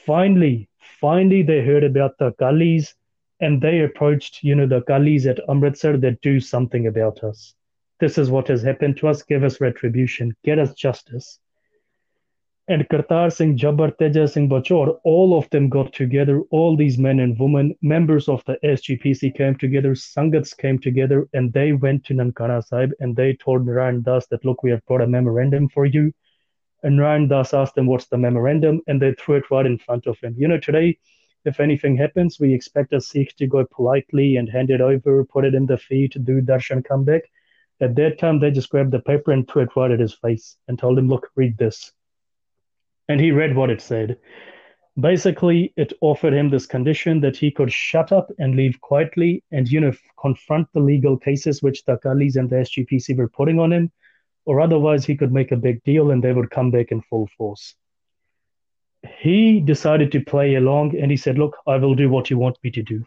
finally, 0.07 0.68
finally 1.01 1.42
they 1.42 1.64
heard 1.64 1.84
about 1.84 2.16
the 2.18 2.32
Akalis 2.32 2.94
and 3.40 3.61
they 3.61 3.80
approached, 3.80 4.42
you 4.42 4.55
know, 4.55 4.66
the 4.66 4.80
Akalis 4.80 5.26
at 5.26 5.40
Amritsar 5.49 5.97
that 5.99 6.20
do 6.22 6.40
something 6.40 6.86
about 6.86 7.22
us. 7.24 7.55
This 7.99 8.18
is 8.18 8.30
what 8.30 8.49
has 8.49 8.62
happened 8.62 8.97
to 8.99 9.09
us. 9.09 9.22
Give 9.22 9.42
us 9.42 9.61
retribution. 9.61 10.34
Get 10.44 10.59
us 10.59 10.74
justice. 10.74 11.38
And 12.69 12.89
Kartar 12.89 13.33
Singh, 13.33 13.57
Jhabbar, 13.57 13.97
Teja 13.97 14.27
Singh 14.27 14.49
Bhuchar, 14.49 14.99
all 15.05 15.39
of 15.39 15.49
them 15.51 15.69
got 15.69 15.93
together. 15.93 16.43
All 16.51 16.77
these 16.77 16.99
men 16.99 17.21
and 17.21 17.39
women, 17.39 17.77
members 17.81 18.29
of 18.29 18.45
the 18.45 18.59
SGPC 18.64 19.37
came 19.37 19.55
together, 19.55 19.95
Sangats 19.95 20.53
came 20.57 20.81
together, 20.81 21.29
and 21.33 21.53
they 21.53 21.75
went 21.75 22.05
to 22.07 22.14
Nankana 22.14 22.64
Sahib 22.64 22.91
and 22.99 23.14
they 23.14 23.35
told 23.35 23.64
Narayan 23.64 24.03
Das 24.03 24.27
that, 24.29 24.45
look, 24.45 24.64
we 24.64 24.73
have 24.73 24.85
brought 24.87 25.01
a 25.01 25.07
memorandum 25.07 25.69
for 25.69 25.87
you. 25.87 26.12
And 26.83 26.97
Narayan 26.97 27.29
Das 27.29 27.55
asked 27.55 27.77
them, 27.77 27.87
What's 27.87 28.09
the 28.09 28.19
memorandum? 28.19 28.81
And 28.89 29.01
they 29.01 29.14
threw 29.14 29.37
it 29.37 29.49
right 29.49 29.64
in 29.64 29.79
front 29.79 30.09
of 30.09 30.19
him. 30.19 30.35
You 30.37 30.49
know, 30.49 30.59
today, 30.59 30.99
if 31.45 31.61
anything 31.61 31.97
happens, 31.97 32.41
we 32.41 32.53
expect 32.53 32.93
a 32.93 33.01
Sikh 33.01 33.37
to 33.37 33.47
go 33.47 33.64
politely 33.64 34.39
and 34.39 34.49
hand 34.49 34.71
it 34.71 34.81
over, 34.81 35.25
put 35.25 35.45
it 35.45 35.55
in 35.55 35.67
the 35.67 35.79
feet, 35.79 36.17
do 36.25 36.41
darshan, 36.41 36.85
come 36.85 37.05
back. 37.05 37.23
At 37.81 37.95
that 37.95 38.19
time, 38.19 38.41
they 38.41 38.51
just 38.51 38.71
grabbed 38.71 38.91
the 38.91 38.99
paper 38.99 39.31
and 39.31 39.49
threw 39.49 39.62
it 39.62 39.77
right 39.77 39.93
at 39.93 40.01
his 40.01 40.14
face 40.14 40.57
and 40.67 40.77
told 40.77 40.99
him, 40.99 41.09
Look, 41.09 41.31
read 41.37 41.57
this. 41.59 41.93
And 43.09 43.20
he 43.20 43.30
read 43.30 43.54
what 43.54 43.70
it 43.70 43.80
said. 43.80 44.18
Basically, 44.98 45.74
it 45.76 45.92
offered 46.00 46.32
him 46.32 46.48
this 46.48 46.66
condition 46.66 47.20
that 47.20 47.36
he 47.36 47.50
could 47.50 47.70
shut 47.70 48.12
up 48.12 48.32
and 48.38 48.57
leave 48.57 48.80
quietly 48.80 49.44
and, 49.52 49.68
you 49.68 49.80
know, 49.80 49.92
confront 50.18 50.72
the 50.72 50.80
legal 50.80 51.18
cases 51.18 51.62
which 51.62 51.84
the 51.84 51.98
Akalis 51.98 52.36
and 52.36 52.48
the 52.48 52.57
SGPC 52.57 53.16
were 53.16 53.28
putting 53.28 53.61
on 53.61 53.72
him, 53.72 53.92
or 54.46 54.61
otherwise 54.61 55.04
he 55.04 55.16
could 55.16 55.32
make 55.32 55.52
a 55.52 55.57
big 55.57 55.84
deal 55.84 56.11
and 56.11 56.24
they 56.24 56.32
would 56.32 56.50
come 56.50 56.70
back 56.70 56.92
in 56.92 57.02
full 57.02 57.28
force. 57.36 57.74
He 59.18 59.61
decided 59.61 60.11
to 60.12 60.24
play 60.24 60.54
along 60.54 60.96
and 60.96 61.11
he 61.11 61.16
said, 61.16 61.36
Look, 61.36 61.57
I 61.66 61.76
will 61.76 61.94
do 61.94 62.09
what 62.09 62.30
you 62.30 62.38
want 62.38 62.57
me 62.64 62.70
to 62.70 62.82
do. 62.82 63.04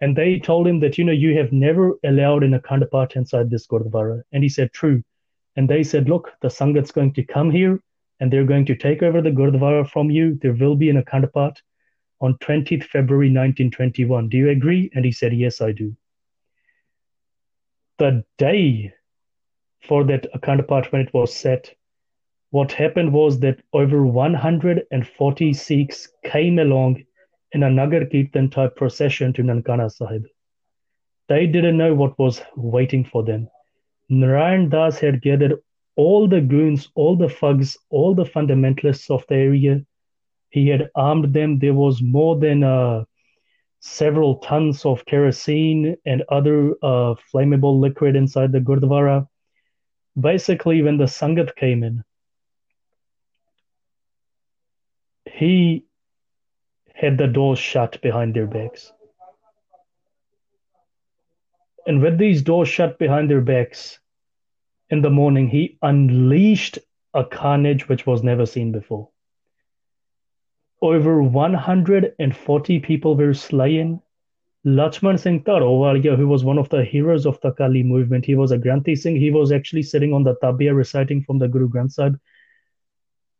And 0.00 0.16
they 0.16 0.38
told 0.38 0.66
him 0.66 0.80
that, 0.80 0.98
you 0.98 1.04
know, 1.04 1.12
you 1.12 1.36
have 1.36 1.52
never 1.52 1.98
allowed 2.04 2.44
an 2.44 2.58
Akhand 2.58 2.88
Path 2.90 3.16
inside 3.16 3.50
this 3.50 3.66
Gurdwara. 3.66 4.22
And 4.32 4.42
he 4.42 4.48
said, 4.48 4.72
True. 4.72 5.02
And 5.56 5.68
they 5.68 5.82
said, 5.82 6.08
Look, 6.08 6.32
the 6.42 6.48
Sangat's 6.48 6.92
going 6.92 7.12
to 7.14 7.24
come 7.24 7.50
here 7.50 7.80
and 8.20 8.32
they're 8.32 8.44
going 8.44 8.66
to 8.66 8.76
take 8.76 9.02
over 9.02 9.20
the 9.20 9.30
Gurdwara 9.30 9.88
from 9.88 10.10
you. 10.10 10.38
There 10.40 10.54
will 10.54 10.76
be 10.76 10.90
an 10.90 11.02
Akhand 11.02 11.56
on 12.20 12.34
20th 12.38 12.84
February 12.84 13.28
1921. 13.28 14.28
Do 14.28 14.36
you 14.36 14.50
agree? 14.50 14.90
And 14.94 15.04
he 15.04 15.12
said, 15.12 15.34
Yes, 15.34 15.60
I 15.60 15.72
do. 15.72 15.96
The 17.98 18.24
day 18.38 18.92
for 19.82 20.04
that 20.04 20.26
Akhand 20.34 20.92
when 20.92 21.02
it 21.02 21.12
was 21.12 21.34
set, 21.34 21.74
what 22.50 22.72
happened 22.72 23.12
was 23.12 23.40
that 23.40 23.60
over 23.72 24.06
140 24.06 25.52
Sikhs 25.52 26.08
came 26.24 26.58
along 26.58 27.04
in 27.52 27.62
a 27.62 27.70
Nagar 27.70 28.04
Kirtan 28.06 28.50
type 28.50 28.76
procession 28.76 29.32
to 29.32 29.42
Nankana 29.42 29.90
Sahib. 29.90 30.24
They 31.28 31.46
didn't 31.46 31.76
know 31.76 31.94
what 31.94 32.18
was 32.18 32.42
waiting 32.56 33.04
for 33.04 33.22
them. 33.22 33.48
Narayan 34.08 34.68
Das 34.68 34.98
had 34.98 35.22
gathered 35.22 35.54
all 35.96 36.28
the 36.28 36.40
goons, 36.40 36.88
all 36.94 37.16
the 37.16 37.28
thugs, 37.28 37.76
all 37.90 38.14
the 38.14 38.24
fundamentalists 38.24 39.10
of 39.10 39.24
the 39.28 39.36
area. 39.36 39.80
He 40.50 40.68
had 40.68 40.90
armed 40.94 41.32
them. 41.32 41.58
There 41.58 41.74
was 41.74 42.02
more 42.02 42.38
than 42.38 42.62
uh, 42.62 43.04
several 43.80 44.36
tons 44.36 44.84
of 44.84 45.04
kerosene 45.04 45.96
and 46.06 46.22
other 46.28 46.70
uh, 46.82 47.14
flammable 47.32 47.78
liquid 47.78 48.16
inside 48.16 48.52
the 48.52 48.60
Gurdwara. 48.60 49.28
Basically, 50.18 50.82
when 50.82 50.96
the 50.96 51.04
Sangat 51.04 51.54
came 51.56 51.82
in, 51.82 52.04
he 55.26 55.84
had 56.94 57.18
the 57.18 57.26
doors 57.26 57.58
shut 57.58 58.00
behind 58.00 58.34
their 58.34 58.46
backs. 58.46 58.92
And 61.86 62.00
with 62.00 62.16
these 62.16 62.42
doors 62.42 62.68
shut 62.68 62.98
behind 62.98 63.28
their 63.28 63.40
backs, 63.40 63.98
in 64.94 65.02
the 65.02 65.10
morning, 65.10 65.48
he 65.48 65.76
unleashed 65.82 66.78
a 67.12 67.24
carnage 67.24 67.88
which 67.88 68.06
was 68.06 68.22
never 68.22 68.46
seen 68.46 68.70
before. 68.72 69.08
Over 70.80 71.22
140 71.22 72.80
people 72.80 73.16
were 73.16 73.34
slain. 73.34 74.00
Lachman 74.64 75.18
Singh 75.18 75.42
Tarowalia, 75.42 76.16
who 76.16 76.28
was 76.28 76.44
one 76.44 76.58
of 76.58 76.68
the 76.68 76.84
heroes 76.84 77.26
of 77.26 77.40
the 77.40 77.48
Akali 77.48 77.82
movement, 77.82 78.24
he 78.24 78.36
was 78.36 78.52
a 78.52 78.58
Granthi 78.58 78.96
Singh. 78.96 79.16
He 79.16 79.30
was 79.30 79.50
actually 79.50 79.82
sitting 79.82 80.12
on 80.12 80.22
the 80.22 80.36
tabia 80.36 80.74
reciting 80.74 81.22
from 81.22 81.38
the 81.38 81.48
Guru 81.48 81.68
Granth 81.68 81.92
Sahib. 81.92 82.20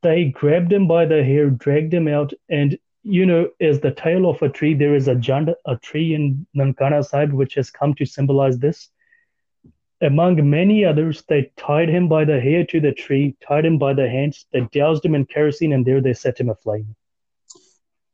They 0.02 0.24
grabbed 0.24 0.72
him 0.72 0.88
by 0.88 1.06
the 1.06 1.22
hair, 1.22 1.50
dragged 1.50 1.94
him 1.94 2.08
out, 2.08 2.32
and 2.48 2.76
you 3.04 3.26
know, 3.26 3.50
as 3.60 3.80
the 3.80 3.92
tail 3.92 4.28
of 4.28 4.42
a 4.42 4.48
tree, 4.48 4.74
there 4.74 4.94
is 4.94 5.08
a 5.08 5.14
jand, 5.14 5.54
a 5.66 5.76
tree 5.76 6.14
in 6.14 6.46
Nankana 6.56 7.04
Sahib 7.04 7.32
which 7.32 7.54
has 7.54 7.70
come 7.70 7.94
to 7.94 8.06
symbolize 8.06 8.58
this. 8.58 8.88
Among 10.04 10.50
many 10.50 10.84
others, 10.84 11.24
they 11.28 11.50
tied 11.56 11.88
him 11.88 12.08
by 12.08 12.26
the 12.26 12.38
hair 12.38 12.66
to 12.66 12.78
the 12.78 12.92
tree, 12.92 13.36
tied 13.40 13.64
him 13.64 13.78
by 13.78 13.94
the 13.94 14.06
hands, 14.06 14.44
they 14.52 14.60
doused 14.70 15.02
him 15.02 15.14
in 15.14 15.24
kerosene, 15.24 15.72
and 15.72 15.86
there 15.86 16.02
they 16.02 16.12
set 16.12 16.38
him 16.38 16.50
aflame. 16.50 16.94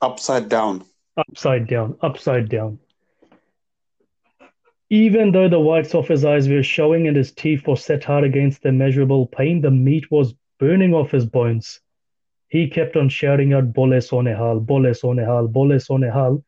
Upside 0.01 0.49
down. 0.49 0.85
Upside 1.17 1.67
down, 1.67 1.99
upside 2.01 2.49
down. 2.49 2.79
Even 4.89 5.33
though 5.33 5.49
the 5.49 5.59
whites 5.59 5.93
of 5.95 6.07
his 6.07 6.25
eyes 6.25 6.49
were 6.49 6.63
showing 6.63 7.09
and 7.09 7.17
his 7.17 7.33
teeth 7.33 7.67
were 7.67 7.75
set 7.75 8.05
hard 8.05 8.23
against 8.23 8.63
the 8.63 8.69
immeasurable 8.69 9.27
pain, 9.27 9.61
the 9.61 9.71
meat 9.73 10.11
was 10.13 10.35
burning 10.61 10.95
off 10.95 11.11
his 11.11 11.27
bones. 11.27 11.81
He 12.49 12.69
kept 12.69 12.97
on 12.97 13.09
shouting 13.09 13.53
out, 13.53 13.73
Bole 13.73 14.01
So 14.01 14.19
Nihal, 14.19 14.65
Bole 14.65 14.95
So 14.95 15.09
Nihal, 15.09 15.51
Bole 15.51 15.79
So 15.81 15.95
Nihal, 15.99 16.45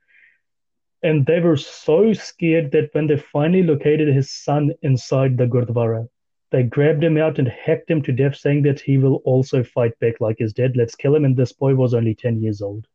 and 1.03 1.27
they 1.27 1.41
were 1.41 1.57
so 1.57 2.13
scared 2.13 2.71
that 2.73 2.91
when 2.93 3.07
they 3.07 3.17
finally 3.17 3.63
located 3.63 4.09
his 4.09 4.31
son 4.31 4.73
inside 4.83 5.37
the 5.37 5.47
Gurdwara, 5.47 6.09
they 6.51 6.63
grabbed 6.63 7.03
him 7.03 7.17
out 7.17 7.39
and 7.39 7.49
hacked 7.49 7.91
him 7.91 8.03
to 8.03 8.13
death, 8.13 8.37
saying 8.37 8.63
that 8.63 8.81
he 8.81 8.99
will 8.99 9.17
also 9.25 9.65
fight 9.65 9.99
back 10.01 10.21
like 10.21 10.39
his 10.39 10.53
dad. 10.53 10.77
Let's 10.77 10.95
kill 10.95 11.15
him. 11.15 11.25
And 11.25 11.37
this 11.37 11.53
boy 11.53 11.75
was 11.75 11.95
only 11.95 12.15
10 12.15 12.41
years 12.41 12.61
old. 12.61 12.87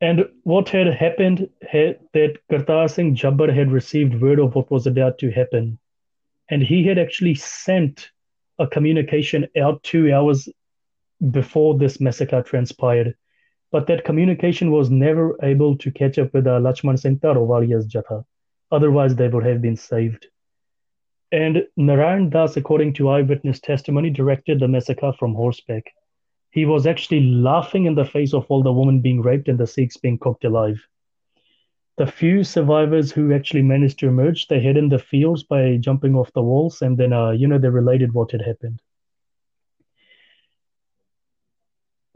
And 0.00 0.28
what 0.42 0.68
had 0.68 0.88
happened 0.88 1.48
had, 1.62 2.00
that 2.12 2.38
Kartar 2.50 2.88
Singh 2.88 3.16
Jhabbar 3.16 3.52
had 3.54 3.72
received 3.72 4.20
word 4.20 4.38
of 4.38 4.54
what 4.54 4.70
was 4.70 4.86
about 4.86 5.18
to 5.18 5.30
happen. 5.30 5.78
And 6.50 6.62
he 6.62 6.84
had 6.86 6.98
actually 6.98 7.34
sent 7.34 8.10
a 8.58 8.66
communication 8.66 9.46
out 9.60 9.82
two 9.82 10.12
hours 10.12 10.48
before 11.30 11.78
this 11.78 12.00
massacre 12.00 12.42
transpired 12.42 13.16
but 13.70 13.86
that 13.86 14.04
communication 14.04 14.70
was 14.70 14.90
never 14.90 15.36
able 15.42 15.76
to 15.76 15.90
catch 15.90 16.18
up 16.18 16.32
with 16.32 16.46
uh, 16.46 16.58
Lachman 16.58 16.98
Singh 16.98 17.18
Tarovalia's 17.18 17.86
Jatha. 17.86 18.24
Otherwise, 18.70 19.14
they 19.14 19.28
would 19.28 19.44
have 19.44 19.60
been 19.60 19.76
saved. 19.76 20.26
And 21.30 21.66
Narayan 21.76 22.30
Das, 22.30 22.56
according 22.56 22.94
to 22.94 23.10
eyewitness 23.10 23.60
testimony, 23.60 24.10
directed 24.10 24.60
the 24.60 24.68
massacre 24.68 25.12
from 25.18 25.34
horseback. 25.34 25.92
He 26.50 26.64
was 26.64 26.86
actually 26.86 27.20
laughing 27.20 27.84
in 27.84 27.94
the 27.94 28.06
face 28.06 28.32
of 28.32 28.46
all 28.48 28.62
the 28.62 28.72
women 28.72 29.00
being 29.00 29.20
raped 29.20 29.48
and 29.48 29.58
the 29.58 29.66
Sikhs 29.66 29.98
being 29.98 30.18
cooked 30.18 30.44
alive. 30.44 30.80
The 31.98 32.06
few 32.06 32.44
survivors 32.44 33.12
who 33.12 33.34
actually 33.34 33.62
managed 33.62 33.98
to 33.98 34.08
emerge, 34.08 34.46
they 34.48 34.60
hid 34.60 34.78
in 34.78 34.88
the 34.88 34.98
fields 34.98 35.42
by 35.42 35.76
jumping 35.76 36.14
off 36.14 36.32
the 36.32 36.42
walls, 36.42 36.80
and 36.80 36.96
then, 36.96 37.12
uh, 37.12 37.32
you 37.32 37.46
know, 37.46 37.58
they 37.58 37.68
related 37.68 38.14
what 38.14 38.30
had 38.32 38.40
happened. 38.40 38.80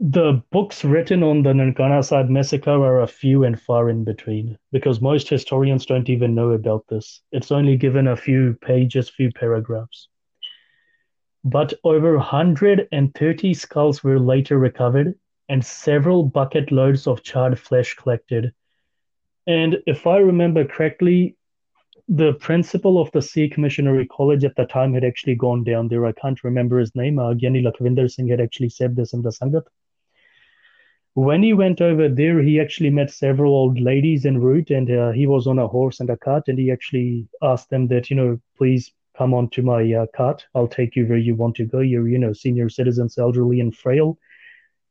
The 0.05 0.43
books 0.51 0.83
written 0.83 1.23
on 1.23 1.43
the 1.43 1.53
Nankana 1.53 2.03
Sahib 2.03 2.29
massacre 2.29 2.71
are 2.71 3.03
a 3.03 3.07
few 3.07 3.45
and 3.45 3.57
far 3.57 3.89
in 3.89 4.03
between 4.03 4.57
because 4.73 4.99
most 4.99 5.29
historians 5.29 5.85
don't 5.85 6.09
even 6.09 6.35
know 6.35 6.51
about 6.51 6.85
this. 6.89 7.21
It's 7.31 7.53
only 7.53 7.77
given 7.77 8.09
a 8.09 8.17
few 8.17 8.57
pages, 8.59 9.09
few 9.09 9.31
paragraphs. 9.31 10.09
But 11.45 11.73
over 11.85 12.17
130 12.17 13.53
skulls 13.53 14.03
were 14.03 14.19
later 14.19 14.59
recovered 14.59 15.15
and 15.47 15.63
several 15.63 16.23
bucket 16.23 16.69
loads 16.69 17.07
of 17.07 17.23
charred 17.23 17.57
flesh 17.57 17.95
collected. 17.95 18.53
And 19.47 19.77
if 19.87 20.05
I 20.05 20.17
remember 20.17 20.65
correctly, 20.65 21.37
the 22.09 22.33
principal 22.33 23.01
of 23.01 23.09
the 23.11 23.21
Sikh 23.21 23.57
Missionary 23.57 24.05
College 24.07 24.43
at 24.43 24.57
the 24.57 24.65
time 24.65 24.93
had 24.93 25.05
actually 25.05 25.35
gone 25.35 25.63
down 25.63 25.87
there. 25.87 26.05
I 26.05 26.11
can't 26.11 26.43
remember 26.43 26.77
his 26.77 26.93
name. 26.93 27.19
Uh, 27.19 27.33
Gyani 27.35 28.11
Singh 28.11 28.27
had 28.27 28.41
actually 28.41 28.67
said 28.67 28.97
this 28.97 29.13
in 29.13 29.21
the 29.21 29.29
Sangat 29.29 29.63
when 31.13 31.43
he 31.43 31.53
went 31.53 31.79
over 31.81 32.09
there, 32.09 32.41
he 32.41 32.59
actually 32.59 32.89
met 32.89 33.11
several 33.11 33.53
old 33.53 33.79
ladies 33.79 34.25
en 34.25 34.39
route, 34.39 34.71
and 34.71 34.89
uh, 34.89 35.11
he 35.11 35.27
was 35.27 35.45
on 35.47 35.59
a 35.59 35.67
horse 35.67 35.99
and 35.99 36.09
a 36.09 36.17
cart, 36.17 36.47
and 36.47 36.57
he 36.57 36.71
actually 36.71 37.27
asked 37.41 37.69
them 37.69 37.87
that, 37.87 38.09
you 38.09 38.15
know, 38.15 38.39
please 38.57 38.91
come 39.15 39.33
onto 39.33 39.61
my 39.61 39.93
uh, 39.93 40.07
cart. 40.15 40.45
I'll 40.55 40.67
take 40.67 40.95
you 40.95 41.05
where 41.05 41.17
you 41.17 41.35
want 41.35 41.55
to 41.57 41.65
go. 41.65 41.79
You're, 41.79 42.07
you 42.07 42.17
know, 42.17 42.33
senior 42.33 42.67
citizens, 42.67 43.17
elderly 43.17 43.59
and 43.59 43.75
frail. 43.75 44.17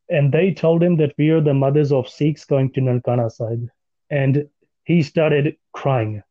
And 0.09 0.33
they 0.33 0.53
told 0.53 0.83
him 0.83 0.97
that 0.99 1.15
we 1.19 1.31
are 1.31 1.41
the 1.41 1.55
mothers 1.55 1.91
of 1.91 2.09
Sikhs 2.09 2.45
going 2.45 2.73
to 2.73 2.81
Nankana 2.81 3.31
Sahib. 3.33 3.69
And 4.11 4.49
he 4.85 5.03
started 5.03 5.57
crying. 5.73 6.23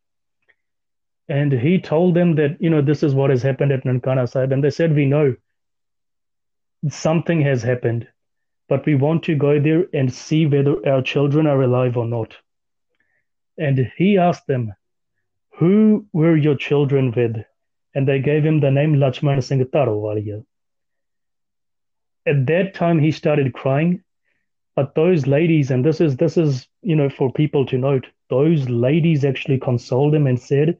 And 1.27 1.51
he 1.51 1.79
told 1.79 2.15
them 2.15 2.35
that, 2.35 2.61
you 2.61 2.69
know, 2.69 2.81
this 2.81 3.03
is 3.03 3.13
what 3.13 3.29
has 3.29 3.41
happened 3.41 3.71
at 3.71 3.83
Nankana 3.83 4.29
Sahib. 4.29 4.51
And 4.51 4.63
they 4.63 4.69
said, 4.69 4.95
we 4.95 5.05
know 5.05 5.35
something 6.89 7.41
has 7.41 7.61
happened 7.61 8.07
but 8.71 8.85
we 8.85 8.95
want 8.95 9.21
to 9.21 9.35
go 9.35 9.59
there 9.59 9.85
and 9.93 10.13
see 10.13 10.45
whether 10.45 10.75
our 10.87 11.01
children 11.01 11.45
are 11.45 11.61
alive 11.61 11.97
or 11.97 12.05
not. 12.05 12.37
And 13.57 13.91
he 13.97 14.17
asked 14.17 14.47
them, 14.47 14.73
Who 15.57 16.05
were 16.13 16.37
your 16.37 16.55
children 16.55 17.11
with? 17.11 17.35
And 17.93 18.07
they 18.07 18.19
gave 18.19 18.45
him 18.45 18.61
the 18.61 18.71
name 18.71 18.93
Lachman 18.93 19.43
Singh 19.43 19.65
Tarowalia. 19.65 20.45
At 22.25 22.45
that 22.45 22.73
time, 22.73 22.97
he 22.99 23.11
started 23.11 23.51
crying. 23.51 24.03
But 24.77 24.95
those 24.95 25.27
ladies, 25.27 25.69
and 25.69 25.83
this 25.83 25.99
is 25.99 26.15
this 26.15 26.37
is 26.37 26.65
you 26.81 26.95
know 26.95 27.09
for 27.09 27.29
people 27.33 27.65
to 27.65 27.77
note, 27.77 28.07
those 28.29 28.69
ladies 28.69 29.25
actually 29.25 29.59
consoled 29.59 30.15
him 30.15 30.27
and 30.27 30.39
said, 30.39 30.77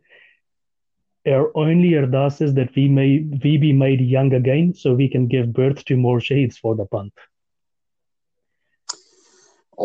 "Our 1.27 1.51
only 1.57 1.89
ardas 1.89 2.39
is 2.41 2.53
that 2.53 2.73
we 2.73 2.87
may 2.87 3.19
we 3.43 3.57
be 3.57 3.73
made 3.73 3.99
young 3.99 4.33
again, 4.33 4.73
so 4.75 4.93
we 4.93 5.09
can 5.09 5.27
give 5.27 5.51
birth 5.51 5.83
to 5.85 5.97
more 5.97 6.19
shaheeds 6.19 6.57
for 6.57 6.73
the 6.73 6.85
panth." 6.85 7.30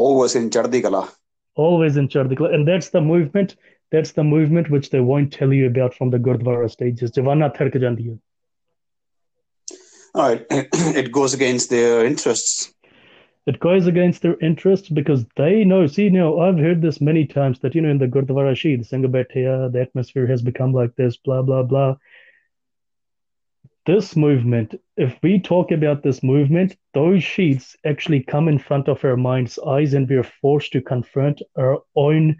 Always 0.04 0.36
in 0.36 0.50
Chardikala. 0.50 1.08
Always 1.54 1.96
in 1.96 2.08
Chardikala. 2.08 2.54
And 2.54 2.68
that's 2.68 2.90
the 2.90 3.00
movement 3.00 3.56
That's 3.92 4.12
the 4.12 4.24
movement 4.24 4.70
which 4.70 4.90
they 4.90 5.00
won't 5.00 5.32
tell 5.32 5.52
you 5.52 5.66
about 5.66 5.94
from 5.94 6.10
the 6.10 6.18
Gurdwara 6.18 6.70
stages. 6.70 7.12
Javana 7.12 7.54
Thark 7.56 7.74
Jandiya. 7.74 8.18
All 10.14 10.28
right. 10.28 10.46
It 10.96 11.12
goes 11.12 11.34
against 11.34 11.70
their 11.70 12.04
interests. 12.04 12.72
It 13.46 13.60
goes 13.60 13.86
against 13.86 14.22
their 14.22 14.36
interests 14.40 14.88
because 14.88 15.24
they 15.36 15.62
know. 15.62 15.86
See, 15.86 16.10
now 16.10 16.40
I've 16.40 16.58
heard 16.58 16.82
this 16.82 17.00
many 17.00 17.26
times 17.26 17.60
that, 17.60 17.76
you 17.76 17.80
know, 17.80 17.90
in 17.90 17.98
the 17.98 18.08
Gurdwara 18.08 18.56
Shi, 18.56 18.74
the 18.74 18.82
Sangha 18.82 19.72
the 19.72 19.80
atmosphere 19.80 20.26
has 20.26 20.42
become 20.42 20.72
like 20.72 20.96
this, 20.96 21.16
blah, 21.16 21.42
blah, 21.42 21.62
blah. 21.62 21.96
This 23.86 24.16
movement, 24.16 24.74
if 24.96 25.16
we 25.22 25.38
talk 25.38 25.70
about 25.70 26.02
this 26.02 26.20
movement, 26.20 26.76
those 26.92 27.22
sheets 27.22 27.76
actually 27.86 28.24
come 28.24 28.48
in 28.48 28.58
front 28.58 28.88
of 28.88 29.04
our 29.04 29.16
mind's 29.16 29.60
eyes 29.60 29.94
and 29.94 30.08
we 30.08 30.16
are 30.16 30.24
forced 30.24 30.72
to 30.72 30.80
confront 30.80 31.40
our 31.56 31.78
own 31.94 32.36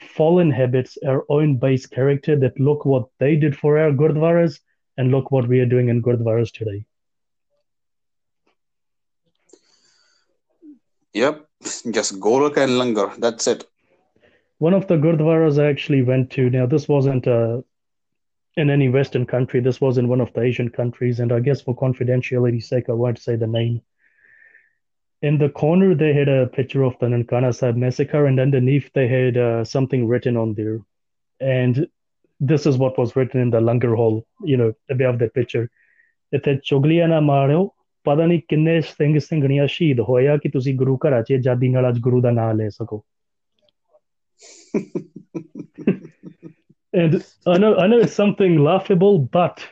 fallen 0.00 0.50
habits, 0.50 0.96
our 1.06 1.26
own 1.28 1.58
base 1.58 1.84
character 1.84 2.34
that 2.38 2.58
look 2.58 2.86
what 2.86 3.08
they 3.20 3.36
did 3.36 3.54
for 3.54 3.76
our 3.76 3.90
Gurdwaras 3.90 4.60
and 4.96 5.10
look 5.10 5.30
what 5.30 5.46
we 5.46 5.60
are 5.60 5.66
doing 5.66 5.90
in 5.90 6.02
Gurdwaras 6.02 6.50
today. 6.50 6.86
Yep, 11.12 11.46
just 11.90 12.20
Golak 12.20 12.56
and 12.56 12.72
Langar. 12.78 13.14
That's 13.18 13.46
it. 13.46 13.66
One 14.58 14.72
of 14.72 14.86
the 14.86 14.96
Gurdwaras 14.96 15.62
I 15.62 15.68
actually 15.68 16.02
went 16.02 16.30
to. 16.32 16.48
Now, 16.48 16.64
this 16.64 16.88
wasn't 16.88 17.26
uh, 17.26 17.60
in 18.57 18.69
any 18.69 18.89
Western 18.89 19.25
country. 19.25 19.59
This 19.59 19.79
was 19.79 19.97
in 19.97 20.07
one 20.07 20.21
of 20.21 20.33
the 20.33 20.41
Asian 20.41 20.69
countries, 20.69 21.19
and 21.19 21.31
I 21.31 21.39
guess 21.39 21.61
for 21.61 21.75
confidentiality's 21.75 22.67
sake, 22.67 22.89
I 22.89 22.93
won't 22.93 23.19
say 23.19 23.35
the 23.35 23.47
name. 23.47 23.81
In 25.21 25.37
the 25.37 25.49
corner, 25.49 25.93
they 25.95 26.13
had 26.13 26.27
a 26.27 26.47
picture 26.47 26.83
of 26.83 26.95
the 26.99 27.05
Nankana 27.07 27.53
Sahib 27.55 27.77
massacre, 27.77 28.25
and 28.25 28.39
underneath, 28.39 28.91
they 28.93 29.07
had 29.07 29.37
uh, 29.37 29.63
something 29.63 30.07
written 30.07 30.37
on 30.37 30.53
there. 30.55 30.79
And 31.39 31.87
this 32.39 32.65
is 32.65 32.77
what 32.77 32.97
was 32.97 33.15
written 33.15 33.39
in 33.39 33.51
the 33.51 33.61
Langar 33.61 33.95
hall, 33.95 34.25
you 34.43 34.57
know, 34.57 34.73
above 34.89 35.19
that 35.19 35.33
picture. 35.33 35.69
It 36.31 36.43
said, 36.43 36.63
Chogliya 36.63 37.07
na 37.09 37.21
maro, 37.21 37.73
ਪਤਾ 38.03 38.25
ਨਹੀਂ 38.25 38.41
ਕਿੰਨੇ 38.47 38.79
ਸਿੰਘ 38.81 39.19
ਸਿੰਘਣੀਆਂ 39.19 39.67
ਸ਼ਹੀਦ 39.67 39.99
ਹੋਇਆ 39.99 40.37
ਕਿ 40.37 40.49
ਤੁਸੀਂ 40.49 40.73
ਗੁਰੂ 40.75 40.97
ਘਰਾਂ 40.97 41.21
'ਚ 41.23 41.33
ਆਜ਼ਾਦੀ 41.33 41.69
ਨਾਲ 41.69 41.89
ਅੱਜ 41.89 41.99
ਗੁਰੂ 41.99 42.21
ਦਾ 42.21 42.31
ਨਾਮ 42.31 42.57
ਲੈ 42.57 42.69
ਸਕੋ 42.69 43.05
and 46.96 47.24
I 47.46 47.58
know 47.58 47.76
I 47.76 47.86
know 47.86 47.98
it's 47.98 48.14
something 48.14 48.58
laughable, 48.58 49.18
but 49.18 49.62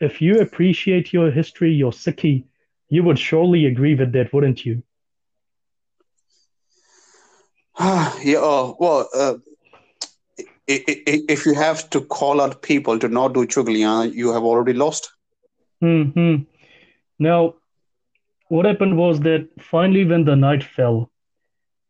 if 0.00 0.20
you 0.20 0.40
appreciate 0.40 1.12
your 1.12 1.30
history, 1.30 1.72
your 1.72 1.92
Sikhi, 1.92 2.44
you 2.88 3.04
would 3.04 3.18
surely 3.18 3.66
agree 3.66 3.94
with 3.94 4.12
that, 4.12 4.32
wouldn't 4.32 4.66
you? 4.66 4.82
yeah. 7.80 8.38
Uh, 8.38 8.74
well, 8.78 9.08
uh, 9.14 9.34
if 10.66 11.46
you 11.46 11.54
have 11.54 11.88
to 11.90 12.00
call 12.00 12.40
out 12.40 12.62
people 12.62 12.98
to 12.98 13.08
not 13.08 13.32
do 13.32 13.46
chugliyan, 13.46 14.12
you 14.12 14.32
have 14.32 14.42
already 14.42 14.72
lost. 14.72 15.10
Hmm. 15.80 16.36
Now, 17.18 17.54
what 18.48 18.66
happened 18.66 18.96
was 18.96 19.20
that 19.20 19.48
finally, 19.60 20.04
when 20.04 20.24
the 20.24 20.34
night 20.34 20.64
fell, 20.64 21.11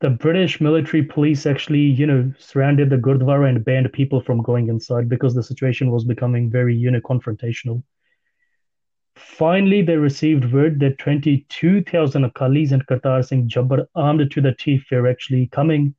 the 0.02 0.10
British 0.10 0.60
military 0.60 1.04
police 1.04 1.46
actually, 1.46 1.78
you 1.78 2.08
know, 2.08 2.32
surrounded 2.36 2.90
the 2.90 2.96
Gurdwara 2.96 3.48
and 3.48 3.64
banned 3.64 3.92
people 3.92 4.20
from 4.20 4.42
going 4.42 4.68
inside 4.68 5.08
because 5.08 5.32
the 5.32 5.44
situation 5.44 5.92
was 5.92 6.04
becoming 6.04 6.50
very, 6.50 6.76
you 6.76 6.90
know, 6.90 7.00
confrontational. 7.00 7.84
Finally, 9.14 9.82
they 9.82 9.96
received 9.96 10.52
word 10.52 10.80
that 10.80 10.98
22,000 10.98 12.24
Akalis 12.24 12.72
and 12.72 12.84
Kartar 12.84 13.24
Singh 13.24 13.48
Jhabbar 13.48 13.86
armed 13.94 14.28
to 14.32 14.40
the 14.40 14.52
teeth 14.52 14.82
were 14.90 15.06
actually 15.06 15.46
coming. 15.46 15.94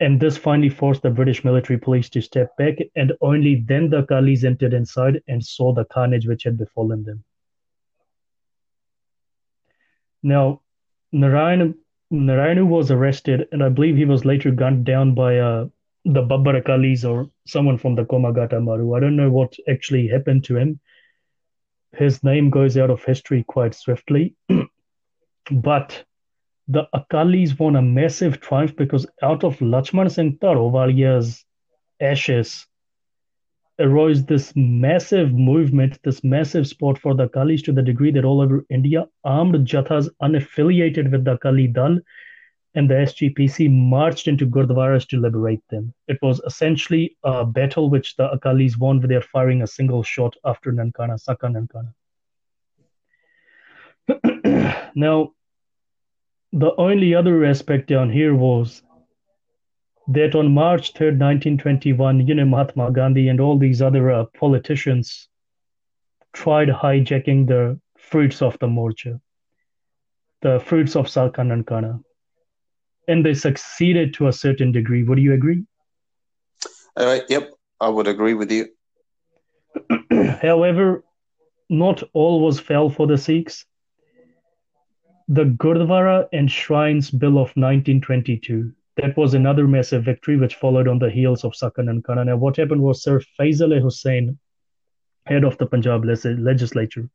And 0.00 0.18
this 0.18 0.38
finally 0.38 0.70
forced 0.70 1.02
the 1.02 1.10
British 1.10 1.44
military 1.44 1.78
police 1.78 2.08
to 2.10 2.22
step 2.22 2.56
back, 2.56 2.78
and 2.96 3.12
only 3.20 3.56
then 3.56 3.90
the 3.90 4.04
Akalis 4.04 4.44
entered 4.44 4.72
inside 4.72 5.20
and 5.28 5.44
saw 5.44 5.74
the 5.74 5.84
carnage 5.84 6.26
which 6.26 6.44
had 6.44 6.56
befallen 6.56 7.04
them. 7.04 7.24
Now, 10.22 10.62
Narayan 11.12 11.74
Narayanu 12.12 12.66
was 12.66 12.90
arrested, 12.90 13.48
and 13.52 13.62
I 13.62 13.68
believe 13.68 13.96
he 13.96 14.04
was 14.04 14.24
later 14.24 14.50
gunned 14.50 14.84
down 14.86 15.14
by 15.14 15.38
uh, 15.38 15.66
the 16.04 16.22
Babbar 16.22 16.62
Akalis 16.62 17.04
or 17.08 17.30
someone 17.46 17.76
from 17.76 17.94
the 17.94 18.04
Komagata 18.04 18.62
Maru. 18.62 18.94
I 18.94 19.00
don't 19.00 19.16
know 19.16 19.30
what 19.30 19.54
actually 19.68 20.08
happened 20.08 20.44
to 20.44 20.56
him. 20.56 20.80
His 21.92 22.22
name 22.24 22.50
goes 22.50 22.76
out 22.78 22.90
of 22.90 23.04
history 23.04 23.44
quite 23.44 23.74
swiftly. 23.74 24.34
but 25.50 26.04
the 26.66 26.86
Akalis 26.94 27.58
won 27.58 27.76
a 27.76 27.82
massive 27.82 28.40
triumph 28.40 28.76
because 28.76 29.06
out 29.22 29.44
of 29.44 29.58
Lachman 29.58 30.10
Singh 30.10 30.38
Tarovalia's 30.38 31.44
ashes, 32.00 32.66
arose 33.80 34.24
this 34.24 34.52
massive 34.56 35.32
movement, 35.32 35.98
this 36.02 36.24
massive 36.24 36.66
support 36.66 36.98
for 36.98 37.14
the 37.14 37.28
Akalis 37.28 37.62
to 37.64 37.72
the 37.72 37.82
degree 37.82 38.10
that 38.10 38.24
all 38.24 38.40
over 38.40 38.64
India, 38.70 39.06
armed 39.24 39.54
Jathas 39.66 40.08
unaffiliated 40.22 41.10
with 41.10 41.24
the 41.24 41.32
Akali 41.32 41.68
Dal 41.68 41.98
and 42.74 42.90
the 42.90 42.94
SGPC 42.94 43.70
marched 43.70 44.28
into 44.28 44.46
Gurdwaras 44.46 45.06
to 45.08 45.20
liberate 45.20 45.62
them. 45.70 45.94
It 46.06 46.18
was 46.22 46.40
essentially 46.46 47.16
a 47.24 47.44
battle 47.44 47.90
which 47.90 48.16
the 48.16 48.28
Akalis 48.28 48.78
won 48.78 49.00
with 49.00 49.10
their 49.10 49.22
firing 49.22 49.62
a 49.62 49.66
single 49.66 50.02
shot 50.02 50.36
after 50.44 50.72
Nankana, 50.72 51.18
Saka 51.18 51.46
Nankana. 51.46 51.94
now, 54.94 55.32
the 56.52 56.74
only 56.76 57.14
other 57.14 57.44
aspect 57.44 57.88
down 57.88 58.10
here 58.10 58.34
was 58.34 58.82
that 60.08 60.34
on 60.34 60.52
March 60.52 60.94
3rd, 60.94 61.20
1921, 61.20 62.26
you 62.26 62.34
know, 62.34 62.46
Mahatma 62.46 62.90
Gandhi 62.90 63.28
and 63.28 63.40
all 63.40 63.58
these 63.58 63.82
other 63.82 64.10
uh, 64.10 64.24
politicians 64.34 65.28
tried 66.32 66.68
hijacking 66.68 67.46
the 67.46 67.78
fruits 67.98 68.40
of 68.40 68.58
the 68.58 68.66
Morcha, 68.66 69.20
the 70.40 70.60
fruits 70.60 70.96
of 70.96 71.10
Saka 71.10 71.42
Nankana. 71.42 72.02
And 73.06 73.24
they 73.24 73.34
succeeded 73.34 74.14
to 74.14 74.28
a 74.28 74.32
certain 74.32 74.72
degree. 74.72 75.02
Would 75.02 75.18
you 75.18 75.34
agree? 75.34 75.64
Uh, 76.96 77.20
yep, 77.28 77.52
I 77.78 77.90
would 77.90 78.08
agree 78.08 78.34
with 78.34 78.50
you. 78.50 78.68
However, 80.40 81.04
not 81.68 82.02
all 82.14 82.40
was 82.40 82.58
fell 82.58 82.88
for 82.88 83.06
the 83.06 83.18
Sikhs. 83.18 83.66
The 85.28 85.44
Gurdwara 85.44 86.28
and 86.32 86.50
Shrines 86.50 87.10
Bill 87.10 87.36
of 87.38 87.52
1922 87.56 88.72
that 88.98 89.16
was 89.16 89.34
another 89.34 89.68
massive 89.68 90.04
victory 90.04 90.36
which 90.36 90.56
followed 90.56 90.88
on 90.88 90.98
the 90.98 91.10
heels 91.10 91.44
of 91.44 91.54
Saka 91.54 91.82
Nankana. 91.82 92.26
Now, 92.26 92.36
what 92.36 92.56
happened 92.56 92.82
was 92.82 93.02
Sir 93.02 93.20
Faisal 93.38 93.80
Hussain, 93.80 94.38
head 95.24 95.44
of 95.44 95.56
the 95.58 95.66
Punjab 95.66 96.04
legislature. 96.04 97.08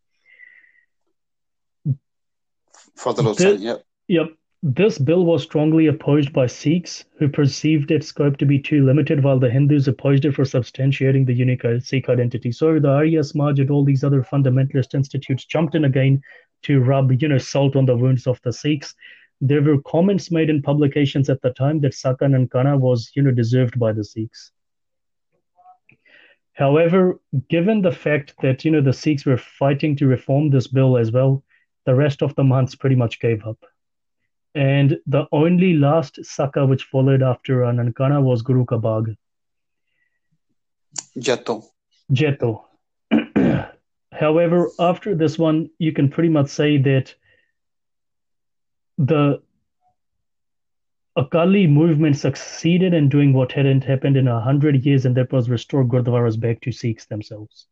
Fazal 2.98 3.26
Hussain, 3.26 3.62
yep. 3.62 3.84
Yep. 4.08 4.28
This 4.66 4.98
bill 4.98 5.26
was 5.26 5.44
strongly 5.44 5.88
opposed 5.88 6.32
by 6.32 6.48
Sikhs 6.48 7.04
who 7.20 7.28
perceived 7.28 7.92
its 7.92 8.08
scope 8.08 8.38
to 8.38 8.46
be 8.46 8.60
too 8.60 8.86
limited, 8.86 9.22
while 9.22 9.38
the 9.38 9.50
Hindus 9.50 9.90
opposed 9.90 10.24
it 10.24 10.34
for 10.34 10.44
substantiating 10.44 11.26
the 11.26 11.34
unique 11.34 11.66
uh, 11.66 11.82
Sikh 11.82 12.08
identity. 12.08 12.54
So 12.54 12.80
the 12.80 12.88
Arya 12.88 13.26
Samaj 13.26 13.60
and 13.60 13.70
all 13.70 13.84
these 13.84 14.06
other 14.06 14.24
fundamentalist 14.24 14.94
institutes 14.94 15.44
jumped 15.44 15.76
in 15.76 15.84
again 15.84 16.22
to 16.62 16.80
rub, 16.80 17.12
you 17.22 17.28
know, 17.28 17.38
salt 17.38 17.76
on 17.76 17.86
the 17.86 17.98
wounds 17.98 18.26
of 18.26 18.40
the 18.44 18.54
Sikhs 18.54 18.96
there 19.46 19.62
were 19.62 19.82
comments 19.82 20.32
made 20.32 20.50
in 20.50 20.62
publications 20.62 21.30
at 21.30 21.42
the 21.42 21.50
time 21.52 21.82
that 21.82 21.92
Sakka 21.92 22.24
and 22.34 22.50
Kana 22.50 22.78
was, 22.78 23.12
you 23.14 23.22
know, 23.22 23.32
deserved 23.32 23.78
by 23.78 23.92
the 23.92 24.04
Sikhs. 24.04 24.52
However, 26.54 27.20
given 27.50 27.82
the 27.82 27.92
fact 27.92 28.36
that 28.42 28.64
you 28.64 28.72
know 28.72 28.80
the 28.80 28.94
Sikhs 28.94 29.26
were 29.26 29.38
fighting 29.38 29.98
to 29.98 30.08
reform 30.08 30.50
this 30.50 30.68
bill 30.68 30.98
as 30.98 31.12
well, 31.12 31.44
the 31.86 31.94
rest 31.94 32.22
of 32.22 32.34
the 32.36 32.44
Mahants 32.44 32.80
pretty 32.80 32.96
much 32.96 33.20
gave 33.20 33.46
up. 33.46 33.58
And 34.56 34.98
the 35.08 35.26
only 35.34 35.74
last 35.74 36.20
Sakka 36.22 36.66
which 36.66 36.86
followed 36.86 37.22
after 37.22 37.56
Nankana 37.64 38.24
was 38.24 38.44
Guru 38.44 38.64
Kabag. 38.64 39.18
Jaito. 41.18 41.66
Jaito. 42.14 42.64
However, 44.14 44.70
after 44.80 45.16
this 45.16 45.38
one, 45.38 45.70
you 45.80 45.92
can 45.92 46.08
pretty 46.08 46.30
much 46.30 46.48
say 46.48 46.78
that 46.78 47.14
the 48.98 49.42
Akali 51.16 51.68
movement 51.68 52.18
succeeded 52.18 52.94
in 52.94 53.08
doing 53.08 53.34
what 53.34 53.52
hadn't 53.52 53.84
happened 53.84 54.18
in 54.18 54.28
a 54.28 54.42
hundred 54.42 54.84
years, 54.84 55.06
and 55.06 55.16
that 55.16 55.32
was 55.32 55.50
restore 55.50 55.86
Gurdwaras 55.86 56.40
back 56.40 56.62
to 56.62 56.72
Sikhs 56.72 57.06
themselves. 57.06 57.68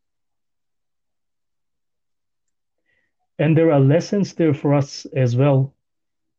And 3.39 3.57
there 3.57 3.72
are 3.72 3.80
lessons 3.80 4.36
there 4.36 4.53
for 4.53 4.76
us 4.76 5.07
as 5.15 5.36
well, 5.36 5.74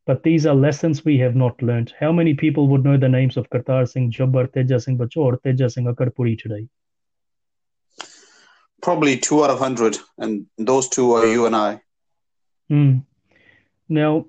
but 0.07 0.23
these 0.23 0.47
are 0.47 0.55
lessons 0.55 1.05
we 1.05 1.19
have 1.19 1.35
not 1.35 1.61
learned. 1.61 1.93
How 1.99 2.13
many 2.13 2.35
people 2.35 2.69
would 2.69 2.85
know 2.85 2.97
the 2.97 3.09
names 3.09 3.37
of 3.37 3.51
Kartar 3.51 3.89
Singh 3.89 4.13
Jhabbar, 4.13 4.53
Teja 4.53 4.79
Singh 4.79 4.99
Bhuchar, 4.99 5.43
Teja 5.43 5.69
Singh 5.69 5.87
Akarpuri 5.87 6.39
today? 6.39 6.69
Probably 8.81 9.17
two 9.17 9.43
out 9.43 9.51
of 9.51 9.59
hundred, 9.59 9.99
and 10.19 10.47
those 10.57 10.89
two 10.89 11.13
are 11.15 11.27
you 11.27 11.47
and 11.47 11.57
I. 11.57 11.81
Hmm. 12.69 12.99
Now, 13.89 14.27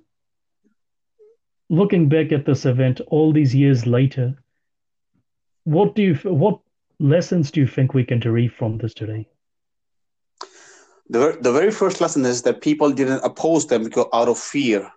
looking 1.70 2.10
back 2.10 2.32
at 2.32 2.46
this 2.46 2.66
event 2.66 3.02
all 3.08 3.34
these 3.34 3.56
years 3.56 3.86
later, 3.86 4.36
what 5.64 5.96
do 5.96 6.02
you 6.02 6.16
what 6.24 6.60
lessons 7.00 7.52
do 7.52 7.62
you 7.62 7.68
think 7.68 7.94
we 7.94 8.04
can 8.04 8.20
derive 8.20 8.54
from 8.54 8.78
this 8.78 8.94
today? 8.94 9.28
The, 11.10 11.38
the 11.40 11.52
very 11.52 11.72
first 11.72 12.02
lesson 12.02 12.26
is 12.26 12.42
that 12.44 12.62
people 12.62 12.92
didn't 12.92 13.24
oppose 13.24 13.68
them 13.68 13.84
because 13.84 14.08
out 14.14 14.30
of 14.30 14.40
fear. 14.40 14.92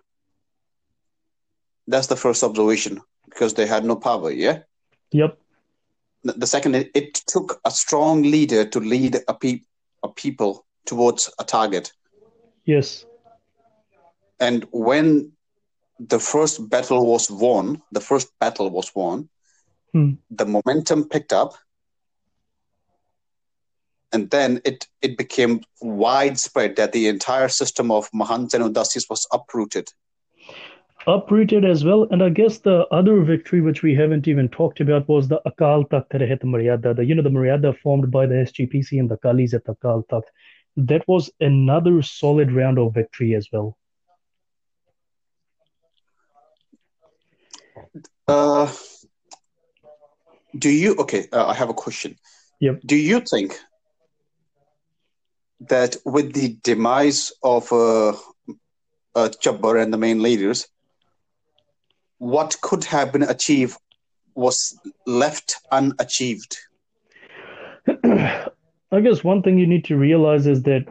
That's 1.87 2.07
the 2.07 2.15
first 2.15 2.43
observation 2.43 3.01
because 3.29 3.53
they 3.53 3.67
had 3.67 3.85
no 3.85 3.95
power. 3.95 4.31
Yeah. 4.31 4.59
Yep. 5.11 5.37
The, 6.23 6.33
the 6.33 6.47
second, 6.47 6.75
it, 6.75 6.91
it, 6.93 7.13
took 7.27 7.59
a 7.65 7.71
strong 7.71 8.23
leader 8.23 8.65
to 8.65 8.79
lead 8.79 9.17
a, 9.27 9.33
pe- 9.33 9.61
a 10.03 10.09
people 10.09 10.65
towards 10.85 11.29
a 11.39 11.43
target. 11.43 11.93
Yes. 12.65 13.05
And 14.39 14.65
when 14.71 15.33
the 15.99 16.19
first 16.19 16.69
battle 16.69 17.05
was 17.05 17.29
won, 17.29 17.81
the 17.91 18.01
first 18.01 18.31
battle 18.39 18.69
was 18.69 18.93
won, 18.95 19.29
hmm. 19.93 20.13
the 20.29 20.45
momentum 20.45 21.09
picked 21.09 21.33
up 21.33 21.55
and 24.11 24.29
then 24.29 24.61
it 24.63 24.87
it 25.01 25.17
became 25.17 25.61
widespread 25.81 26.75
that 26.75 26.91
the 26.91 27.07
entire 27.07 27.49
system 27.49 27.91
of 27.91 28.09
Mahant 28.11 28.53
and 28.53 28.63
Udasis 28.63 29.09
was 29.09 29.27
uprooted. 29.31 29.89
Uprooted 31.05 31.63
as 31.63 31.85
well, 31.85 32.07
and 32.11 32.21
I 32.21 32.29
guess 32.29 32.59
the 32.59 32.85
other 32.91 33.21
victory 33.21 33.61
which 33.61 33.81
we 33.81 33.95
haven't 33.95 34.27
even 34.27 34.49
talked 34.49 34.81
about 34.81 35.07
was 35.07 35.27
the 35.27 35.39
Akal 35.45 35.87
Takht 35.89 36.19
Rehet 36.21 36.43
Maryada, 36.43 36.95
the 36.95 37.05
you 37.05 37.15
know 37.15 37.21
the 37.21 37.29
Maryada 37.29 37.77
formed 37.79 38.11
by 38.11 38.25
the 38.25 38.35
SGPC 38.35 38.99
and 38.99 39.09
the 39.09 39.17
Kalis 39.17 39.53
at 39.53 39.65
Akal 39.65 40.05
Takht. 40.07 40.29
That 40.75 41.07
was 41.07 41.31
another 41.39 42.01
solid 42.01 42.51
round 42.51 42.77
of 42.77 42.93
victory 42.93 43.35
as 43.35 43.47
well. 43.51 43.77
Uh, 48.27 48.71
do 50.57 50.69
you 50.69 50.95
okay? 50.95 51.27
Uh, 51.31 51.47
I 51.47 51.53
have 51.53 51.69
a 51.69 51.73
question. 51.73 52.17
Yep. 52.59 52.81
Do 52.85 52.95
you 52.95 53.21
think 53.21 53.57
that 55.61 55.95
with 56.05 56.33
the 56.33 56.57
demise 56.63 57.31
of 57.43 57.71
uh, 57.71 58.09
uh, 59.15 59.29
Jhabbar 59.43 59.81
and 59.81 59.93
the 59.93 59.97
main 59.97 60.21
leaders, 60.21 60.67
what 62.19 62.59
could 62.61 62.83
have 62.85 63.11
been 63.11 63.23
achieved 63.23 63.77
was 64.37 64.79
left 65.05 65.57
unachieved. 65.71 66.57
I 67.87 69.01
guess 69.01 69.23
one 69.23 69.41
thing 69.41 69.57
you 69.57 69.67
need 69.67 69.85
to 69.85 69.97
realize 69.97 70.45
is 70.45 70.61
that 70.63 70.85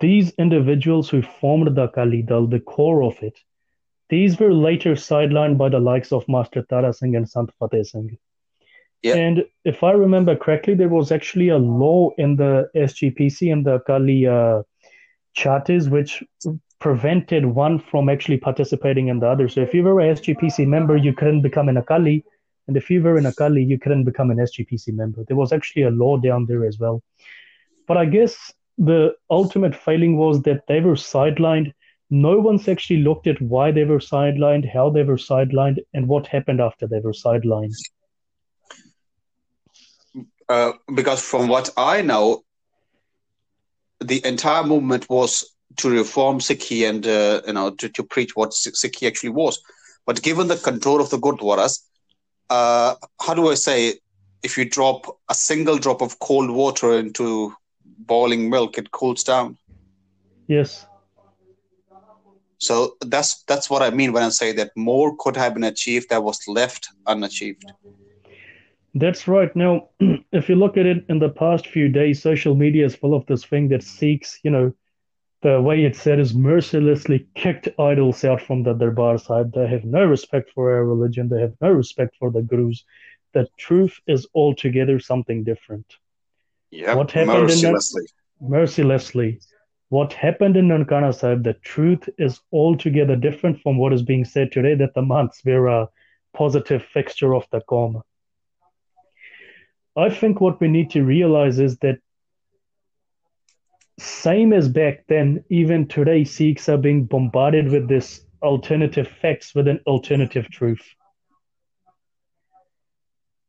these 0.00 0.32
individuals 0.38 1.08
who 1.08 1.22
formed 1.22 1.76
the 1.76 1.84
Akali 1.84 2.22
Dal, 2.22 2.46
the 2.46 2.60
core 2.60 3.04
of 3.04 3.22
it, 3.22 3.38
these 4.08 4.38
were 4.38 4.52
later 4.52 4.92
sidelined 4.92 5.58
by 5.58 5.68
the 5.68 5.80
likes 5.80 6.12
of 6.12 6.28
Master 6.28 6.62
Tara 6.62 6.92
Singh 6.92 7.16
and 7.16 7.28
Sant 7.28 7.50
Fateh 7.58 7.84
Singh. 7.84 8.18
Yeah. 9.02 9.14
And 9.14 9.44
if 9.64 9.84
I 9.84 9.92
remember 9.92 10.34
correctly, 10.34 10.74
there 10.74 10.88
was 10.88 11.12
actually 11.12 11.50
a 11.50 11.58
law 11.58 12.10
in 12.18 12.36
the 12.36 12.68
SGPC 12.74 13.52
and 13.52 13.64
the 13.64 13.74
Akali 13.74 14.26
uh, 14.26 14.62
charters 15.34 15.88
which 15.88 16.22
prevented 16.80 17.44
one 17.44 17.78
from 17.78 18.08
actually 18.08 18.38
participating 18.38 19.08
in 19.08 19.20
the 19.20 19.28
other. 19.28 19.48
So 19.48 19.60
if 19.60 19.74
you 19.74 19.82
were 19.82 20.00
a 20.00 20.14
SGPC 20.14 20.66
member, 20.66 20.96
you 20.96 21.12
couldn't 21.12 21.42
become 21.42 21.68
an 21.68 21.76
Akali. 21.76 22.24
And 22.66 22.76
if 22.76 22.90
you 22.90 23.02
were 23.02 23.16
an 23.16 23.26
Akali, 23.26 23.62
you 23.62 23.78
couldn't 23.78 24.04
become 24.04 24.30
an 24.30 24.38
SGPC 24.38 24.94
member. 24.94 25.24
There 25.26 25.36
was 25.36 25.52
actually 25.52 25.82
a 25.82 25.90
law 25.90 26.16
down 26.16 26.46
there 26.46 26.64
as 26.64 26.78
well. 26.78 27.02
But 27.86 27.96
I 27.96 28.04
guess 28.04 28.52
the 28.76 29.14
ultimate 29.30 29.74
failing 29.74 30.16
was 30.16 30.42
that 30.42 30.66
they 30.68 30.80
were 30.80 30.94
sidelined. 30.94 31.72
No 32.10 32.38
one's 32.38 32.68
actually 32.68 33.02
looked 33.02 33.26
at 33.26 33.40
why 33.40 33.70
they 33.70 33.84
were 33.84 33.98
sidelined, 33.98 34.70
how 34.72 34.88
they 34.90 35.02
were 35.02 35.16
sidelined, 35.16 35.78
and 35.92 36.08
what 36.08 36.26
happened 36.26 36.60
after 36.60 36.86
they 36.86 37.00
were 37.00 37.12
sidelined. 37.12 37.74
Uh, 40.48 40.72
because 40.94 41.20
from 41.22 41.48
what 41.48 41.68
I 41.76 42.00
know, 42.00 42.44
the 44.00 44.24
entire 44.24 44.64
movement 44.64 45.08
was 45.10 45.44
to 45.76 45.90
reform 45.90 46.38
Sikhi 46.38 46.88
and 46.88 47.06
uh, 47.06 47.42
you 47.46 47.52
know 47.52 47.70
to, 47.70 47.88
to 47.90 48.02
preach 48.02 48.34
what 48.34 48.50
Sikhi 48.50 49.06
actually 49.06 49.30
was. 49.30 49.60
But 50.06 50.22
given 50.22 50.48
the 50.48 50.56
control 50.56 51.00
of 51.00 51.10
the 51.10 51.18
Gurdwaras, 51.18 51.80
uh, 52.48 52.94
how 53.20 53.34
do 53.34 53.50
I 53.50 53.54
say? 53.54 53.98
If 54.40 54.56
you 54.56 54.64
drop 54.70 55.18
a 55.28 55.34
single 55.34 55.78
drop 55.78 56.00
of 56.00 56.20
cold 56.20 56.50
water 56.50 56.96
into 56.96 57.52
boiling 57.84 58.48
milk, 58.48 58.78
it 58.78 58.92
cools 58.92 59.24
down. 59.24 59.58
Yes. 60.46 60.86
So 62.58 62.96
that's 63.00 63.42
that's 63.44 63.70
what 63.70 63.82
I 63.82 63.90
mean 63.90 64.12
when 64.12 64.22
I 64.22 64.28
say 64.30 64.52
that 64.52 64.72
more 64.76 65.16
could 65.16 65.36
have 65.36 65.54
been 65.54 65.64
achieved 65.64 66.10
that 66.10 66.22
was 66.22 66.40
left 66.48 66.88
unachieved. 67.06 67.72
That's 68.94 69.28
right. 69.28 69.54
Now, 69.54 69.90
if 70.32 70.48
you 70.48 70.56
look 70.56 70.76
at 70.76 70.86
it 70.86 71.04
in 71.08 71.20
the 71.20 71.28
past 71.28 71.68
few 71.68 71.88
days, 71.88 72.20
social 72.20 72.54
media 72.54 72.84
is 72.84 72.96
full 72.96 73.14
of 73.14 73.26
this 73.26 73.44
thing 73.44 73.68
that 73.68 73.84
Sikhs, 73.84 74.40
you 74.42 74.50
know, 74.50 74.74
the 75.42 75.60
way 75.60 75.84
it 75.84 75.94
said 75.94 76.18
is 76.18 76.34
mercilessly 76.34 77.28
kicked 77.36 77.68
idols 77.78 78.24
out 78.24 78.42
from 78.42 78.64
the 78.64 78.72
Darbar 78.72 79.18
Sahib. 79.18 79.52
They 79.52 79.68
have 79.68 79.84
no 79.84 80.04
respect 80.04 80.50
for 80.52 80.72
our 80.72 80.84
religion. 80.84 81.28
They 81.28 81.40
have 81.40 81.54
no 81.60 81.70
respect 81.70 82.16
for 82.18 82.32
the 82.32 82.42
gurus. 82.42 82.84
The 83.34 83.46
truth 83.56 84.00
is 84.08 84.26
altogether 84.34 84.98
something 84.98 85.44
different. 85.44 85.86
Yeah, 86.70 86.94
what 86.94 87.12
happened 87.12 87.42
mercilessly. 87.44 88.08
In, 88.40 88.50
mercilessly. 88.50 89.40
What 89.90 90.12
happened 90.12 90.56
in 90.56 90.68
Nankana 90.68 91.14
Sahib, 91.14 91.44
the 91.44 91.54
truth 91.54 92.08
is 92.18 92.40
altogether 92.52 93.16
different 93.16 93.60
from 93.60 93.78
what 93.78 93.92
is 93.92 94.02
being 94.02 94.24
said 94.24 94.52
today 94.52 94.74
that 94.74 94.94
the 94.94 95.00
Mahants 95.00 95.44
were 95.44 95.66
a 95.66 95.88
positive 96.34 96.82
fixture 96.82 97.34
of 97.34 97.46
the 97.50 97.60
Qawm. 97.62 98.02
I 99.96 100.10
think 100.10 100.40
what 100.40 100.60
we 100.60 100.68
need 100.68 100.90
to 100.90 101.02
realize 101.04 101.58
is 101.58 101.78
that 101.78 101.98
same 103.98 104.52
as 104.52 104.68
back 104.68 105.06
then, 105.08 105.44
even 105.48 105.88
today, 105.88 106.22
Sikhs 106.22 106.68
are 106.68 106.76
being 106.76 107.04
bombarded 107.04 107.70
with 107.72 107.88
this 107.88 108.24
alternative 108.42 109.08
facts 109.08 109.54
with 109.54 109.66
an 109.66 109.80
alternative 109.86 110.48
truth. 110.50 110.86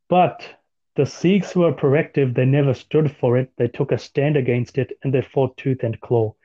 But 0.08 0.59
the 1.00 1.06
Sikhs 1.06 1.56
were 1.56 1.72
proactive, 1.72 2.36
they 2.36 2.44
never 2.44 2.74
stood 2.74 3.10
for 3.10 3.38
it, 3.38 3.50
they 3.56 3.70
took 3.70 3.94
a 3.94 3.98
stand 3.98 4.36
against 4.36 4.78
it, 4.78 4.92
and 5.02 5.14
they 5.14 5.22
fought 5.22 5.56
tooth 5.56 5.82
and 5.82 5.98
claw. 6.02 6.36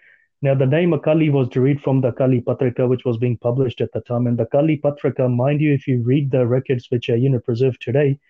Now, 0.42 0.55
the 0.55 0.64
name 0.64 0.92
Akali 0.92 1.28
was 1.28 1.48
derived 1.48 1.80
from 1.80 2.00
the 2.00 2.09
Akali 2.09 2.40
Patrika, 2.40 2.86
which 2.88 3.05
was 3.05 3.16
being 3.16 3.36
published 3.36 3.80
at 3.80 3.90
the 3.92 4.00
time. 4.02 4.28
And 4.28 4.38
the 4.38 4.44
Akali 4.44 4.76
Patrika, 4.76 5.28
mind 5.28 5.61
you, 5.61 5.74
if 5.74 5.88
you 5.88 6.05
read 6.05 6.30
the 6.30 6.46
records 6.46 6.86
which 6.88 7.09
are 7.09 7.16
you 7.16 7.30
know, 7.30 7.40
preserved 7.40 7.82
today, 7.82 8.20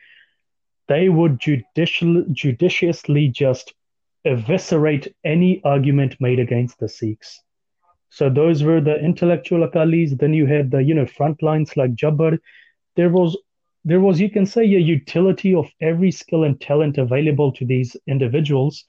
they 0.89 1.11
would 1.11 1.41
judicial, 1.41 2.25
judiciously 2.33 3.29
just 3.29 3.75
eviscerate 4.25 5.15
any 5.25 5.61
argument 5.63 6.17
made 6.21 6.39
against 6.39 6.79
the 6.79 6.89
Sikhs. 6.89 7.43
So 8.09 8.31
those 8.31 8.63
were 8.63 8.81
the 8.81 8.99
intellectual 8.99 9.69
Akalis. 9.69 10.19
Then 10.19 10.33
you 10.33 10.47
had 10.47 10.71
the 10.71 10.83
you 10.83 10.95
know 10.95 11.05
front 11.05 11.43
lines 11.43 11.77
like 11.77 11.95
Jhabbar. 11.95 12.39
There 12.97 13.11
was 13.11 13.37
there 13.85 14.01
was 14.01 14.21
you 14.21 14.31
can 14.31 14.47
say 14.47 14.63
a 14.63 14.79
utility 14.79 15.55
of 15.55 15.71
every 15.81 16.11
skill 16.11 16.45
and 16.45 16.61
talent 16.61 16.99
available 16.99 17.53
to 17.53 17.67
these 17.67 17.97
individuals, 18.07 18.85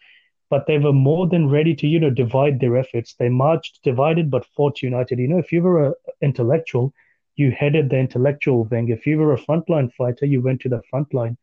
but 0.50 0.68
they 0.68 0.78
were 0.78 0.94
more 0.94 1.28
than 1.28 1.50
ready 1.50 1.76
to 1.76 1.88
you 1.88 2.00
know 2.00 2.10
divide 2.10 2.60
their 2.60 2.78
efforts. 2.78 3.16
They 3.16 3.30
marched 3.30 3.84
divided 3.84 4.32
but 4.32 4.46
fought 4.46 4.82
united. 4.82 5.20
You 5.20 5.28
know 5.28 5.40
if 5.40 5.52
you 5.52 5.62
were 5.62 5.88
an 5.88 5.94
intellectual, 6.22 6.94
you 7.36 7.52
headed 7.52 7.90
the 7.90 7.98
intellectual 7.98 8.64
wing. 8.66 8.90
If 8.90 9.06
you 9.06 9.18
were 9.18 9.34
a 9.34 9.42
frontline 9.42 9.92
fighter, 9.94 10.26
you 10.26 10.42
went 10.42 10.62
to 10.62 10.70
the 10.70 10.82
front 10.90 11.14
line. 11.14 11.38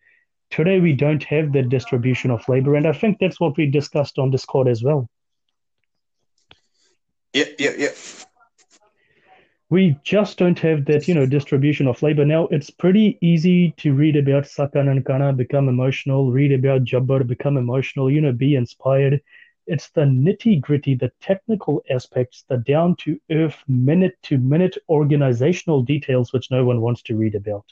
Today, 0.50 0.80
we 0.80 0.92
don't 0.92 1.24
have 1.24 1.52
the 1.52 1.62
distribution 1.62 2.30
of 2.30 2.46
labor, 2.46 2.74
and 2.74 2.86
I 2.86 2.92
think 2.92 3.18
that's 3.18 3.40
what 3.40 3.56
we 3.56 3.66
discussed 3.66 4.18
on 4.18 4.30
Discord 4.30 4.68
as 4.68 4.82
well. 4.82 5.08
Yeah, 7.32 7.46
yeah, 7.58 7.72
yeah. 7.78 7.88
We 9.72 9.96
just 10.02 10.36
don't 10.36 10.58
have 10.58 10.84
that, 10.84 11.08
you 11.08 11.14
know, 11.14 11.24
distribution 11.24 11.86
of 11.86 12.02
labor. 12.02 12.26
Now, 12.26 12.46
it's 12.48 12.68
pretty 12.68 13.16
easy 13.22 13.70
to 13.78 13.94
read 13.94 14.16
about 14.16 14.46
Saka 14.46 14.76
Nankana, 14.76 15.34
become 15.34 15.66
emotional, 15.66 16.30
read 16.30 16.52
about 16.52 16.84
Jhabbar, 16.84 17.26
become 17.26 17.56
emotional, 17.56 18.10
you 18.10 18.20
know, 18.20 18.32
be 18.32 18.54
inspired. 18.54 19.22
It's 19.66 19.88
the 19.88 20.02
nitty 20.02 20.60
gritty, 20.60 20.94
the 20.94 21.10
technical 21.22 21.82
aspects, 21.88 22.44
the 22.50 22.58
down 22.58 22.96
to 22.96 23.18
earth, 23.30 23.64
minute 23.66 24.18
to 24.24 24.36
minute 24.36 24.76
organizational 24.90 25.80
details 25.80 26.34
which 26.34 26.50
no 26.50 26.66
one 26.66 26.82
wants 26.82 27.00
to 27.04 27.16
read 27.16 27.34
about. 27.34 27.64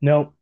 now, 0.00 0.32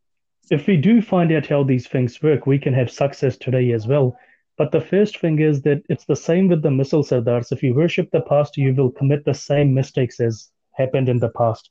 if 0.51 0.66
we 0.66 0.77
do 0.77 1.01
find 1.01 1.33
out 1.33 1.47
how 1.47 1.62
these 1.62 1.89
things 1.89 2.22
work, 2.22 2.47
we 2.47 2.59
can 2.59 2.75
have 2.75 2.91
success 2.91 3.39
today 3.39 3.72
as 3.72 3.87
well. 3.87 4.18
But 4.57 4.70
the 4.70 4.80
first 4.80 5.18
thing 5.18 5.40
is 5.40 5.62
that 5.62 5.82
it's 5.88 6.05
the 6.05 6.14
same 6.16 6.48
with 6.48 6.62
the 6.62 6.68
misl 6.68 7.05
sardars. 7.05 7.50
If 7.50 7.62
you 7.62 7.74
worship 7.74 8.11
the 8.11 8.20
past, 8.20 8.57
you 8.57 8.72
will 8.74 8.90
commit 8.90 9.24
the 9.24 9.34
same 9.34 9.74
mistakes 9.74 10.20
as 10.20 10.50
happened 10.72 11.09
in 11.09 11.18
the 11.18 11.30
past. 11.30 11.70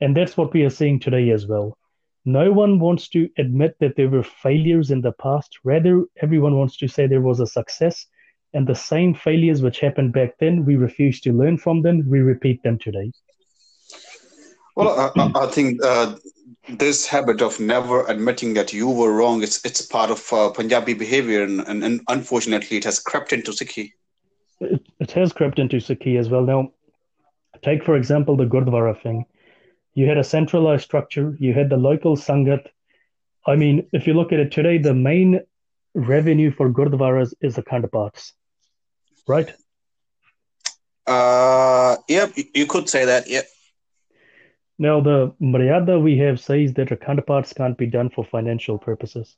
And 0.00 0.16
that's 0.16 0.36
what 0.36 0.52
we 0.52 0.62
are 0.62 0.70
seeing 0.70 1.00
today 1.00 1.30
as 1.30 1.46
well. 1.46 1.76
No 2.24 2.52
one 2.52 2.78
wants 2.78 3.08
to 3.08 3.28
admit 3.38 3.76
that 3.80 3.96
there 3.96 4.08
were 4.08 4.22
failures 4.22 4.92
in 4.92 5.00
the 5.00 5.12
past. 5.12 5.58
Rather, 5.64 6.04
everyone 6.22 6.56
wants 6.56 6.76
to 6.78 6.88
say 6.88 7.06
there 7.06 7.20
was 7.20 7.40
a 7.40 7.46
success. 7.46 8.06
And 8.54 8.66
the 8.66 8.74
same 8.74 9.14
failures 9.14 9.62
which 9.62 9.80
happened 9.80 10.12
back 10.12 10.38
then, 10.38 10.64
we 10.64 10.76
refuse 10.76 11.20
to 11.22 11.32
learn 11.32 11.58
from 11.58 11.82
them. 11.82 12.08
We 12.08 12.20
repeat 12.20 12.62
them 12.62 12.78
today. 12.78 13.10
Well, 14.76 15.12
I, 15.16 15.32
I 15.34 15.46
think 15.46 15.82
uh, 15.84 16.16
this 16.68 17.06
habit 17.06 17.42
of 17.42 17.58
never 17.58 18.06
admitting 18.06 18.54
that 18.54 18.72
you 18.72 18.88
were 18.88 19.12
wrong 19.12 19.42
it's 19.42 19.64
it's 19.64 19.82
part 19.82 20.10
of 20.10 20.32
uh, 20.32 20.50
Punjabi 20.50 20.94
behavior, 20.94 21.42
and, 21.42 21.60
and, 21.66 21.82
and, 21.82 22.00
unfortunately, 22.08 22.76
it 22.76 22.84
has 22.84 22.98
crept 23.00 23.32
into 23.32 23.50
Sikhi. 23.50 23.92
It, 24.60 24.80
it 25.00 25.10
has 25.12 25.32
crept 25.32 25.58
into 25.58 25.78
Sikhi 25.78 26.18
as 26.18 26.28
well. 26.28 26.42
Now, 26.42 26.72
take 27.62 27.84
for 27.84 27.96
example 27.96 28.36
the 28.36 28.44
Gurdwara 28.44 29.00
thing. 29.02 29.24
You 29.94 30.06
had 30.06 30.18
a 30.18 30.24
centralized 30.24 30.84
structure. 30.84 31.36
You 31.38 31.52
had 31.52 31.68
the 31.68 31.76
local 31.76 32.16
sangat. 32.16 32.66
I 33.46 33.56
mean, 33.56 33.88
if 33.92 34.06
you 34.06 34.14
look 34.14 34.32
at 34.32 34.38
it 34.38 34.52
today, 34.52 34.78
the 34.78 34.94
main 34.94 35.40
revenue 35.94 36.50
for 36.50 36.70
Gurdwaras 36.70 37.34
is 37.40 37.56
the 37.56 37.62
Paths, 37.62 38.32
right? 39.26 39.52
Uh, 41.06 41.96
yep, 42.08 42.32
you 42.54 42.66
could 42.66 42.88
say 42.88 43.04
that. 43.04 43.28
Yep. 43.28 43.46
Now, 44.82 45.00
the 45.00 45.32
Maryada 45.40 46.02
we 46.02 46.18
have 46.18 46.40
says 46.40 46.74
that 46.74 46.88
Akhand 46.88 47.02
counterparts 47.02 47.52
can't 47.52 47.78
be 47.78 47.86
done 47.86 48.10
for 48.10 48.24
financial 48.24 48.78
purposes. 48.78 49.36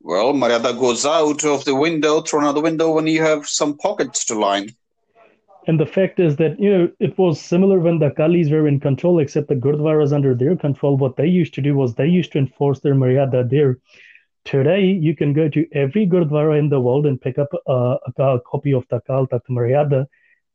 Well, 0.00 0.32
Maryada 0.32 0.72
goes 0.80 1.04
out 1.04 1.44
of 1.44 1.66
the 1.66 1.74
window, 1.74 2.22
thrown 2.22 2.44
out 2.44 2.54
the 2.54 2.62
window 2.62 2.90
when 2.92 3.06
you 3.06 3.20
have 3.20 3.46
some 3.46 3.76
pockets 3.76 4.24
to 4.26 4.38
line. 4.38 4.70
And 5.66 5.78
the 5.78 5.84
fact 5.84 6.20
is 6.20 6.36
that, 6.36 6.58
you 6.58 6.70
know, 6.72 6.90
it 6.98 7.18
was 7.18 7.38
similar 7.38 7.78
when 7.80 7.98
the 7.98 8.12
Akalis 8.12 8.50
were 8.50 8.66
in 8.66 8.80
control, 8.80 9.18
except 9.18 9.48
the 9.48 9.56
Gurdwaras 9.56 10.14
under 10.14 10.34
their 10.34 10.56
control. 10.56 10.96
What 10.96 11.16
they 11.16 11.26
used 11.26 11.52
to 11.56 11.60
do 11.60 11.74
was 11.74 11.94
they 11.94 12.06
used 12.06 12.32
to 12.32 12.38
enforce 12.38 12.80
their 12.80 12.94
Maryada 12.94 13.50
there. 13.50 13.76
Today, 14.46 14.86
you 14.86 15.14
can 15.14 15.34
go 15.34 15.50
to 15.50 15.68
every 15.74 16.06
Gurdwara 16.06 16.58
in 16.58 16.70
the 16.70 16.80
world 16.80 17.04
and 17.04 17.20
pick 17.20 17.36
up 17.36 17.50
a, 17.66 17.98
a 18.16 18.40
copy 18.40 18.72
of 18.72 18.86
the 18.88 19.02
Akal 19.02 19.28
Takht 19.28 19.50
Maryada 19.50 20.06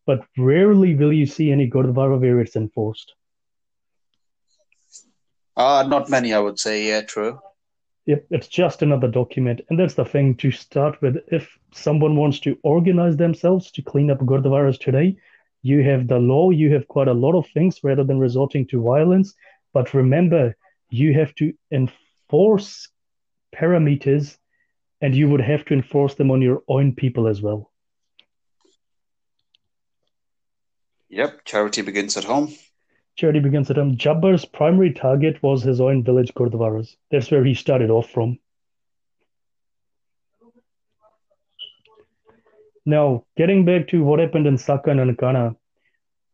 but 0.05 0.25
rarely 0.37 0.95
will 0.95 1.13
you 1.13 1.25
see 1.25 1.51
any 1.51 1.69
Gurdwara 1.69 2.19
where 2.19 2.39
it's 2.39 2.55
enforced. 2.55 3.13
Uh, 5.55 5.85
not 5.87 6.09
many, 6.09 6.33
I 6.33 6.39
would 6.39 6.59
say. 6.59 6.87
Yeah, 6.87 7.01
true. 7.01 7.39
Yep, 8.05 8.25
it's 8.31 8.47
just 8.47 8.81
another 8.81 9.07
document. 9.07 9.61
And 9.69 9.79
that's 9.79 9.93
the 9.93 10.05
thing 10.05 10.35
to 10.37 10.49
start 10.51 11.01
with. 11.01 11.17
If 11.27 11.49
someone 11.71 12.15
wants 12.15 12.39
to 12.41 12.57
organize 12.63 13.15
themselves 13.15 13.71
to 13.71 13.81
clean 13.81 14.09
up 14.09 14.19
Gurdwaras 14.19 14.79
today, 14.79 15.17
you 15.61 15.83
have 15.83 16.07
the 16.07 16.17
law, 16.17 16.49
you 16.49 16.73
have 16.73 16.87
quite 16.87 17.07
a 17.07 17.13
lot 17.13 17.37
of 17.37 17.47
things 17.49 17.79
rather 17.83 18.03
than 18.03 18.17
resorting 18.17 18.65
to 18.67 18.81
violence. 18.81 19.35
But 19.73 19.93
remember, 19.93 20.55
you 20.89 21.13
have 21.13 21.35
to 21.35 21.53
enforce 21.71 22.89
parameters 23.55 24.37
and 25.01 25.15
you 25.15 25.29
would 25.29 25.41
have 25.41 25.65
to 25.65 25.73
enforce 25.73 26.15
them 26.15 26.31
on 26.31 26.41
your 26.41 26.63
own 26.67 26.95
people 26.95 27.27
as 27.27 27.41
well. 27.41 27.70
Yep, 31.11 31.43
charity 31.43 31.81
begins 31.81 32.15
at 32.15 32.23
home. 32.23 32.55
Charity 33.17 33.41
begins 33.41 33.69
at 33.69 33.75
home. 33.75 33.97
Jhabbar's 33.97 34.45
primary 34.45 34.93
target 34.93 35.43
was 35.43 35.61
his 35.61 35.81
own 35.81 36.05
village 36.05 36.33
Gurdwaras. 36.33 36.95
That's 37.11 37.29
where 37.29 37.43
he 37.43 37.53
started 37.53 37.89
off 37.89 38.09
from. 38.09 38.39
Now, 42.85 43.25
getting 43.35 43.65
back 43.65 43.89
to 43.89 44.01
what 44.05 44.21
happened 44.21 44.47
in 44.47 44.55
Sakka 44.55 44.91
and 44.91 45.01
Nankana, 45.01 45.57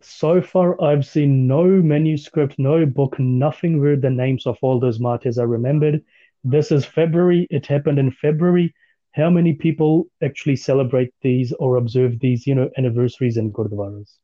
so 0.02 0.44
far 0.44 0.80
I've 0.80 1.08
seen 1.08 1.48
no 1.48 1.66
manuscript, 1.66 2.60
no 2.60 2.86
book, 2.86 3.18
nothing 3.18 3.82
where 3.82 3.98
the 3.98 4.12
names 4.12 4.46
of 4.46 4.60
all 4.62 4.80
those 4.80 5.00
martyrs 5.00 5.40
are 5.40 5.48
remembered. 5.48 6.06
This 6.44 6.72
is 6.72 6.86
February. 6.86 7.48
It 7.50 7.66
happened 7.66 7.98
in 7.98 8.12
February. 8.12 8.76
How 9.14 9.32
many 9.32 9.54
people 9.54 10.06
actually 10.24 10.58
celebrate 10.58 11.12
these 11.24 11.52
or 11.54 11.78
observe 11.78 12.20
these, 12.20 12.46
you 12.46 12.54
know, 12.54 12.70
anniversaries 12.78 13.38
in 13.38 13.52
Gurdwaras? 13.52 14.20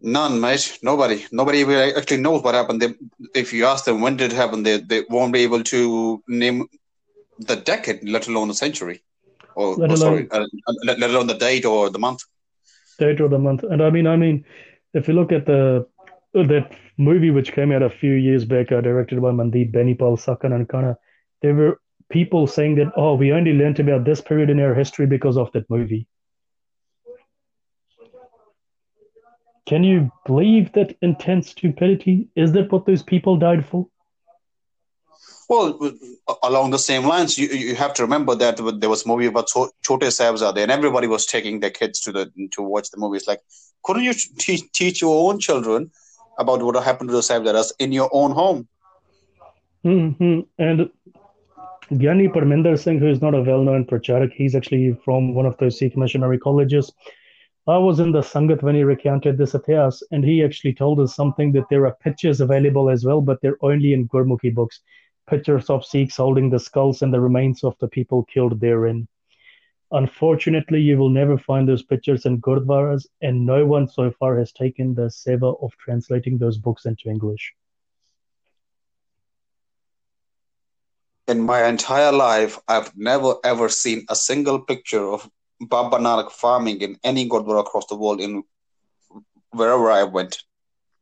None, 0.00 0.40
mate. 0.40 0.78
Nobody. 0.82 1.24
Nobody 1.32 1.62
actually 1.94 2.18
knows 2.18 2.42
what 2.42 2.54
happened. 2.54 2.82
They, 2.82 2.94
if 3.34 3.52
you 3.52 3.64
ask 3.66 3.84
them 3.84 4.00
when 4.00 4.16
did 4.16 4.32
it 4.32 4.36
happen, 4.36 4.62
they, 4.62 4.78
they 4.78 5.04
won't 5.08 5.32
be 5.32 5.40
able 5.40 5.62
to 5.64 6.22
name 6.28 6.68
the 7.38 7.56
decade, 7.56 8.08
let 8.08 8.28
alone 8.28 8.48
the 8.48 8.54
century, 8.54 9.02
or, 9.54 9.76
let 9.76 9.90
or 9.90 9.94
alone, 9.94 9.98
sorry, 9.98 10.30
uh, 10.30 10.46
let, 10.84 10.98
let 10.98 11.10
alone 11.10 11.26
the 11.26 11.34
date 11.34 11.64
or 11.64 11.90
the 11.90 11.98
month. 11.98 12.22
Date 12.98 13.20
or 13.20 13.28
the 13.28 13.38
month, 13.38 13.62
and 13.62 13.82
I 13.82 13.90
mean, 13.90 14.06
I 14.06 14.16
mean, 14.16 14.44
if 14.94 15.06
you 15.08 15.14
look 15.14 15.32
at 15.32 15.44
the 15.44 15.86
uh, 16.34 16.42
that 16.46 16.72
movie 16.96 17.30
which 17.30 17.52
came 17.52 17.72
out 17.72 17.82
a 17.82 17.90
few 17.90 18.12
years 18.12 18.44
back, 18.44 18.72
uh, 18.72 18.80
directed 18.80 19.20
by 19.20 19.30
Mandeep 19.30 19.72
Benipal, 19.72 20.18
Saka 20.18 20.48
Nankana, 20.48 20.96
there 21.42 21.54
were 21.54 21.80
people 22.10 22.46
saying 22.46 22.76
that, 22.76 22.92
oh, 22.96 23.14
we 23.14 23.32
only 23.32 23.52
learned 23.52 23.80
about 23.80 24.04
this 24.04 24.20
period 24.20 24.50
in 24.50 24.60
our 24.60 24.74
history 24.74 25.06
because 25.06 25.36
of 25.36 25.50
that 25.52 25.68
movie. 25.68 26.06
Can 29.66 29.82
you 29.82 30.10
believe 30.24 30.72
that 30.72 30.96
intense 31.02 31.50
stupidity? 31.50 32.28
Is 32.36 32.52
that 32.52 32.70
what 32.70 32.86
those 32.86 33.02
people 33.02 33.36
died 33.36 33.66
for? 33.66 33.88
Well, 35.48 35.92
along 36.42 36.70
the 36.70 36.78
same 36.78 37.04
lines, 37.06 37.38
you, 37.38 37.48
you 37.48 37.74
have 37.76 37.94
to 37.94 38.02
remember 38.02 38.34
that 38.34 38.56
there 38.80 38.88
was 38.88 39.04
a 39.04 39.08
movie 39.08 39.26
about 39.26 39.48
Chote 39.48 40.02
Sahibzade, 40.02 40.58
and 40.58 40.72
everybody 40.72 41.06
was 41.06 41.26
taking 41.26 41.60
their 41.60 41.70
kids 41.70 42.00
to 42.00 42.12
the 42.12 42.32
to 42.52 42.62
watch 42.62 42.90
the 42.90 42.98
movies. 42.98 43.26
Like, 43.28 43.40
couldn't 43.84 44.02
you 44.02 44.14
teach, 44.38 44.70
teach 44.72 45.00
your 45.00 45.30
own 45.30 45.38
children 45.38 45.90
about 46.38 46.62
what 46.62 46.82
happened 46.82 47.10
to 47.10 47.14
the 47.14 47.20
Sahibzadas 47.20 47.72
in 47.78 47.92
your 47.92 48.10
own 48.12 48.32
home? 48.32 48.68
Mm-hmm. 49.84 50.40
And 50.58 50.90
Gyani 51.92 52.32
Parminder 52.34 52.76
Singh, 52.76 52.98
who 52.98 53.08
is 53.08 53.22
not 53.22 53.34
a 53.34 53.42
well-known 53.42 53.84
pracharak, 53.84 54.32
he's 54.32 54.56
actually 54.56 54.98
from 55.04 55.34
one 55.34 55.46
of 55.46 55.56
those 55.58 55.78
Sikh 55.78 55.96
missionary 55.96 56.38
colleges. 56.38 56.92
I 57.68 57.78
was 57.78 57.98
in 57.98 58.12
the 58.12 58.20
Sangat 58.20 58.62
when 58.62 58.76
he 58.76 58.84
recounted 58.84 59.36
this 59.36 59.54
Ityas, 59.54 60.00
and 60.12 60.24
he 60.24 60.44
actually 60.44 60.72
told 60.72 61.00
us 61.00 61.16
something 61.16 61.50
that 61.52 61.68
there 61.68 61.84
are 61.86 61.96
pictures 61.96 62.40
available 62.40 62.88
as 62.88 63.04
well, 63.04 63.20
but 63.20 63.40
they're 63.40 63.58
only 63.60 63.92
in 63.92 64.08
Gurmukhi 64.08 64.54
books. 64.54 64.80
Pictures 65.28 65.68
of 65.68 65.84
Sikhs 65.84 66.16
holding 66.16 66.48
the 66.48 66.60
skulls 66.60 67.02
and 67.02 67.12
the 67.12 67.20
remains 67.20 67.64
of 67.64 67.76
the 67.80 67.88
people 67.88 68.22
killed 68.32 68.60
therein. 68.60 69.08
Unfortunately, 69.90 70.80
you 70.80 70.96
will 70.96 71.08
never 71.08 71.36
find 71.36 71.68
those 71.68 71.82
pictures 71.82 72.24
in 72.24 72.40
Gurdwaras, 72.40 73.04
and 73.20 73.44
no 73.44 73.66
one 73.66 73.88
so 73.88 74.12
far 74.12 74.38
has 74.38 74.52
taken 74.52 74.94
the 74.94 75.08
seva 75.08 75.60
of 75.60 75.76
translating 75.76 76.38
those 76.38 76.58
books 76.58 76.86
into 76.86 77.08
English. 77.08 77.52
In 81.26 81.40
my 81.40 81.66
entire 81.66 82.12
life, 82.12 82.60
I've 82.68 82.96
never 82.96 83.34
ever 83.42 83.68
seen 83.68 84.06
a 84.08 84.14
single 84.14 84.60
picture 84.60 85.04
of 85.04 85.28
Baba 85.60 86.28
farming 86.30 86.80
in 86.80 86.98
any 87.02 87.28
Gurdwara 87.28 87.60
across 87.60 87.86
the 87.86 87.96
world 87.96 88.20
in 88.20 88.42
wherever 89.50 89.90
I 89.90 90.04
went. 90.04 90.42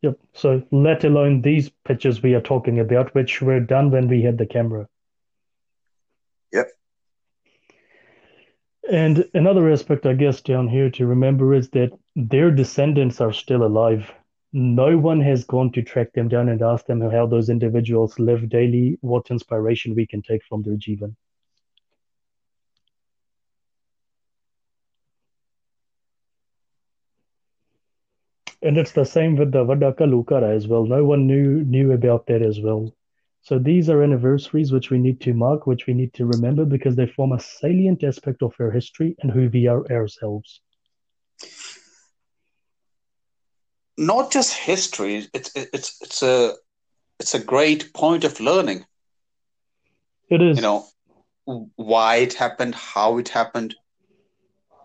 Yep. 0.02 0.18
So 0.35 0.62
let 0.70 1.05
alone 1.05 1.43
these 1.43 1.70
pictures 1.85 2.22
we 2.22 2.35
are 2.35 2.40
talking 2.40 2.78
about, 2.78 3.14
which 3.14 3.40
were 3.40 3.60
done 3.60 3.90
when 3.90 4.06
we 4.06 4.22
had 4.22 4.39
the 4.39 4.47
camera. 4.47 4.86
Yep. 6.52 6.68
And 8.90 9.24
another 9.32 9.70
aspect, 9.70 10.05
I 10.05 10.12
guess, 10.12 10.43
down 10.43 10.68
here 10.68 10.90
to 10.90 11.06
remember 11.06 11.55
is 11.55 11.70
that 11.70 11.90
their 12.14 12.51
descendants 12.51 13.20
are 13.20 13.32
still 13.32 13.64
alive. 13.64 14.12
No 14.52 14.98
one 14.98 15.20
has 15.20 15.44
gone 15.44 15.72
to 15.72 15.82
track 15.82 16.12
them 16.12 16.28
down 16.28 16.48
and 16.48 16.62
ask 16.62 16.86
them 16.86 17.01
how 17.01 17.26
those 17.26 17.48
individuals 17.48 18.18
live 18.18 18.48
daily, 18.51 18.98
what 19.01 19.31
inspiration 19.31 19.94
we 19.94 20.06
can 20.06 20.22
take 20.22 20.44
from 20.44 20.62
their 20.62 20.76
jivan. 20.76 21.16
And 28.64 28.78
it's 28.78 28.92
the 28.92 29.04
same 29.04 29.36
with 29.36 29.52
the 29.52 29.62
Vadda 29.62 29.94
Ghallughara 29.94 30.56
as 30.56 30.66
well. 30.66 30.86
No 30.86 31.04
one 31.04 31.26
knew 31.26 31.62
knew 31.64 31.92
about 31.92 32.26
that 32.28 32.40
as 32.40 32.60
well. 32.60 32.94
So 33.42 33.58
these 33.58 33.90
are 33.90 34.02
anniversaries 34.02 34.72
which 34.72 34.90
we 34.90 34.96
need 34.98 35.20
to 35.20 35.34
mark, 35.34 35.66
which 35.66 35.86
we 35.86 35.92
need 35.92 36.14
to 36.14 36.24
remember 36.24 36.64
because 36.64 36.96
they 36.96 37.06
form 37.06 37.32
a 37.32 37.40
salient 37.40 38.02
aspect 38.02 38.42
of 38.42 38.54
our 38.58 38.70
history 38.70 39.16
and 39.20 39.30
who 39.30 39.50
we 39.52 39.66
are 39.66 39.84
ourselves. 39.92 40.62
Not 43.98 44.32
just 44.32 44.54
history; 44.54 45.26
it's 45.34 45.52
it's 45.54 45.98
it's 46.00 46.22
a 46.22 46.54
it's 47.20 47.34
a 47.34 47.44
great 47.44 47.92
point 47.92 48.24
of 48.24 48.40
learning. 48.40 48.86
It 50.30 50.40
is. 50.40 50.56
You 50.56 50.62
know 50.62 50.86
why 51.76 52.16
it 52.16 52.32
happened, 52.32 52.74
how 52.74 53.18
it 53.18 53.28
happened, 53.28 53.74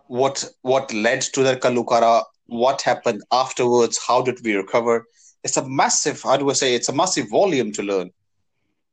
what 0.07 0.43
what 0.63 0.93
led 0.93 1.21
to 1.21 1.43
the 1.43 1.55
Ghallughara 1.55 2.23
what 2.49 2.81
happened 2.81 3.23
afterwards, 3.31 3.99
how 4.05 4.21
did 4.21 4.39
we 4.43 4.55
recover. 4.55 5.05
It's 5.43 5.57
a 5.57 5.67
massive, 5.67 6.21
how 6.21 6.37
do 6.37 6.49
I 6.49 6.53
say, 6.53 6.75
it's 6.75 6.89
a 6.89 6.93
massive 6.93 7.29
volume 7.29 7.71
to 7.73 7.83
learn. 7.83 8.11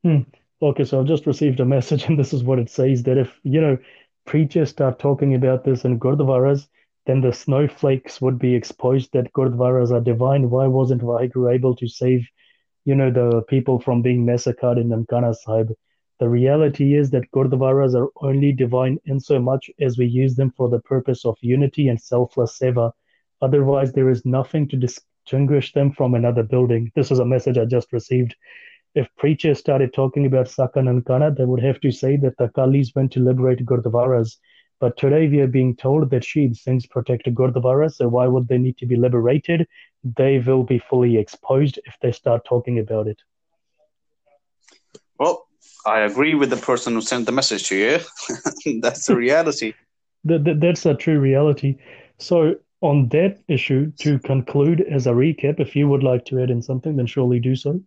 Hmm. 0.02 0.20
Okay, 0.62 0.84
so 0.84 1.00
I've 1.00 1.06
just 1.06 1.26
received 1.26 1.60
a 1.60 1.64
message, 1.64 2.04
and 2.04 2.18
this 2.18 2.32
is 2.32 2.42
what 2.42 2.58
it 2.58 2.70
says 2.70 3.02
that 3.02 3.18
if, 3.18 3.38
you 3.42 3.60
know, 3.60 3.76
preachers 4.24 4.70
start 4.70 4.98
talking 4.98 5.34
about 5.34 5.64
this 5.64 5.84
in 5.84 5.98
Gurdwaras, 5.98 6.68
then 7.06 7.20
the 7.20 7.32
snowflakes 7.32 8.20
would 8.20 8.38
be 8.38 8.54
exposed 8.54 9.12
that 9.12 9.32
Gurdwaras 9.32 9.92
are 9.92 10.00
divine. 10.00 10.50
Why 10.50 10.66
wasn't 10.66 11.02
Vaheguru 11.02 11.54
able 11.54 11.76
to 11.76 11.88
save, 11.88 12.26
you 12.84 12.94
know, 12.94 13.10
the 13.10 13.42
people 13.42 13.78
from 13.78 14.02
being 14.02 14.24
massacred 14.24 14.78
in 14.78 14.88
Nankana 14.88 15.34
Sahib? 15.34 15.72
The 16.18 16.28
reality 16.28 16.96
is 16.96 17.10
that 17.10 17.30
Gurdwaras 17.32 17.94
are 17.94 18.08
only 18.22 18.52
divine 18.52 18.98
in 19.04 19.20
so 19.20 19.38
much 19.38 19.70
as 19.80 19.98
we 19.98 20.06
use 20.06 20.34
them 20.34 20.50
for 20.50 20.68
the 20.68 20.80
purpose 20.80 21.24
of 21.24 21.36
unity 21.42 21.88
and 21.88 22.00
selfless 22.00 22.58
seva 22.58 22.92
Otherwise, 23.42 23.92
there 23.92 24.10
is 24.10 24.24
nothing 24.24 24.68
to 24.68 24.76
distinguish 24.76 25.72
them 25.72 25.92
from 25.92 26.14
another 26.14 26.42
building. 26.42 26.90
This 26.94 27.10
is 27.10 27.18
a 27.18 27.24
message 27.24 27.58
I 27.58 27.64
just 27.64 27.92
received. 27.92 28.34
If 28.94 29.08
preachers 29.18 29.58
started 29.58 29.92
talking 29.92 30.24
about 30.24 30.46
Sakan 30.46 30.88
and 30.88 31.04
Nankana, 31.04 31.36
they 31.36 31.44
would 31.44 31.62
have 31.62 31.80
to 31.80 31.90
say 31.90 32.16
that 32.16 32.38
the 32.38 32.48
Akalis 32.48 32.94
went 32.96 33.12
to 33.12 33.20
liberate 33.20 33.66
Gurdwaras. 33.66 34.36
But 34.80 34.96
today 34.96 35.28
we 35.28 35.40
are 35.40 35.46
being 35.46 35.74
told 35.76 36.10
that 36.10 36.22
Shahid 36.22 36.56
Singhs 36.56 36.88
protect 36.88 37.26
Gurdwara, 37.34 37.92
so 37.92 38.08
why 38.08 38.26
would 38.26 38.48
they 38.48 38.58
need 38.58 38.76
to 38.78 38.86
be 38.86 38.96
liberated? 38.96 39.66
They 40.04 40.38
will 40.38 40.64
be 40.64 40.78
fully 40.78 41.16
exposed 41.16 41.78
if 41.84 41.94
they 42.00 42.12
start 42.12 42.44
talking 42.44 42.78
about 42.78 43.06
it. 43.06 43.20
Well, 45.18 45.46
I 45.86 46.00
agree 46.00 46.34
with 46.34 46.50
the 46.50 46.56
person 46.56 46.94
who 46.94 47.00
sent 47.00 47.26
the 47.26 47.32
message 47.32 47.68
to 47.68 47.76
you. 47.76 48.80
that's 48.80 49.06
the 49.06 49.16
reality. 49.16 49.72
that, 50.24 50.44
that, 50.44 50.60
that's 50.60 50.84
a 50.84 50.94
true 50.94 51.20
reality. 51.20 51.76
So, 52.18 52.56
on 52.86 53.08
that 53.08 53.38
issue, 53.48 53.92
to 53.98 54.18
conclude 54.20 54.80
as 54.80 55.06
a 55.06 55.12
recap, 55.12 55.60
if 55.60 55.76
you 55.76 55.88
would 55.88 56.02
like 56.02 56.24
to 56.26 56.40
add 56.40 56.50
in 56.50 56.62
something, 56.62 56.96
then 56.96 57.06
surely 57.06 57.40
do 57.40 57.54
so. 57.56 57.80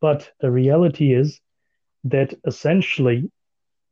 But 0.00 0.30
the 0.40 0.50
reality 0.50 1.12
is 1.12 1.40
that 2.04 2.34
essentially 2.46 3.30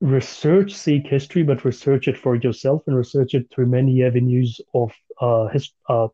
research 0.00 0.72
Sikh 0.74 1.06
history, 1.06 1.42
but 1.42 1.64
research 1.64 2.08
it 2.08 2.16
for 2.16 2.36
yourself 2.36 2.82
and 2.86 2.96
research 2.96 3.34
it 3.34 3.50
through 3.50 3.66
many 3.66 4.02
avenues 4.04 4.60
of 4.74 4.92
uh, 5.20 5.48
his, 5.48 5.72
uh, 5.88 6.08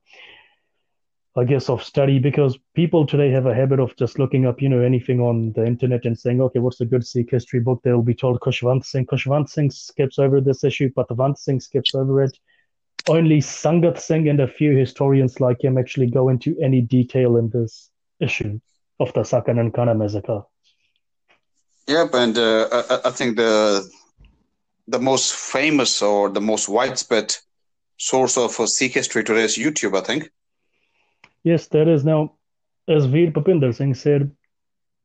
I 1.36 1.44
guess, 1.44 1.68
of 1.68 1.82
study. 1.82 2.18
Because 2.18 2.58
people 2.74 3.06
today 3.06 3.30
have 3.30 3.46
a 3.46 3.54
habit 3.54 3.80
of 3.80 3.96
just 3.96 4.18
looking 4.18 4.46
up, 4.46 4.62
you 4.62 4.68
know, 4.68 4.80
anything 4.80 5.20
on 5.20 5.52
the 5.52 5.66
internet 5.66 6.04
and 6.04 6.18
saying, 6.18 6.40
okay, 6.40 6.60
what's 6.60 6.80
a 6.80 6.86
good 6.86 7.06
Sikh 7.06 7.30
history 7.30 7.60
book? 7.60 7.80
They'll 7.82 8.02
be 8.02 8.14
told 8.14 8.40
Khushwant 8.40 8.84
Singh. 8.84 9.06
Khushwant 9.06 9.48
Singh 9.48 9.70
skips 9.70 10.18
over 10.18 10.40
this 10.40 10.64
issue, 10.64 10.90
Patwant 10.96 11.38
Singh 11.38 11.60
skips 11.60 11.94
over 11.94 12.22
it. 12.22 12.38
Only 13.10 13.40
Sangat 13.40 13.98
Singh 13.98 14.28
and 14.28 14.38
a 14.38 14.46
few 14.46 14.76
historians 14.76 15.40
like 15.40 15.64
him 15.64 15.76
actually 15.76 16.06
go 16.06 16.28
into 16.28 16.56
any 16.62 16.80
detail 16.80 17.38
in 17.38 17.50
this 17.50 17.90
issue 18.20 18.60
of 19.00 19.12
the 19.14 19.24
Saka 19.24 19.50
Nankana 19.50 19.98
massacre. 19.98 20.44
Yep, 21.88 22.14
and 22.14 22.38
uh, 22.38 22.68
I, 22.70 23.08
I, 23.08 23.10
think 23.10 23.36
the 23.36 23.84
the 24.86 25.00
most 25.00 25.34
famous 25.34 26.00
or 26.02 26.28
the 26.28 26.40
most 26.40 26.68
widespread 26.68 27.36
source 27.96 28.36
of 28.36 28.60
uh, 28.60 28.66
Sikh 28.66 28.94
history 28.94 29.24
today 29.24 29.42
is 29.42 29.58
YouTube. 29.58 29.98
I 29.98 30.02
think. 30.02 30.30
Yes, 31.42 31.66
that 31.68 31.88
is 31.88 32.04
now, 32.04 32.34
as 32.86 33.06
Veer 33.06 33.32
Papinder 33.32 33.72
Singh 33.74 33.94
said, 33.94 34.30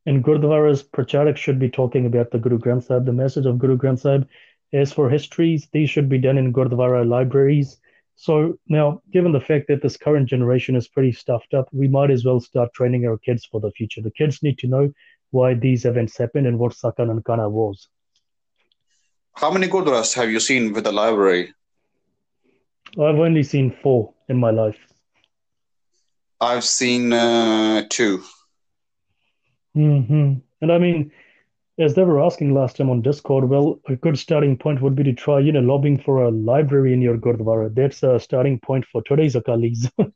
in 0.06 0.22
Gurdwaras, 0.22 0.84
Pracharak 0.88 1.38
should 1.38 1.58
be 1.58 1.70
talking 1.70 2.06
about 2.06 2.30
the 2.30 2.38
Guru 2.38 2.60
Granth 2.60 2.84
Sahib, 2.84 3.06
the 3.06 3.14
message 3.14 3.48
of 3.48 3.58
Guru 3.58 3.78
Granth 3.78 4.02
Sahib. 4.02 4.28
As 4.74 4.94
for 4.94 5.10
histories, 5.10 5.68
these 5.72 5.90
should 5.90 6.08
be 6.08 6.20
done 6.20 6.38
in 6.38 6.54
Gurdwara 6.54 7.04
libraries 7.08 7.80
so 8.16 8.58
now, 8.68 9.02
given 9.12 9.32
the 9.32 9.42
fact 9.42 9.68
that 9.68 9.82
this 9.82 9.98
current 9.98 10.30
generation 10.30 10.76
is 10.76 10.88
pretty 10.88 11.12
stuffed 11.12 11.54
up, 11.54 11.68
we 11.74 11.88
might 11.88 12.12
as 12.12 12.24
well 12.24 12.40
start 12.40 12.74
training 12.74 13.06
our 13.06 13.18
kids 13.18 13.46
for 13.46 13.60
the 13.60 13.72
future. 13.72 14.02
The 14.02 14.12
kids 14.12 14.42
need 14.42 14.58
to 14.60 14.68
know 14.68 14.94
why 15.32 15.54
these 15.54 15.86
events 15.86 16.18
happened 16.18 16.48
and 16.48 16.58
what 16.58 16.74
Sakha 16.74 17.26
Kana 17.26 17.50
was. 17.50 17.88
How 19.34 19.52
many 19.52 19.68
Gurdwaras 19.68 20.16
have 20.16 20.32
you 20.32 20.40
seen 20.40 20.72
with 20.72 20.86
the 20.86 20.94
library? 20.94 21.54
I've 22.94 23.20
only 23.20 23.44
seen 23.44 23.76
four 23.84 24.14
in 24.30 24.38
my 24.38 24.52
life. 24.52 24.80
I've 26.40 26.64
seen 26.64 27.12
uh, 27.12 27.84
2 27.90 28.24
Mm-hmm. 29.76 30.40
And 30.62 30.72
I 30.72 30.78
mean, 30.78 31.12
as 31.78 31.94
they 31.94 32.04
were 32.04 32.24
asking 32.24 32.54
last 32.54 32.78
time 32.78 32.90
on 32.90 33.02
Discord, 33.02 33.50
well, 33.50 33.80
a 33.88 33.96
good 33.96 34.18
starting 34.18 34.58
point 34.58 34.82
would 34.82 34.96
be 34.96 35.04
to 35.04 35.14
try, 35.14 35.40
you 35.40 35.52
know, 35.52 35.60
lobbying 35.60 35.98
for 35.98 36.24
a 36.24 36.32
library 36.32 36.94
in 36.94 37.02
your 37.02 37.18
Gurdwara. 37.18 37.74
That's 37.74 38.02
a 38.04 38.20
starting 38.20 38.60
point 38.60 38.86
for 38.86 39.02
today's 39.04 39.36
Akalis. 39.36 39.92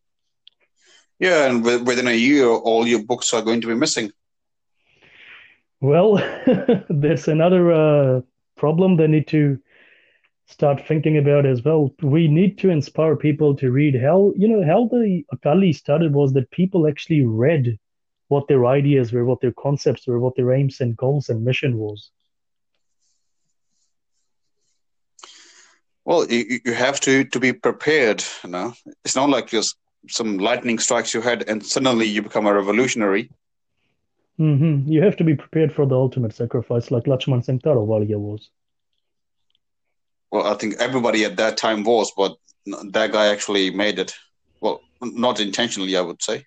yeah, 1.19 1.49
and 1.49 1.64
within 1.64 2.07
a 2.07 2.14
year, 2.14 2.48
all 2.48 2.88
your 2.88 3.03
books 3.03 3.34
are 3.34 3.41
going 3.41 3.60
to 3.61 3.68
be 3.68 3.76
missing. 3.76 4.11
Well, 5.81 6.15
that's 6.90 7.27
another 7.27 7.72
uh, 7.72 8.22
problem 8.56 8.95
they 8.95 9.07
need 9.07 9.27
to 9.30 9.60
start 10.48 10.88
thinking 10.88 11.18
about 11.18 11.45
as 11.45 11.64
well. 11.64 11.94
We 12.02 12.27
need 12.27 12.57
to 12.60 12.69
inspire 12.69 13.15
people 13.18 13.56
to 13.57 13.72
read. 13.72 14.02
How, 14.02 14.34
you 14.36 14.48
know, 14.48 14.65
how 14.65 14.88
the 14.88 15.26
Akali 15.31 15.73
started 15.73 16.14
was 16.14 16.34
that 16.34 16.52
people 16.52 16.88
actually 16.88 17.26
read 17.26 17.77
what 18.30 18.47
their 18.47 18.65
ideas 18.65 19.11
were, 19.11 19.26
what 19.26 19.41
their 19.41 19.51
concepts 19.51 20.07
were, 20.07 20.19
what 20.19 20.35
their 20.35 20.53
aims 20.53 20.80
and 20.80 20.95
goals 20.95 21.30
and 21.30 21.43
mission 21.43 21.77
was. 21.77 22.11
Well, 26.06 26.26
you, 26.27 26.60
you 26.65 26.73
have 26.73 26.99
to 27.01 27.26
to 27.26 27.39
be 27.39 27.53
prepared. 27.53 28.23
You 28.43 28.51
know, 28.51 28.73
it's 29.03 29.15
not 29.15 29.30
like 29.30 29.47
just 29.47 29.76
some 30.07 30.38
lightning 30.38 30.80
strikes 30.80 31.14
your 31.14 31.23
head 31.23 31.43
and 31.47 31.65
suddenly 31.65 32.06
you 32.06 32.22
become 32.22 32.47
a 32.47 32.53
revolutionary. 32.53 33.30
Mm-hmm. 34.39 34.89
You 34.89 35.03
have 35.03 35.18
to 35.18 35.23
be 35.23 35.35
prepared 35.35 35.73
for 35.73 35.85
the 35.85 35.95
ultimate 35.95 36.34
sacrifice, 36.34 36.91
like 36.91 37.03
Lakshman 37.03 37.43
Singh 37.43 37.60
was. 37.64 38.49
Well, 40.31 40.45
I 40.47 40.53
think 40.53 40.76
everybody 40.76 41.26
at 41.26 41.35
that 41.38 41.57
time 41.57 41.84
was, 41.84 42.11
but 42.15 42.38
that 42.91 43.11
guy 43.11 43.27
actually 43.27 43.72
made 43.72 43.99
it. 43.99 44.14
Well, 44.61 44.81
not 45.01 45.39
intentionally, 45.39 45.97
I 45.97 46.01
would 46.01 46.22
say 46.22 46.45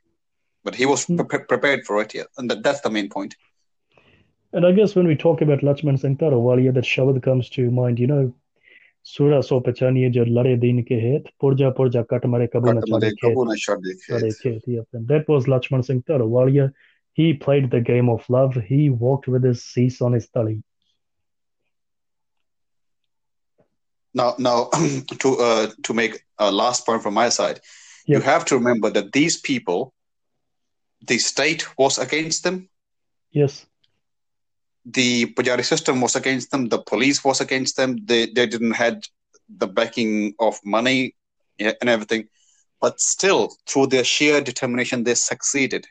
but 0.64 0.74
he 0.74 0.86
was 0.86 1.04
hmm. 1.04 1.16
pre- 1.16 1.44
prepared 1.44 1.84
for 1.84 2.00
it. 2.00 2.14
Yeah, 2.14 2.24
and 2.38 2.50
that, 2.50 2.62
that's 2.62 2.80
the 2.80 2.90
main 2.90 3.08
point. 3.08 3.36
And 4.52 4.66
I 4.66 4.72
guess 4.72 4.94
when 4.94 5.06
we 5.06 5.16
talk 5.16 5.40
about 5.40 5.60
Lakshman 5.60 5.98
Singh 5.98 6.18
Tarawaliya, 6.18 6.74
that 6.74 6.84
Shabad 6.84 7.22
comes 7.22 7.48
to 7.50 7.70
mind. 7.70 7.98
You 7.98 8.06
know, 8.06 8.34
Surah 9.04 9.40
so 9.40 9.60
pachaniye 9.60 10.12
jo 10.12 10.22
lade 10.24 10.60
din 10.60 10.84
ke 10.84 11.00
het, 11.00 11.32
purja 11.42 11.74
purja 11.74 12.08
kat 12.08 12.24
mare 12.28 12.48
kabu 12.48 12.74
na 12.74 12.80
khet. 12.80 14.60
Yep. 14.66 14.86
And 14.92 15.08
that 15.08 15.28
was 15.28 15.46
Lakshman 15.46 15.84
Singh 15.84 16.02
Tarawaliya. 16.02 16.72
He 17.14 17.34
played 17.34 17.70
the 17.70 17.80
game 17.80 18.08
of 18.08 18.28
love. 18.28 18.54
He 18.54 18.90
walked 18.90 19.28
with 19.28 19.42
his 19.42 19.64
cease 19.64 20.00
on 20.00 20.12
his 20.12 20.28
tali. 20.28 20.62
Now, 24.14 24.34
now 24.38 24.68
to 25.18 25.36
uh, 25.38 25.70
to 25.82 25.94
make 25.94 26.22
a 26.38 26.52
last 26.52 26.86
point 26.86 27.02
from 27.02 27.14
my 27.14 27.28
side, 27.28 27.60
yep. 28.06 28.18
you 28.18 28.20
have 28.20 28.44
to 28.46 28.56
remember 28.56 28.90
that 28.90 29.12
these 29.12 29.40
people 29.40 29.94
the 31.06 31.18
state 31.18 31.66
was 31.78 31.98
against 31.98 32.44
them. 32.44 32.68
Yes. 33.30 33.66
The 34.84 35.26
Pujari 35.26 35.64
system 35.64 36.00
was 36.00 36.16
against 36.16 36.50
them. 36.50 36.68
The 36.68 36.78
police 36.82 37.24
was 37.24 37.40
against 37.40 37.76
them. 37.76 37.98
They 38.04 38.26
they 38.26 38.46
didn't 38.46 38.72
had 38.72 39.04
the 39.48 39.66
backing 39.66 40.34
of 40.38 40.58
money 40.64 41.14
and 41.58 41.88
everything, 41.88 42.28
but 42.80 43.00
still, 43.00 43.54
through 43.66 43.88
their 43.88 44.04
sheer 44.04 44.40
determination, 44.40 45.04
they 45.04 45.14
succeeded. 45.14 45.86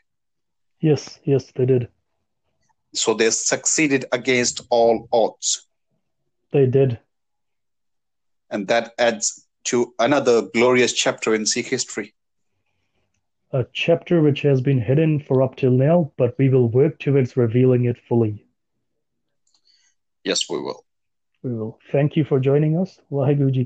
Yes, 0.80 1.18
yes, 1.24 1.52
they 1.54 1.64
did. 1.64 1.88
So 2.94 3.14
they 3.14 3.30
succeeded 3.30 4.04
against 4.12 4.60
all 4.68 5.08
odds. 5.12 5.66
They 6.52 6.66
did. 6.66 6.98
And 8.50 8.68
that 8.68 8.92
adds 8.98 9.46
to 9.64 9.94
another 9.98 10.42
glorious 10.42 10.92
chapter 10.92 11.34
in 11.34 11.46
Sikh 11.46 11.68
history 11.68 12.12
a 13.52 13.66
chapter 13.72 14.22
which 14.22 14.42
has 14.42 14.60
been 14.60 14.80
hidden 14.80 15.20
for 15.20 15.42
up 15.42 15.56
till 15.56 15.72
now, 15.72 16.10
but 16.16 16.36
we 16.38 16.48
will 16.48 16.68
work 16.68 16.98
towards 16.98 17.36
revealing 17.36 17.84
it 17.84 17.96
fully. 18.08 18.46
Yes, 20.24 20.48
we 20.48 20.58
will. 20.58 20.84
We 21.42 21.54
will. 21.54 21.78
Thank 21.90 22.16
you 22.16 22.24
for 22.24 22.40
joining 22.40 22.78
us. 22.78 23.00
Waheguru 23.10 23.52
Ji 23.52 23.64